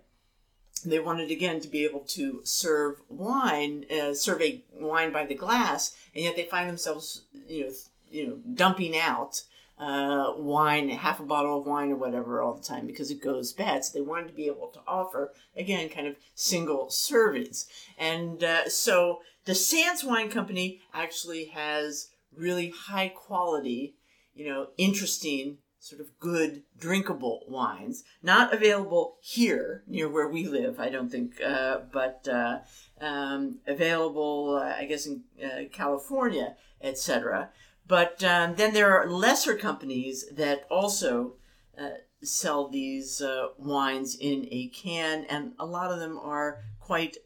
They 0.85 0.99
wanted 0.99 1.31
again 1.31 1.61
to 1.61 1.69
be 1.69 1.85
able 1.85 2.01
to 2.01 2.41
serve 2.45 3.01
wine, 3.09 3.87
uh, 3.91 4.15
serve 4.15 4.43
a 4.43 4.63
wine 4.79 5.13
by 5.13 5.25
the 5.25 5.35
glass, 5.35 5.97
and 6.15 6.25
yet 6.25 6.37
they 6.37 6.45
find 6.45 6.69
themselves, 6.69 7.23
you 7.49 7.65
know, 7.65 7.73
you 8.11 8.27
know, 8.27 8.39
dumping 8.55 8.97
out 8.97 9.43
uh, 9.79 10.33
wine, 10.37 10.89
half 10.89 11.21
a 11.21 11.25
bottle 11.25 11.59
of 11.59 11.67
wine 11.67 11.91
or 11.91 11.97
whatever 11.97 12.41
all 12.41 12.55
the 12.55 12.63
time 12.63 12.87
because 12.87 13.11
it 13.11 13.23
goes 13.23 13.53
bad. 13.53 13.85
So 13.85 13.99
they 13.99 14.05
wanted 14.05 14.29
to 14.29 14.35
be 14.35 14.47
able 14.47 14.69
to 14.69 14.81
offer 14.87 15.33
again 15.57 15.89
kind 15.89 16.07
of 16.07 16.17
single 16.35 16.87
servings, 16.87 17.67
and 17.99 18.43
uh, 18.43 18.69
so 18.69 19.21
the 19.45 19.55
Sans 19.55 20.05
Wine 20.05 20.31
Company 20.31 20.81
actually 20.93 21.47
has 21.47 22.09
really 22.37 22.71
high 22.71 23.09
quality, 23.09 23.95
you 24.35 24.47
know, 24.47 24.69
interesting 24.77 25.59
sort 25.79 26.01
of 26.01 26.19
good 26.19 26.63
drinkable 26.79 27.45
wines. 27.47 28.05
Not 28.23 28.55
available 28.55 29.17
here 29.21 29.83
near 29.87 30.09
where 30.09 30.29
we 30.29 30.47
live 30.47 30.81
i 30.81 30.89
don't 30.89 31.11
think 31.11 31.41
uh, 31.43 31.81
but 31.93 32.27
uh, 32.27 32.61
um, 33.01 33.59
available 33.67 34.61
uh, 34.63 34.75
i 34.79 34.87
guess 34.87 35.07
in 35.07 35.25
uh, 35.45 35.69
california 35.73 36.57
etc 36.81 37.51
but 37.87 38.23
um, 38.25 38.55
then 38.57 38.73
there 38.73 38.91
are 38.99 39.09
lesser 39.09 39.55
companies 39.57 40.25
that 40.33 40.65
also 40.71 41.35
uh, 41.79 41.91
sell 42.23 42.69
these 42.69 43.21
uh, 43.21 43.49
wines 43.59 44.17
in 44.19 44.47
a 44.51 44.69
can 44.69 45.25
and 45.29 45.53
a 45.59 45.67
lot 45.67 45.93
of 45.93 45.99
them 45.99 46.19
are 46.19 46.61
quite 46.81 47.17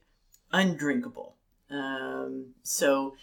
undrinkable 0.53 1.37
um, 1.71 2.55
so 2.63 3.15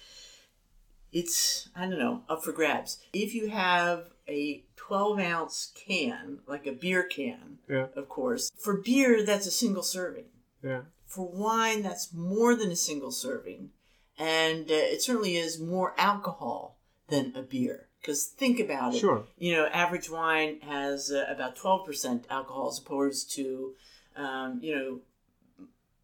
it's 1.11 1.69
i 1.75 1.81
don't 1.81 1.99
know 1.99 2.21
up 2.29 2.43
for 2.43 2.51
grabs 2.51 2.99
if 3.13 3.33
you 3.33 3.49
have 3.49 4.09
a 4.27 4.63
12 4.87 5.19
ounce 5.19 5.71
can, 5.75 6.39
like 6.47 6.67
a 6.67 6.71
beer 6.71 7.03
can, 7.03 7.57
Yeah. 7.67 7.87
of 7.95 8.07
course. 8.07 8.51
For 8.57 8.77
beer, 8.77 9.25
that's 9.25 9.47
a 9.47 9.51
single 9.51 9.81
serving. 9.81 10.25
Yeah. 10.63 10.81
For 11.07 11.27
wine, 11.27 11.81
that's 11.81 12.13
more 12.13 12.55
than 12.55 12.69
a 12.71 12.75
single 12.75 13.11
serving. 13.11 13.71
And 14.17 14.69
uh, 14.69 14.73
it 14.75 15.01
certainly 15.01 15.37
is 15.37 15.59
more 15.59 15.93
alcohol 15.97 16.74
than 17.07 17.33
a 17.35 17.41
beer 17.41 17.87
Because 18.01 18.25
think 18.25 18.59
about 18.59 18.95
it. 18.95 18.99
Sure. 18.99 19.25
You 19.37 19.53
know, 19.53 19.65
average 19.67 20.09
wine 20.09 20.59
has 20.61 21.11
uh, 21.11 21.25
about 21.29 21.55
12% 21.55 22.23
alcohol 22.29 22.69
as 22.69 22.79
opposed 22.79 23.31
to, 23.35 23.73
um, 24.15 24.59
you 24.61 24.75
know, 24.75 24.99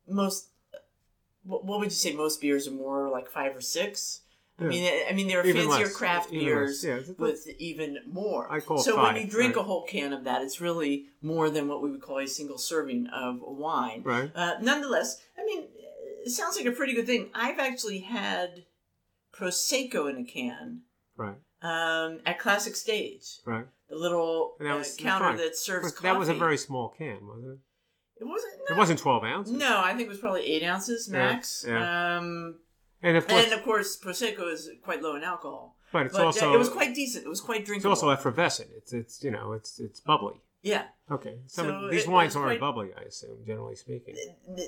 most, 0.07 0.47
what, 1.43 1.65
what 1.65 1.79
would 1.79 1.85
you 1.85 1.91
say? 1.91 2.13
Most 2.13 2.41
beers 2.41 2.67
are 2.67 2.71
more 2.71 3.09
like 3.09 3.29
five 3.29 3.55
or 3.55 3.61
six? 3.61 4.21
I 4.59 4.63
Yeah. 4.65 4.69
mean, 4.69 5.03
I 5.09 5.13
mean, 5.13 5.27
there 5.27 5.39
are 5.41 5.45
Even 5.45 5.67
fancier 5.67 5.85
less. 5.85 5.95
craft 5.95 6.31
Even 6.31 6.45
beers. 6.45 6.83
Yeah, 6.83 6.99
with 7.17 7.47
even 7.57 7.97
more. 8.05 8.51
I 8.51 8.59
call 8.59 8.77
so 8.77 9.01
when 9.01 9.15
you 9.15 9.25
drink 9.27 9.55
right. 9.55 9.61
a 9.61 9.63
whole 9.65 9.85
can 9.87 10.13
of 10.13 10.23
that, 10.25 10.43
it's 10.43 10.61
really 10.61 11.07
more 11.21 11.49
than 11.49 11.67
what 11.67 11.81
we 11.81 11.89
would 11.89 12.01
call 12.01 12.19
a 12.19 12.27
single 12.27 12.57
serving 12.59 13.07
of 13.07 13.39
wine. 13.41 14.03
Right. 14.03 14.29
Uh, 14.35 14.55
nonetheless, 14.61 15.19
I 15.37 15.43
mean, 15.45 15.63
it 16.25 16.29
sounds 16.29 16.57
like 16.57 16.67
a 16.67 16.71
pretty 16.71 16.93
good 16.93 17.07
thing. 17.07 17.31
I've 17.33 17.57
actually 17.57 17.99
had 17.99 18.65
prosecco 19.33 20.09
in 20.09 20.17
a 20.17 20.23
can 20.23 20.81
Right. 21.17 21.36
um, 21.62 22.19
at 22.26 22.39
Classic 22.39 22.76
Stage, 22.76 23.39
Right. 23.45 23.65
the 23.89 23.95
little 23.95 24.56
that 24.60 24.65
uh, 24.67 24.84
counter 24.97 25.26
fine. 25.26 25.38
that 25.38 25.56
serves 25.56 25.84
Was- 25.84 25.91
coffee. 25.93 26.08
that 26.08 26.17
was 26.19 26.30
a 26.30 26.34
very 26.34 26.58
small 26.58 26.89
can, 26.89 27.28
wasn't 27.28 27.52
it? 27.54 27.60
It 28.21 28.26
wasn't. 28.28 28.54
It 28.69 28.78
wasn't 28.78 29.00
12 29.00 29.24
ounces. 29.24 29.54
No, 29.54 29.82
I 29.84 29.89
think 29.93 30.02
it 30.06 30.10
was 30.10 30.19
probably 30.19 30.45
eight 30.45 30.63
ounces 30.63 31.10
max. 31.10 31.65
yeah. 31.67 32.17
Um, 32.17 32.60
And 33.02 33.17
of 33.17 33.28
course, 33.28 33.43
and 33.45 33.54
of 33.54 33.63
course, 33.63 33.97
prosecco 34.00 34.52
is 34.54 34.69
quite 34.84 35.02
low 35.02 35.15
in 35.15 35.24
alcohol. 35.24 35.76
but 35.91 36.06
it's 36.06 36.13
but 36.15 36.21
uh, 36.21 36.26
also 36.28 36.54
it 36.54 36.58
was 36.60 36.69
quite 36.69 36.93
decent. 36.93 37.26
It 37.26 37.30
was 37.30 37.41
quite 37.41 37.65
drinkable. 37.65 37.91
it's 37.93 38.02
also 38.04 38.12
effervescent. 38.12 38.69
It's 38.78 38.93
it's 38.93 39.24
you 39.24 39.32
know 39.32 39.54
it's 39.54 39.80
it's 39.80 40.00
bubbly. 40.00 40.36
yeah. 40.62 40.86
Okay. 41.10 41.39
Some 41.47 41.65
So 41.65 41.74
of 41.76 41.91
these 41.91 42.04
it 42.04 42.10
wines 42.10 42.36
aren't 42.36 42.47
quite- 42.47 42.60
bubbly, 42.60 42.91
I 42.95 43.02
assume, 43.02 43.43
generally 43.45 43.76
speaking. 43.76 44.15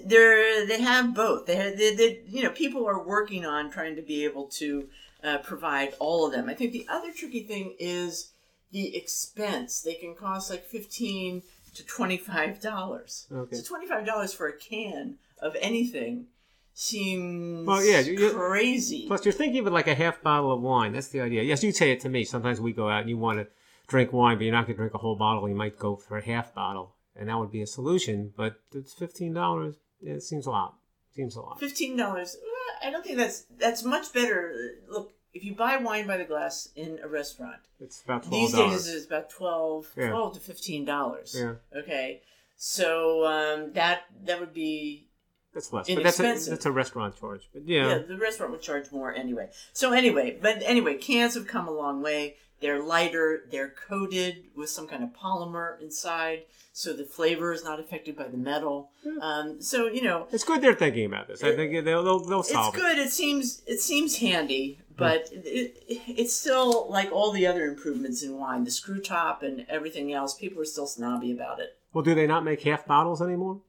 they're 0.05 0.65
they 0.65 0.81
have 0.81 1.13
both. 1.13 1.45
They, 1.45 1.73
they, 1.77 1.95
they 1.95 2.21
you 2.27 2.41
know 2.43 2.49
people 2.49 2.87
are 2.87 3.01
working 3.05 3.45
on 3.45 3.69
trying 3.71 3.95
to 3.95 4.01
be 4.01 4.25
able 4.25 4.47
to 4.61 4.89
uh, 5.23 5.37
provide 5.39 5.93
all 5.99 6.25
of 6.25 6.31
them. 6.33 6.49
I 6.49 6.53
think 6.53 6.71
the 6.71 6.85
other 6.89 7.11
tricky 7.11 7.43
thing 7.43 7.75
is 7.79 8.31
the 8.71 8.95
expense. 8.95 9.81
They 9.81 9.93
can 9.95 10.15
cost 10.15 10.49
like 10.49 10.65
fifteen 10.65 11.43
to 11.75 11.85
twenty 11.85 12.17
five 12.17 12.59
dollars. 12.61 13.27
Okay. 13.31 13.55
So 13.55 13.63
twenty 13.63 13.87
five 13.87 14.05
dollars 14.05 14.33
for 14.33 14.47
a 14.47 14.53
can 14.57 15.15
of 15.41 15.55
anything 15.59 16.27
seems 16.73 17.67
Well, 17.67 17.83
yeah, 17.83 17.99
you- 17.99 18.13
you- 18.17 18.31
crazy. 18.31 19.05
Plus, 19.07 19.25
you're 19.25 19.31
thinking 19.33 19.59
of 19.59 19.67
it 19.67 19.73
like 19.73 19.87
a 19.87 19.95
half 19.95 20.21
bottle 20.21 20.51
of 20.51 20.61
wine. 20.61 20.93
That's 20.93 21.09
the 21.09 21.21
idea. 21.21 21.43
Yes, 21.43 21.63
you'd 21.63 21.75
say 21.75 21.91
it 21.91 21.99
to 22.01 22.09
me. 22.09 22.23
Sometimes 22.23 22.59
we 22.59 22.73
go 22.73 22.89
out 22.89 23.01
and 23.01 23.09
you 23.09 23.17
want 23.17 23.39
to 23.39 23.47
drink 23.87 24.11
wine, 24.11 24.37
but 24.37 24.43
you're 24.43 24.53
not 24.53 24.65
going 24.65 24.75
to 24.75 24.81
drink 24.81 24.93
a 24.93 24.97
whole 24.97 25.15
bottle. 25.15 25.47
You 25.47 25.55
might 25.55 25.77
go 25.77 25.95
for 25.95 26.17
a 26.17 26.23
half 26.25 26.53
bottle, 26.53 26.95
and 27.15 27.29
that 27.29 27.37
would 27.37 27.51
be 27.51 27.61
a 27.61 27.67
solution. 27.67 28.33
But 28.35 28.55
it's 28.73 28.93
fifteen 28.93 29.33
dollars. 29.33 29.75
It 30.01 30.21
seems 30.23 30.45
a 30.47 30.51
lot. 30.51 30.75
Seems 31.15 31.35
a 31.35 31.41
lot. 31.41 31.59
Fifteen 31.59 31.95
dollars. 31.95 32.35
I 32.83 32.89
don't 32.91 33.03
think 33.03 33.17
that's 33.17 33.45
that's 33.59 33.83
much 33.83 34.13
better. 34.13 34.53
Look, 34.89 35.11
if 35.33 35.43
you 35.43 35.55
buy 35.55 35.77
wine 35.77 36.07
by 36.07 36.17
the 36.17 36.25
glass 36.25 36.69
in 36.75 36.99
a 37.03 37.07
restaurant, 37.07 37.57
It's 37.79 38.01
about 38.03 38.23
$12. 38.23 38.31
These 38.31 38.53
days 38.53 38.87
it's 38.87 39.05
about 39.05 39.29
12, 39.29 39.87
Yeah. 39.97 40.09
12 40.09 40.33
to 40.35 40.39
fifteen 40.39 40.85
dollars. 40.85 41.35
Yeah. 41.37 41.55
Okay. 41.75 42.21
So 42.55 43.25
um, 43.25 43.73
that 43.73 44.03
that 44.25 44.39
would 44.39 44.53
be 44.53 45.07
That's 45.53 45.73
less, 45.73 45.87
but 45.93 46.03
that's 46.03 46.19
a, 46.19 46.49
that's 46.49 46.65
a 46.65 46.71
restaurant 46.71 47.19
charge. 47.19 47.49
But 47.53 47.67
yeah. 47.67 47.87
yeah, 47.89 47.97
The 47.99 48.17
restaurant 48.17 48.51
would 48.51 48.61
charge 48.61 48.91
more 48.91 49.13
anyway. 49.13 49.49
So 49.73 49.91
anyway, 49.91 50.37
but 50.41 50.61
anyway, 50.63 50.95
cans 50.97 51.33
have 51.35 51.47
come 51.47 51.67
a 51.67 51.71
long 51.71 52.01
way. 52.01 52.35
They're 52.63 52.81
lighter. 52.81 53.43
They're 53.51 53.73
coated 53.89 54.45
with 54.55 54.69
some 54.69 54.87
kind 54.87 55.03
of 55.03 55.09
polymer 55.09 55.81
inside, 55.81 56.43
so 56.71 56.93
the 56.93 57.03
flavor 57.03 57.51
is 57.51 57.61
not 57.61 57.77
affected 57.77 58.15
by 58.15 58.29
the 58.29 58.37
metal. 58.37 58.91
Um, 59.21 59.61
so 59.61 59.87
you 59.87 60.01
know, 60.01 60.27
it's 60.31 60.45
good 60.45 60.61
they're 60.61 60.73
thinking 60.73 61.05
about 61.05 61.27
this. 61.27 61.43
I 61.43 61.53
think 61.57 61.73
they'll 61.83 62.03
they'll, 62.03 62.19
they'll 62.25 62.39
it's 62.39 62.53
solve 62.53 62.73
good. 62.73 62.97
It 62.97 63.11
seems 63.11 63.63
it 63.67 63.81
seems 63.81 64.17
handy, 64.19 64.79
but 64.95 65.27
it, 65.33 65.83
it's 65.87 66.33
still 66.33 66.89
like 66.89 67.11
all 67.11 67.33
the 67.33 67.45
other 67.45 67.65
improvements 67.65 68.23
in 68.23 68.37
wine, 68.37 68.63
the 68.63 68.71
screw 68.71 69.01
top 69.01 69.43
and 69.43 69.65
everything 69.67 70.13
else. 70.13 70.33
People 70.33 70.61
are 70.61 70.65
still 70.65 70.87
snobby 70.87 71.33
about 71.33 71.59
it. 71.59 71.63
it. 71.63 71.77
Well, 71.91 72.05
do 72.05 72.15
they 72.15 72.27
not 72.27 72.45
make 72.45 72.61
half 72.61 72.85
bottles 72.87 73.21
anymore? 73.21 73.59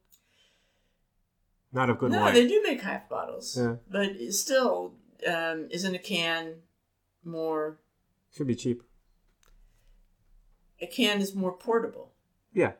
Not 1.72 1.90
of 1.90 1.98
good 1.98 2.12
no, 2.12 2.20
wine. 2.20 2.32
No, 2.32 2.40
they 2.40 2.46
do 2.46 2.62
make 2.62 2.80
half 2.80 3.08
bottles, 3.08 3.58
Yeah. 3.60 3.74
but 3.90 4.10
it's 4.10 4.38
still 4.38 4.94
um, 5.26 5.66
isn't 5.70 5.96
a 5.96 5.98
can 5.98 6.62
more? 7.24 7.80
Should 8.36 8.46
be 8.48 8.54
cheap. 8.56 8.82
A 10.80 10.86
can 10.86 11.20
is 11.20 11.34
more 11.34 11.52
portable, 11.52 12.12
Yeah, 12.52 12.72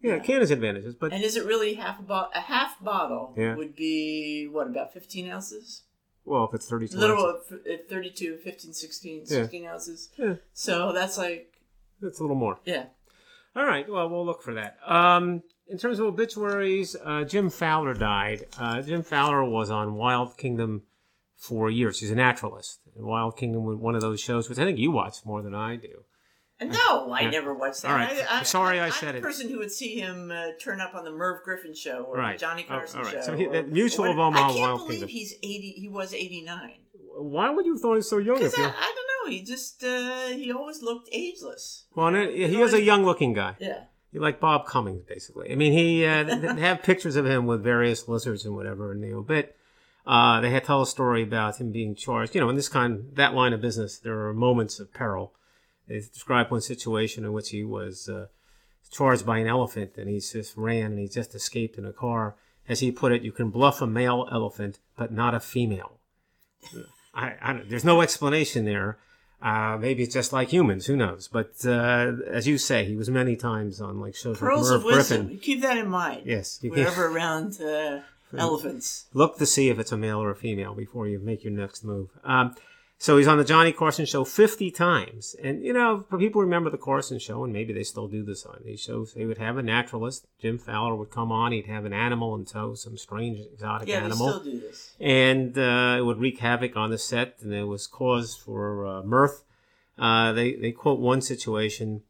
yeah. 0.00 0.16
Yeah. 0.16 0.18
Can 0.20 0.40
has 0.40 0.50
advantages, 0.50 0.94
but 0.94 1.12
and 1.12 1.24
is 1.24 1.34
it 1.36 1.44
really 1.44 1.74
half 1.74 1.98
a 1.98 2.02
bottle? 2.02 2.30
A 2.34 2.40
half 2.40 2.78
bottle 2.82 3.34
Yeah. 3.36 3.56
would 3.56 3.74
be 3.74 4.46
what 4.50 4.66
about 4.66 4.92
fifteen 4.92 5.28
ounces? 5.30 5.82
well, 6.24 6.44
if 6.44 6.54
it's 6.54 6.68
thirty-two, 6.68 6.98
Little 6.98 7.26
ounces, 7.26 7.52
of 7.52 7.58
uh, 7.60 7.76
32, 7.88 8.36
15, 8.44 8.72
16, 8.74 9.18
Yeah. 9.20 9.26
16 9.26 9.66
ounces. 9.66 10.10
Yeah. 10.18 10.34
So 10.52 10.92
that's 10.92 11.16
like 11.16 11.54
it's 12.02 12.18
a 12.20 12.22
little 12.22 12.36
more. 12.36 12.60
yeah. 12.64 12.86
All 13.56 13.64
right. 13.66 13.88
Well, 13.90 14.08
we'll 14.10 14.26
look 14.26 14.42
for 14.42 14.54
that. 14.54 14.78
Um, 14.86 15.42
in 15.68 15.78
terms 15.78 15.98
of 15.98 16.06
obituaries, 16.06 16.94
uh, 17.02 17.24
Jim 17.24 17.48
Fowler 17.50 17.94
died. 17.94 18.46
Uh, 18.58 18.82
Jim 18.82 19.02
Fowler 19.02 19.42
was 19.44 19.70
on 19.70 19.94
Wild 19.94 20.36
Kingdom 20.36 20.82
for 21.38 21.70
years. 21.70 22.00
He's 22.00 22.10
a 22.10 22.14
naturalist. 22.16 22.80
And 22.96 23.06
Wild 23.06 23.36
Kingdom 23.38 23.64
was 23.64 23.76
one 23.78 23.94
of 23.94 24.00
those 24.02 24.20
shows, 24.20 24.48
which 24.48 24.58
I 24.58 24.64
think 24.64 24.78
you 24.78 24.90
watch 24.90 25.16
more 25.24 25.40
than 25.40 25.54
I 25.54 25.76
do. 25.76 26.04
No, 26.60 27.12
I 27.12 27.30
never 27.30 27.54
watched 27.54 27.82
that. 27.82 27.90
All 27.92 27.96
right. 27.96 28.10
I, 28.28 28.40
I, 28.40 28.42
Sorry 28.42 28.80
I 28.80 28.86
I'm 28.86 28.92
said 28.92 29.14
the 29.14 29.18
it. 29.18 29.22
person 29.22 29.48
who 29.48 29.58
would 29.58 29.70
see 29.70 29.94
him 30.00 30.32
uh, 30.32 30.48
turn 30.60 30.80
up 30.80 30.92
on 30.96 31.04
the 31.04 31.12
Merv 31.12 31.44
Griffin 31.44 31.72
show 31.72 32.02
or 32.02 32.16
Right. 32.16 32.32
the 32.36 32.40
Johnny 32.40 32.64
Oh, 32.68 32.72
Carson 32.72 32.98
all 32.98 33.04
right. 33.06 33.14
show. 33.14 33.20
So 33.22 33.36
he- 33.36 33.46
the 33.46 33.62
Mutual 33.62 34.06
of 34.10 34.18
Omaha 34.18 34.44
I 34.44 34.48
can't 34.48 34.60
Wild 34.60 34.78
believe 34.80 34.90
Kingdom. 34.98 35.08
he's 35.08 35.34
eighty. 35.44 35.74
He 35.78 35.88
was 35.88 36.12
eighty 36.12 36.42
nine. 36.42 36.74
Why 37.16 37.50
would 37.50 37.64
you 37.64 37.74
have 37.74 37.80
thought 37.80 37.92
he 37.92 37.96
was 37.98 38.10
so 38.10 38.18
young? 38.18 38.42
If 38.42 38.58
I, 38.58 38.62
I 38.62 38.64
don't 38.64 39.26
know. 39.26 39.30
He 39.30 39.42
just 39.42 39.84
uh, 39.84 40.26
he 40.28 40.50
always 40.52 40.82
looked 40.82 41.08
ageless. 41.12 41.86
well, 41.94 42.10
no, 42.10 42.28
he 42.28 42.60
is 42.60 42.72
a 42.74 42.82
young-looking 42.82 43.34
guy. 43.34 43.54
Yeah. 43.60 43.84
You 44.10 44.20
like 44.20 44.40
Bob 44.40 44.66
Cummings, 44.66 45.02
basically. 45.06 45.52
I 45.52 45.54
mean, 45.54 45.72
he 45.72 46.04
uh, 46.06 46.24
have 46.56 46.82
pictures 46.82 47.14
of 47.16 47.26
him 47.26 47.46
with 47.46 47.62
various 47.62 48.08
lizards 48.08 48.44
and 48.46 48.56
whatever 48.56 48.90
in 48.92 49.00
the 49.02 49.12
obit. 49.12 49.54
Uh, 50.08 50.40
they 50.40 50.48
had 50.48 50.64
tell 50.64 50.80
a 50.80 50.86
story 50.86 51.22
about 51.22 51.60
him 51.60 51.70
being 51.70 51.94
charged. 51.94 52.34
You 52.34 52.40
know, 52.40 52.48
in 52.48 52.56
this 52.56 52.70
kind, 52.70 53.10
that 53.12 53.34
line 53.34 53.52
of 53.52 53.60
business, 53.60 53.98
there 53.98 54.26
are 54.26 54.32
moments 54.32 54.80
of 54.80 54.94
peril. 54.94 55.34
They 55.86 56.00
describe 56.00 56.50
one 56.50 56.62
situation 56.62 57.26
in 57.26 57.34
which 57.34 57.50
he 57.50 57.62
was 57.62 58.08
uh, 58.08 58.26
charged 58.90 59.26
by 59.26 59.36
an 59.36 59.46
elephant, 59.46 59.92
and 59.98 60.08
he 60.08 60.18
just 60.18 60.56
ran 60.56 60.92
and 60.92 60.98
he 60.98 61.08
just 61.08 61.34
escaped 61.34 61.76
in 61.76 61.84
a 61.84 61.92
car. 61.92 62.36
As 62.66 62.80
he 62.80 62.90
put 62.90 63.12
it, 63.12 63.22
you 63.22 63.32
can 63.32 63.50
bluff 63.50 63.82
a 63.82 63.86
male 63.86 64.26
elephant, 64.32 64.78
but 64.96 65.12
not 65.12 65.34
a 65.34 65.40
female. 65.40 66.00
I, 67.14 67.34
I 67.42 67.52
don't, 67.52 67.68
there's 67.68 67.84
no 67.84 68.00
explanation 68.00 68.64
there. 68.64 68.98
Uh, 69.42 69.76
maybe 69.78 70.02
it's 70.02 70.14
just 70.14 70.32
like 70.32 70.48
humans. 70.48 70.86
Who 70.86 70.96
knows? 70.96 71.28
But 71.28 71.52
uh, 71.66 72.12
as 72.30 72.48
you 72.48 72.56
say, 72.56 72.86
he 72.86 72.96
was 72.96 73.10
many 73.10 73.36
times 73.36 73.80
on 73.80 74.00
like 74.00 74.16
shows 74.16 74.38
Pearls 74.38 74.70
like 74.70 74.78
of 74.78 74.84
wisdom. 74.84 75.26
Griffin. 75.26 75.40
Keep 75.40 75.62
that 75.62 75.76
in 75.76 75.88
mind. 75.88 76.22
Yes, 76.24 76.58
you 76.62 76.70
can 76.70 76.86
around 76.98 77.60
uh, 77.60 78.00
elephants. 78.36 79.06
look 79.14 79.38
to 79.38 79.46
see 79.46 79.68
if 79.70 79.78
it's 79.78 79.92
a 79.92 79.96
male 79.96 80.22
or 80.22 80.30
a 80.30 80.36
female 80.36 80.74
before 80.74 81.06
you 81.08 81.18
make 81.18 81.44
your 81.44 81.52
next 81.52 81.84
move. 81.84 82.10
Um, 82.24 82.54
so 83.00 83.16
he's 83.16 83.28
on 83.28 83.38
the 83.38 83.44
Johnny 83.44 83.70
Carson 83.70 84.06
show 84.06 84.24
50 84.24 84.72
times. 84.72 85.36
And, 85.40 85.62
you 85.64 85.72
know, 85.72 86.04
people 86.18 86.40
remember 86.42 86.68
the 86.68 86.78
Carson 86.78 87.20
show, 87.20 87.44
and 87.44 87.52
maybe 87.52 87.72
they 87.72 87.84
still 87.84 88.08
do 88.08 88.24
this 88.24 88.44
on 88.44 88.58
these 88.64 88.80
shows, 88.80 89.14
they 89.14 89.24
would 89.24 89.38
have 89.38 89.56
a 89.56 89.62
naturalist. 89.62 90.26
Jim 90.40 90.58
Fowler 90.58 90.96
would 90.96 91.10
come 91.10 91.30
on. 91.30 91.52
He'd 91.52 91.66
have 91.66 91.84
an 91.84 91.92
animal 91.92 92.34
in 92.34 92.44
tow, 92.44 92.74
some 92.74 92.98
strange 92.98 93.38
exotic 93.38 93.86
Yeah, 93.86 94.00
they 94.00 94.06
animal. 94.06 94.28
still 94.30 94.42
do 94.44 94.60
this. 94.60 94.96
and 94.98 95.56
uh, 95.56 95.96
it 95.96 96.02
would 96.02 96.18
wreak 96.18 96.40
havoc 96.40 96.76
on 96.76 96.90
the 96.90 96.98
set, 96.98 97.36
and 97.40 97.52
there 97.52 97.66
was 97.66 97.86
cause 97.86 98.34
for 98.36 98.84
uh, 98.84 99.02
mirth. 99.04 99.44
Uh, 99.96 100.32
they 100.32 100.54
they 100.54 100.72
quote 100.72 100.98
one 100.98 101.20
situation 101.20 102.02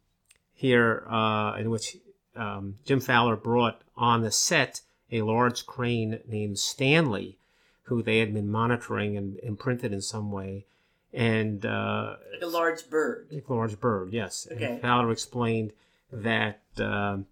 here 0.54 1.06
uh, 1.10 1.54
in 1.58 1.68
which 1.70 1.96
um, 2.34 2.76
Jim 2.86 3.00
Fowler 3.00 3.36
brought 3.36 3.82
on 3.96 4.22
the 4.22 4.30
set 4.30 4.80
a 5.10 5.22
large 5.22 5.66
crane 5.66 6.20
named 6.28 6.58
Stanley, 6.58 7.38
who 7.84 8.02
they 8.02 8.18
had 8.18 8.34
been 8.34 8.50
monitoring 8.50 9.16
and 9.16 9.38
imprinted 9.40 9.92
in 9.92 10.00
some 10.02 10.30
way, 10.30 10.66
and 11.12 11.64
uh, 11.64 12.16
Like 12.32 12.42
a 12.42 12.46
large 12.46 12.88
bird. 12.90 13.28
a 13.32 13.52
large 13.52 13.80
bird, 13.80 14.12
yes. 14.12 14.46
Okay. 14.52 14.64
And 14.72 14.82
Fowler 14.82 15.10
explained 15.10 15.72
that 16.12 16.60
um, 16.78 17.26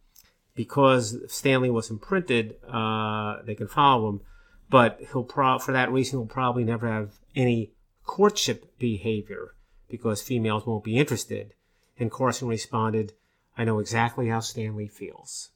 because 0.54 1.18
Stanley 1.28 1.70
was 1.70 1.90
imprinted, 1.90 2.56
uh, 2.66 3.42
they 3.42 3.54
can 3.54 3.68
follow 3.68 4.08
him, 4.08 4.20
but 4.70 4.98
he'll 5.12 5.24
pro- 5.24 5.58
for 5.58 5.72
that 5.72 5.92
reason 5.92 6.18
he'll 6.18 6.26
probably 6.26 6.64
never 6.64 6.88
have 6.90 7.10
any 7.34 7.70
courtship 8.04 8.78
behavior 8.78 9.54
because 9.88 10.22
females 10.22 10.66
won't 10.66 10.84
be 10.84 10.98
interested. 10.98 11.52
And 11.98 12.10
Carson 12.10 12.48
responded, 12.48 13.12
"I 13.56 13.64
know 13.64 13.78
exactly 13.78 14.28
how 14.28 14.40
Stanley 14.40 14.88
feels." 14.88 15.50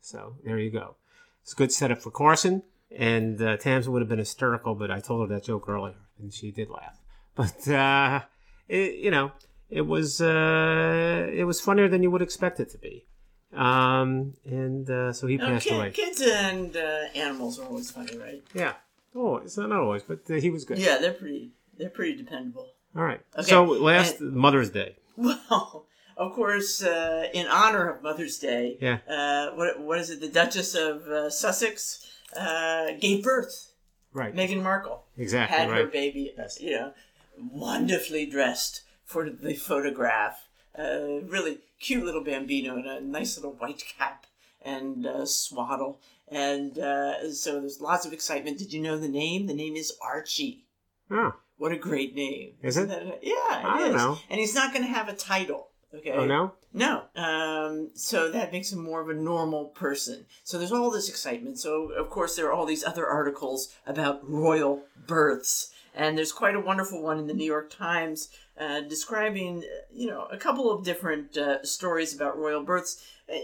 So 0.00 0.36
there 0.44 0.58
you 0.58 0.70
go. 0.70 0.96
It's 1.42 1.52
a 1.52 1.56
good 1.56 1.72
setup 1.72 1.98
for 2.02 2.10
Carson. 2.10 2.62
And 2.96 3.40
uh, 3.40 3.56
Tamsin 3.56 3.90
would 3.92 4.02
have 4.02 4.08
been 4.08 4.18
hysterical, 4.18 4.74
but 4.74 4.90
I 4.90 5.00
told 5.00 5.26
her 5.28 5.34
that 5.34 5.44
joke 5.44 5.66
earlier, 5.68 5.94
and 6.18 6.32
she 6.32 6.50
did 6.50 6.68
laugh. 6.68 6.98
But 7.34 7.66
uh, 7.66 8.20
it, 8.68 8.96
you 8.96 9.10
know, 9.10 9.32
it 9.70 9.86
was 9.86 10.20
uh, 10.20 11.26
it 11.32 11.44
was 11.44 11.58
funnier 11.60 11.88
than 11.88 12.02
you 12.02 12.10
would 12.10 12.20
expect 12.20 12.60
it 12.60 12.68
to 12.70 12.78
be. 12.78 13.06
Um, 13.54 14.34
and 14.44 14.88
uh, 14.90 15.12
so 15.14 15.26
he 15.26 15.38
No, 15.38 15.46
passed 15.46 15.66
kid- 15.68 15.74
away. 15.76 15.90
kids 15.90 16.20
and 16.20 16.76
uh, 16.76 17.04
animals 17.14 17.58
are 17.58 17.64
always 17.66 17.90
funny, 17.90 18.16
right? 18.18 18.42
Yeah. 18.54 18.74
Oh, 19.14 19.36
it's 19.36 19.56
not, 19.56 19.68
not 19.70 19.80
always, 19.80 20.02
but 20.02 20.20
uh, 20.30 20.34
he 20.34 20.50
was 20.50 20.64
good. 20.64 20.78
Yeah, 20.78 20.98
they're 20.98 21.12
pretty. 21.12 21.52
They're 21.78 21.90
pretty 21.90 22.16
dependable. 22.16 22.68
All 22.94 23.02
right. 23.04 23.20
Okay, 23.38 23.48
So 23.48 23.64
last 23.64 24.20
Mother's 24.20 24.70
Day. 24.70 24.96
Well, 25.16 25.86
of 26.16 26.32
course, 26.32 26.82
uh, 26.82 27.28
in 27.32 27.46
honor 27.46 27.88
of 27.90 28.02
Mother's 28.02 28.38
Day, 28.38 28.78
Yeah. 28.80 28.98
uh, 29.08 29.54
what, 29.56 29.80
what 29.80 29.98
is 29.98 30.10
it? 30.10 30.20
The 30.20 30.28
Duchess 30.28 30.74
of 30.74 31.06
uh, 31.08 31.30
Sussex 31.30 32.06
uh, 32.36 32.92
gave 33.00 33.22
birth. 33.24 33.72
Right. 34.14 34.34
Meghan 34.34 34.62
Markle 34.62 35.04
Exactly 35.16 35.56
had 35.56 35.68
her 35.70 35.86
baby, 35.86 36.34
uh, 36.38 36.42
you 36.60 36.72
know, 36.72 36.92
wonderfully 37.38 38.26
dressed 38.26 38.82
for 39.04 39.30
the 39.30 39.54
photograph. 39.54 40.48
Uh, 40.78 41.20
really 41.26 41.58
cute 41.80 42.04
little 42.04 42.22
bambino 42.24 42.76
in 42.76 42.86
a 42.86 43.00
nice 43.00 43.36
little 43.36 43.52
white 43.52 43.82
cap 43.98 44.26
and 44.64 45.06
uh, 45.06 45.24
swaddle. 45.26 46.00
And 46.28 46.78
uh, 46.78 47.30
so 47.32 47.60
there's 47.60 47.80
lots 47.80 48.06
of 48.06 48.12
excitement. 48.12 48.58
Did 48.58 48.72
you 48.72 48.80
know 48.80 48.98
the 48.98 49.08
name? 49.08 49.46
The 49.46 49.54
name 49.54 49.76
is 49.76 49.92
Archie. 50.02 50.64
Oh, 51.10 51.34
What 51.58 51.72
a 51.72 51.76
great 51.76 52.14
name. 52.14 52.54
Is 52.62 52.76
Isn't 52.78 52.90
it? 52.90 53.04
that- 53.04 53.18
yeah, 53.22 53.58
it 53.60 53.64
I 53.66 53.78
don't 53.80 53.96
know. 53.96 54.18
And 54.30 54.40
he's 54.40 54.54
not 54.54 54.72
going 54.72 54.84
to 54.86 54.90
have 54.92 55.08
a 55.08 55.14
title. 55.14 55.68
Okay. 55.94 56.12
oh 56.12 56.24
no. 56.24 56.52
No. 56.72 57.04
Um, 57.16 57.90
so 57.94 58.30
that 58.30 58.52
makes 58.52 58.72
him 58.72 58.82
more 58.82 59.02
of 59.02 59.10
a 59.10 59.14
normal 59.14 59.66
person. 59.66 60.24
So 60.42 60.58
there's 60.58 60.72
all 60.72 60.90
this 60.90 61.08
excitement. 61.08 61.58
So, 61.58 61.90
of 61.92 62.08
course, 62.08 62.34
there 62.34 62.46
are 62.46 62.52
all 62.52 62.64
these 62.64 62.84
other 62.84 63.06
articles 63.06 63.74
about 63.86 64.28
royal 64.28 64.82
births. 65.06 65.70
And 65.94 66.16
there's 66.16 66.32
quite 66.32 66.54
a 66.54 66.60
wonderful 66.60 67.02
one 67.02 67.18
in 67.18 67.26
the 67.26 67.34
New 67.34 67.44
York 67.44 67.70
Times 67.70 68.30
uh, 68.58 68.80
describing, 68.80 69.58
uh, 69.58 69.84
you 69.92 70.06
know, 70.08 70.26
a 70.30 70.38
couple 70.38 70.70
of 70.70 70.84
different 70.84 71.36
uh, 71.36 71.62
stories 71.64 72.14
about 72.14 72.38
royal 72.38 72.62
births. 72.62 73.04
Uh, 73.28 73.34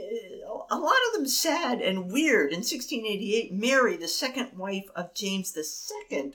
a 0.71 0.79
lot 0.79 0.97
of 1.09 1.15
them 1.15 1.27
sad 1.27 1.81
and 1.83 2.11
weird. 2.11 2.51
In 2.51 2.59
1688, 2.59 3.53
Mary, 3.53 3.97
the 3.97 4.09
second 4.09 4.57
wife 4.57 4.87
of 4.97 5.15
James 5.15 5.57
II, 5.57 6.33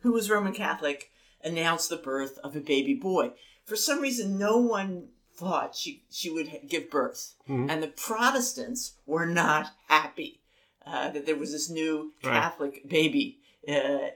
who 0.00 0.12
was 0.12 0.30
Roman 0.30 0.52
Catholic, 0.52 1.10
announced 1.42 1.88
the 1.88 1.96
birth 1.96 2.38
of 2.44 2.54
a 2.54 2.60
baby 2.60 2.94
boy. 2.94 3.32
For 3.64 3.76
some 3.76 4.00
reason, 4.00 4.38
no 4.38 4.58
one 4.58 5.08
thought 5.38 5.74
she, 5.80 6.02
she 6.10 6.28
would 6.30 6.50
give 6.68 6.90
birth. 6.90 7.34
Mhm. 7.48 7.70
And 7.70 7.82
the 7.82 7.88
Protestants 7.88 8.82
were 9.06 9.26
not 9.26 9.64
happy 9.88 10.40
uh, 10.86 11.10
that 11.10 11.26
there 11.26 11.36
was 11.36 11.52
this 11.52 11.68
new 11.70 12.12
Right. 12.24 12.32
Catholic 12.42 12.88
baby 12.88 13.38
uh, 13.68 14.08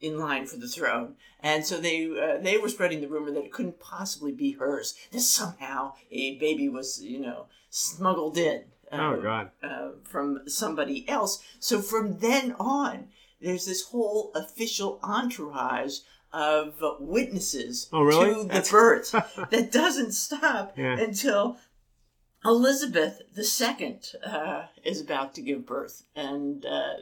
in 0.00 0.18
line 0.18 0.46
for 0.46 0.56
the 0.58 0.68
throne. 0.68 1.16
And 1.42 1.64
so 1.66 1.74
they 1.80 1.98
uh, 2.24 2.38
they 2.46 2.56
were 2.58 2.68
spreading 2.68 3.00
the 3.00 3.08
rumor 3.08 3.30
that 3.32 3.44
it 3.44 3.52
couldn't 3.52 3.80
possibly 3.80 4.32
be 4.32 4.52
hers, 4.52 4.94
that 5.12 5.20
somehow 5.20 5.94
a 6.10 6.36
baby 6.38 6.68
was, 6.68 7.02
you 7.02 7.20
know, 7.20 7.46
smuggled 7.70 8.36
in. 8.38 8.64
Oh 8.92 9.20
God. 9.22 9.50
uh, 9.62 9.90
from 10.02 10.26
somebody 10.48 11.08
else. 11.08 11.42
So 11.60 11.80
from 11.80 12.18
then 12.18 12.56
on, 12.58 13.08
there's 13.40 13.64
this 13.66 13.82
whole 13.90 14.32
official 14.34 14.98
entourage 15.02 15.98
of 16.32 16.74
witnesses 17.00 17.88
Oh, 17.92 18.02
really? 18.02 18.34
to 18.34 18.42
the 18.42 18.48
That's- 18.48 18.70
birth 18.70 19.10
that 19.50 19.72
doesn't 19.72 20.12
stop 20.12 20.76
Yeah. 20.76 20.98
until 20.98 21.56
Elizabeth 22.44 23.20
II 23.36 24.00
uh, 24.24 24.62
is 24.82 25.00
about 25.00 25.34
to 25.34 25.42
give 25.42 25.66
birth, 25.66 26.04
and 26.16 26.64
uh, 26.64 26.94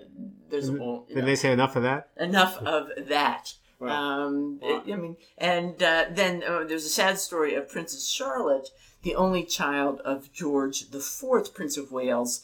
there's 0.51 0.69
a 0.69 0.73
whole 0.77 1.07
you 1.09 1.15
Did 1.15 1.21
know, 1.21 1.27
they 1.27 1.37
say 1.37 1.53
enough 1.53 1.77
of 1.77 1.85
that? 1.85 2.09
enough 2.19 2.59
of 2.59 2.89
that. 3.09 3.55
Wow. 3.79 3.89
Um, 4.27 4.59
Wow. 4.61 4.83
I 4.85 4.97
mean, 4.97 5.17
and 5.37 5.81
uh, 5.81 6.07
then 6.11 6.43
uh, 6.43 6.65
there's 6.65 6.85
a 6.85 6.89
sad 6.89 7.21
story 7.21 7.55
of 7.55 7.69
Princess 7.69 8.09
Charlotte, 8.09 8.71
the 9.03 9.15
only 9.15 9.45
child 9.45 10.01
of 10.01 10.33
George 10.33 10.83
IV, 10.93 11.55
Prince 11.55 11.77
of 11.77 11.93
Wales, 11.93 12.43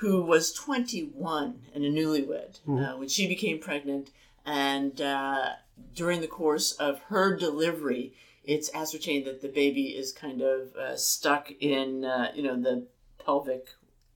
who 0.00 0.20
was 0.22 0.52
21 0.52 1.60
and 1.72 1.84
a 1.84 1.90
newlywed 1.90 2.58
uh, 2.68 2.96
when 2.98 3.08
she 3.08 3.28
became 3.28 3.60
pregnant. 3.60 4.10
And 4.46 5.00
uh, 5.00 5.50
during 5.94 6.20
the 6.20 6.28
course 6.28 6.72
of 6.72 7.00
her 7.08 7.36
delivery, 7.36 8.14
it's 8.44 8.72
ascertained 8.72 9.26
that 9.26 9.42
the 9.42 9.48
baby 9.48 9.88
is 9.88 10.12
kind 10.12 10.40
of 10.40 10.74
uh, 10.76 10.96
stuck 10.96 11.50
in, 11.60 12.04
uh, 12.04 12.30
you 12.34 12.44
know, 12.44 12.54
the 12.58 12.86
pelvic, 13.18 13.66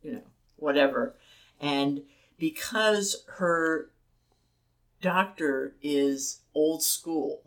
you 0.02 0.12
know, 0.12 0.22
whatever. 0.56 1.16
And 1.60 2.02
because 2.38 3.24
her 3.38 3.90
doctor 5.00 5.74
is 5.82 6.40
old 6.54 6.82
school, 6.82 7.42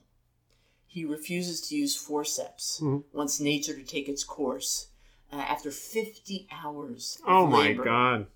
he 0.86 1.06
refuses 1.06 1.62
to 1.70 1.76
use 1.76 1.96
forceps, 1.96 2.80
Mhm. 2.82 3.04
wants 3.14 3.40
nature 3.40 3.74
to 3.76 3.84
take 3.84 4.10
its 4.10 4.24
course. 4.24 4.88
Uh, 5.32 5.38
after 5.38 5.72
50 5.72 6.48
hours 6.52 7.20
Oh 7.26 7.48
my 7.48 7.68
labor, 7.68 7.84
God. 7.86 8.28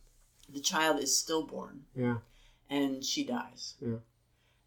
the 0.49 0.59
child 0.61 0.99
is 0.99 1.15
stillborn 1.17 1.85
Yeah. 1.95 2.19
and 2.69 3.03
she 3.03 3.23
dies. 3.23 3.75
Yeah. 3.81 3.97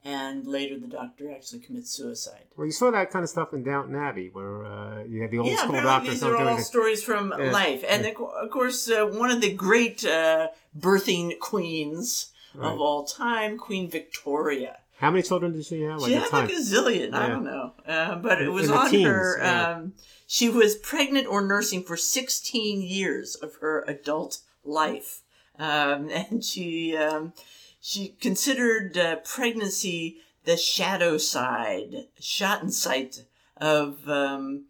And 0.02 0.46
later 0.46 0.78
the 0.78 0.86
doctor 0.86 1.30
actually 1.30 1.60
commits 1.60 1.90
suicide. 1.90 2.44
Well, 2.56 2.64
you 2.66 2.72
saw 2.72 2.90
that 2.90 3.10
kind 3.10 3.22
of 3.22 3.28
stuff 3.28 3.52
in 3.52 3.62
Downton 3.62 3.94
Abbey, 3.94 4.30
where 4.32 4.64
uh, 4.64 5.04
you 5.04 5.20
had 5.20 5.30
the 5.30 5.38
old 5.38 5.48
yeah, 5.50 5.56
school 5.58 5.72
doctor. 5.82 6.10
these 6.10 6.22
are 6.22 6.34
all 6.36 6.54
like- 6.54 6.64
stories 6.64 7.02
from 7.02 7.34
Yeah. 7.38 7.50
life. 7.52 7.84
And 7.86 8.06
of 8.06 8.14
co- 8.14 8.26
of 8.42 8.50
course, 8.50 8.88
uh, 8.90 9.04
one 9.06 9.30
of 9.30 9.42
the 9.42 9.52
great 9.52 10.02
uh, 10.04 10.48
birthing 10.78 11.38
queens 11.38 12.32
Right. 12.54 12.72
of 12.72 12.80
all 12.80 13.04
time, 13.04 13.58
Queen 13.58 13.88
Victoria. 13.90 14.78
How 14.98 15.10
many 15.10 15.22
children 15.22 15.52
did 15.52 15.64
she 15.66 15.82
have? 15.82 16.00
She 16.02 16.14
had 16.14 16.28
time? 16.30 16.46
like 16.46 16.54
a 16.56 16.58
zillion. 16.60 17.14
I 17.14 17.28
don't 17.28 17.44
know, 17.44 17.72
uh, 17.86 18.16
but 18.16 18.42
it 18.42 18.48
was 18.50 18.68
in 18.68 18.74
on 18.76 18.90
teens, 18.90 19.06
her. 19.06 19.38
yeah. 19.38 19.68
Um, 19.76 19.92
she 20.26 20.48
was 20.48 20.74
pregnant 20.76 21.26
or 21.28 21.42
nursing 21.42 21.82
for 21.84 21.96
16 21.96 22.82
years 22.82 23.34
of 23.36 23.54
her 23.60 23.84
adult 23.86 24.38
life, 24.64 25.20
um, 25.58 26.08
and 26.10 26.42
she 26.44 26.96
um, 26.96 27.32
she 27.80 28.16
considered 28.20 28.96
uh, 28.96 29.16
pregnancy 29.16 30.18
the 30.44 30.56
shadow 30.56 31.18
side, 31.18 32.06
Schattenseite 32.20 33.24
of. 33.56 34.08
Um, 34.08 34.66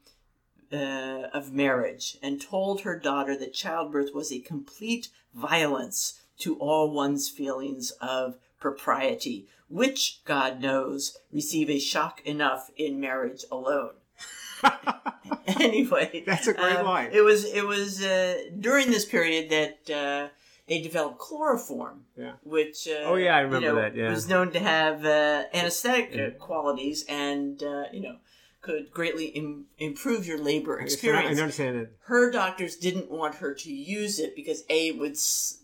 uh, 0.73 1.29
of 1.33 1.53
marriage 1.53 2.17
and 2.23 2.41
told 2.41 2.83
her 2.83 2.97
daughter 2.97 3.37
that 3.37 3.53
childbirth 3.53 4.15
was 4.15 4.33
a 4.33 4.39
complete 4.39 5.09
violence 5.35 6.21
to 6.39 6.57
all 6.57 6.91
one's 6.93 7.29
feelings 7.29 7.91
of 8.01 8.37
propriety, 8.61 9.47
which, 9.69 10.21
God 10.25 10.61
knows, 10.61 11.19
receive 11.33 11.71
a 11.71 11.79
shock 11.79 12.21
enough 12.25 12.71
in 12.77 13.01
marriage 13.01 13.45
alone. 13.51 13.93
anyway, 15.47 16.23
That's 16.27 16.47
a 16.47 16.53
great 16.53 16.77
um, 16.77 16.87
line. 16.87 17.11
It 17.13 17.23
was 17.23 17.45
it 17.47 17.67
was 17.67 18.03
uh, 18.03 18.43
during 18.59 18.91
this 18.91 19.07
period 19.07 19.49
that 19.51 19.91
uh, 19.91 20.29
they 20.71 20.81
developed 20.81 21.19
chloroform, 21.19 22.05
Yeah. 22.17 22.35
which 22.45 22.89
uh, 22.89 23.03
Oh, 23.11 23.17
yeah, 23.17 23.37
I 23.37 23.43
you 23.43 23.61
know, 23.61 23.75
that, 23.75 23.95
yeah. 23.97 24.09
was 24.11 24.29
known 24.29 24.53
to 24.53 24.61
have 24.61 25.05
uh, 25.05 25.45
anesthetic 25.53 26.15
Yeah. 26.15 26.27
uh, 26.29 26.31
qualities 26.49 27.05
and 27.09 27.61
uh, 27.63 27.85
you 27.93 28.01
know 28.01 28.17
could 28.63 28.91
greatly 28.93 29.27
Im- 29.41 29.67
improve 29.79 30.27
your 30.27 30.39
labor 30.39 30.79
experience. 30.79 31.39
I 31.39 31.43
understand 31.43 31.77
it. 31.83 31.89
Her 32.13 32.31
doctors 32.31 32.77
didn't 32.77 33.11
want 33.11 33.35
her 33.43 33.53
to 33.55 33.71
use 33.73 34.19
it 34.25 34.37
because 34.37 34.61
a 34.71 34.89
it 34.89 34.99
would 34.99 35.17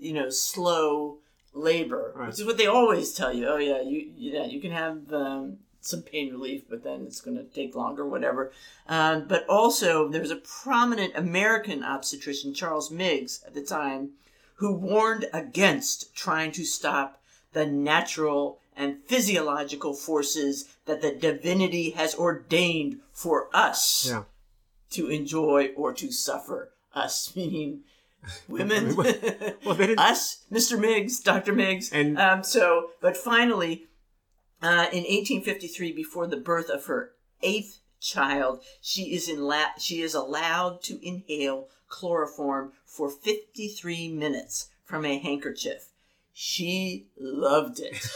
you 0.06 0.12
know 0.12 0.28
slow 0.30 1.18
labor, 1.54 2.12
Right. 2.16 2.26
which 2.28 2.40
is 2.40 2.44
what 2.44 2.58
they 2.58 2.66
always 2.66 3.12
tell 3.14 3.32
you. 3.32 3.46
Oh 3.46 3.58
yeah, 3.70 3.80
you 3.82 4.10
yeah 4.16 4.46
you 4.46 4.60
can 4.60 4.72
have 4.72 5.12
um, 5.12 5.58
some 5.80 6.02
pain 6.02 6.32
relief, 6.32 6.62
but 6.68 6.82
then 6.82 7.02
it's 7.06 7.20
going 7.20 7.36
to 7.36 7.44
take 7.44 7.76
longer, 7.76 8.04
whatever. 8.04 8.50
Um, 8.88 9.26
but 9.28 9.46
also, 9.48 10.08
there 10.08 10.20
was 10.20 10.32
a 10.32 10.42
prominent 10.64 11.12
American 11.14 11.84
obstetrician, 11.84 12.54
Charles 12.54 12.90
Meigs, 12.90 13.32
at 13.46 13.54
the 13.54 13.62
time, 13.62 14.02
who 14.56 14.72
warned 14.72 15.26
against 15.32 16.14
trying 16.14 16.52
to 16.52 16.64
stop 16.64 17.20
the 17.52 17.66
natural 17.66 18.58
and 18.76 18.98
physiological 19.06 19.94
forces 19.94 20.68
that 20.84 21.00
the 21.00 21.12
divinity 21.12 21.90
has 21.90 22.14
ordained 22.14 23.00
for 23.12 23.48
us 23.54 24.06
Yeah. 24.08 24.24
to 24.90 25.08
enjoy 25.08 25.68
or 25.76 25.92
to 25.94 26.12
suffer. 26.12 26.72
Us, 26.94 27.32
meaning 27.36 27.80
women. 28.48 28.94
Well, 29.64 29.74
they 29.74 29.86
didn't- 29.88 29.98
Us, 30.00 30.44
Mr. 30.52 30.78
Meigs, 30.78 31.20
Dr. 31.20 31.52
Meigs. 31.52 31.90
And- 31.92 32.18
um, 32.18 32.42
so, 32.42 32.90
but 33.00 33.16
finally, 33.16 33.86
uh, 34.62 34.86
in 34.92 35.04
1853, 35.04 35.92
before 35.92 36.26
the 36.26 36.36
birth 36.36 36.68
of 36.70 36.86
her 36.86 37.12
eighth 37.42 37.80
child, 38.00 38.62
she 38.80 39.14
is 39.14 39.28
in 39.28 39.42
la- 39.42 39.76
she 39.78 40.00
is 40.02 40.14
allowed 40.14 40.82
to 40.84 40.98
inhale 41.06 41.68
chloroform 41.88 42.72
for 42.84 43.10
53 43.10 44.08
minutes 44.12 44.70
from 44.84 45.04
a 45.04 45.18
handkerchief. 45.18 45.88
She 46.32 47.06
loved 47.18 47.80
it. 47.80 48.06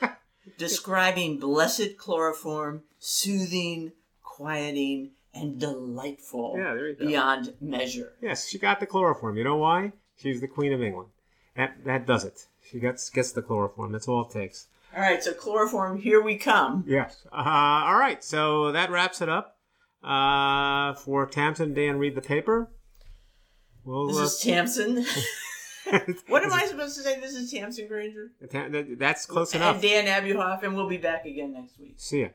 Describing 0.58 1.38
blessed 1.38 1.96
chloroform, 1.98 2.82
soothing, 2.98 3.92
quieting, 4.22 5.10
and 5.34 5.58
delightful 5.60 6.54
Yeah, 6.56 6.74
there 6.74 6.88
you 6.88 6.96
go. 6.96 7.06
beyond 7.06 7.54
measure. 7.60 8.14
Yes, 8.20 8.48
she 8.48 8.58
got 8.58 8.80
the 8.80 8.86
chloroform. 8.86 9.36
You 9.36 9.44
know 9.44 9.56
why? 9.56 9.92
She's 10.16 10.40
the 10.40 10.48
Queen 10.48 10.72
of 10.72 10.82
England. 10.82 11.10
That 11.56 11.84
that 11.84 12.06
does 12.06 12.24
it. 12.24 12.46
She 12.68 12.78
gets 12.80 13.08
gets 13.10 13.32
the 13.32 13.42
chloroform. 13.42 13.92
That's 13.92 14.08
all 14.08 14.22
it 14.22 14.30
takes. 14.30 14.66
All 14.94 15.00
right, 15.02 15.22
so 15.22 15.32
chloroform, 15.32 15.98
here 16.00 16.20
we 16.20 16.36
come. 16.36 16.84
Yes. 16.86 17.22
Uh, 17.32 17.36
all 17.86 17.96
right. 17.96 18.22
So 18.24 18.72
that 18.72 18.90
wraps 18.90 19.20
it 19.20 19.28
up 19.28 19.56
uh, 20.02 20.94
for 20.94 21.26
Tamsin. 21.26 21.74
Dan, 21.74 21.98
read 21.98 22.16
the 22.16 22.20
paper. 22.22 22.68
Well, 23.84 24.06
This 24.08 24.18
uh, 24.18 24.22
is 24.22 24.38
Tamsin. 24.40 25.04
what 26.28 26.42
am 26.44 26.52
I 26.52 26.66
supposed 26.66 26.96
to 26.96 27.02
say? 27.02 27.18
This 27.20 27.34
is 27.34 27.50
Tamsin 27.50 27.88
Granger. 27.88 28.30
That- 28.50 28.98
That's 28.98 29.26
close 29.26 29.52
And 29.54 29.62
enough. 29.62 29.76
And 29.76 29.82
Dan 29.82 30.06
Abuhoff, 30.06 30.62
and 30.62 30.74
we'll 30.76 30.88
be 30.88 30.98
back 30.98 31.24
again 31.24 31.52
next 31.52 31.78
week. 31.78 31.94
See 31.96 32.20
ya. 32.22 32.28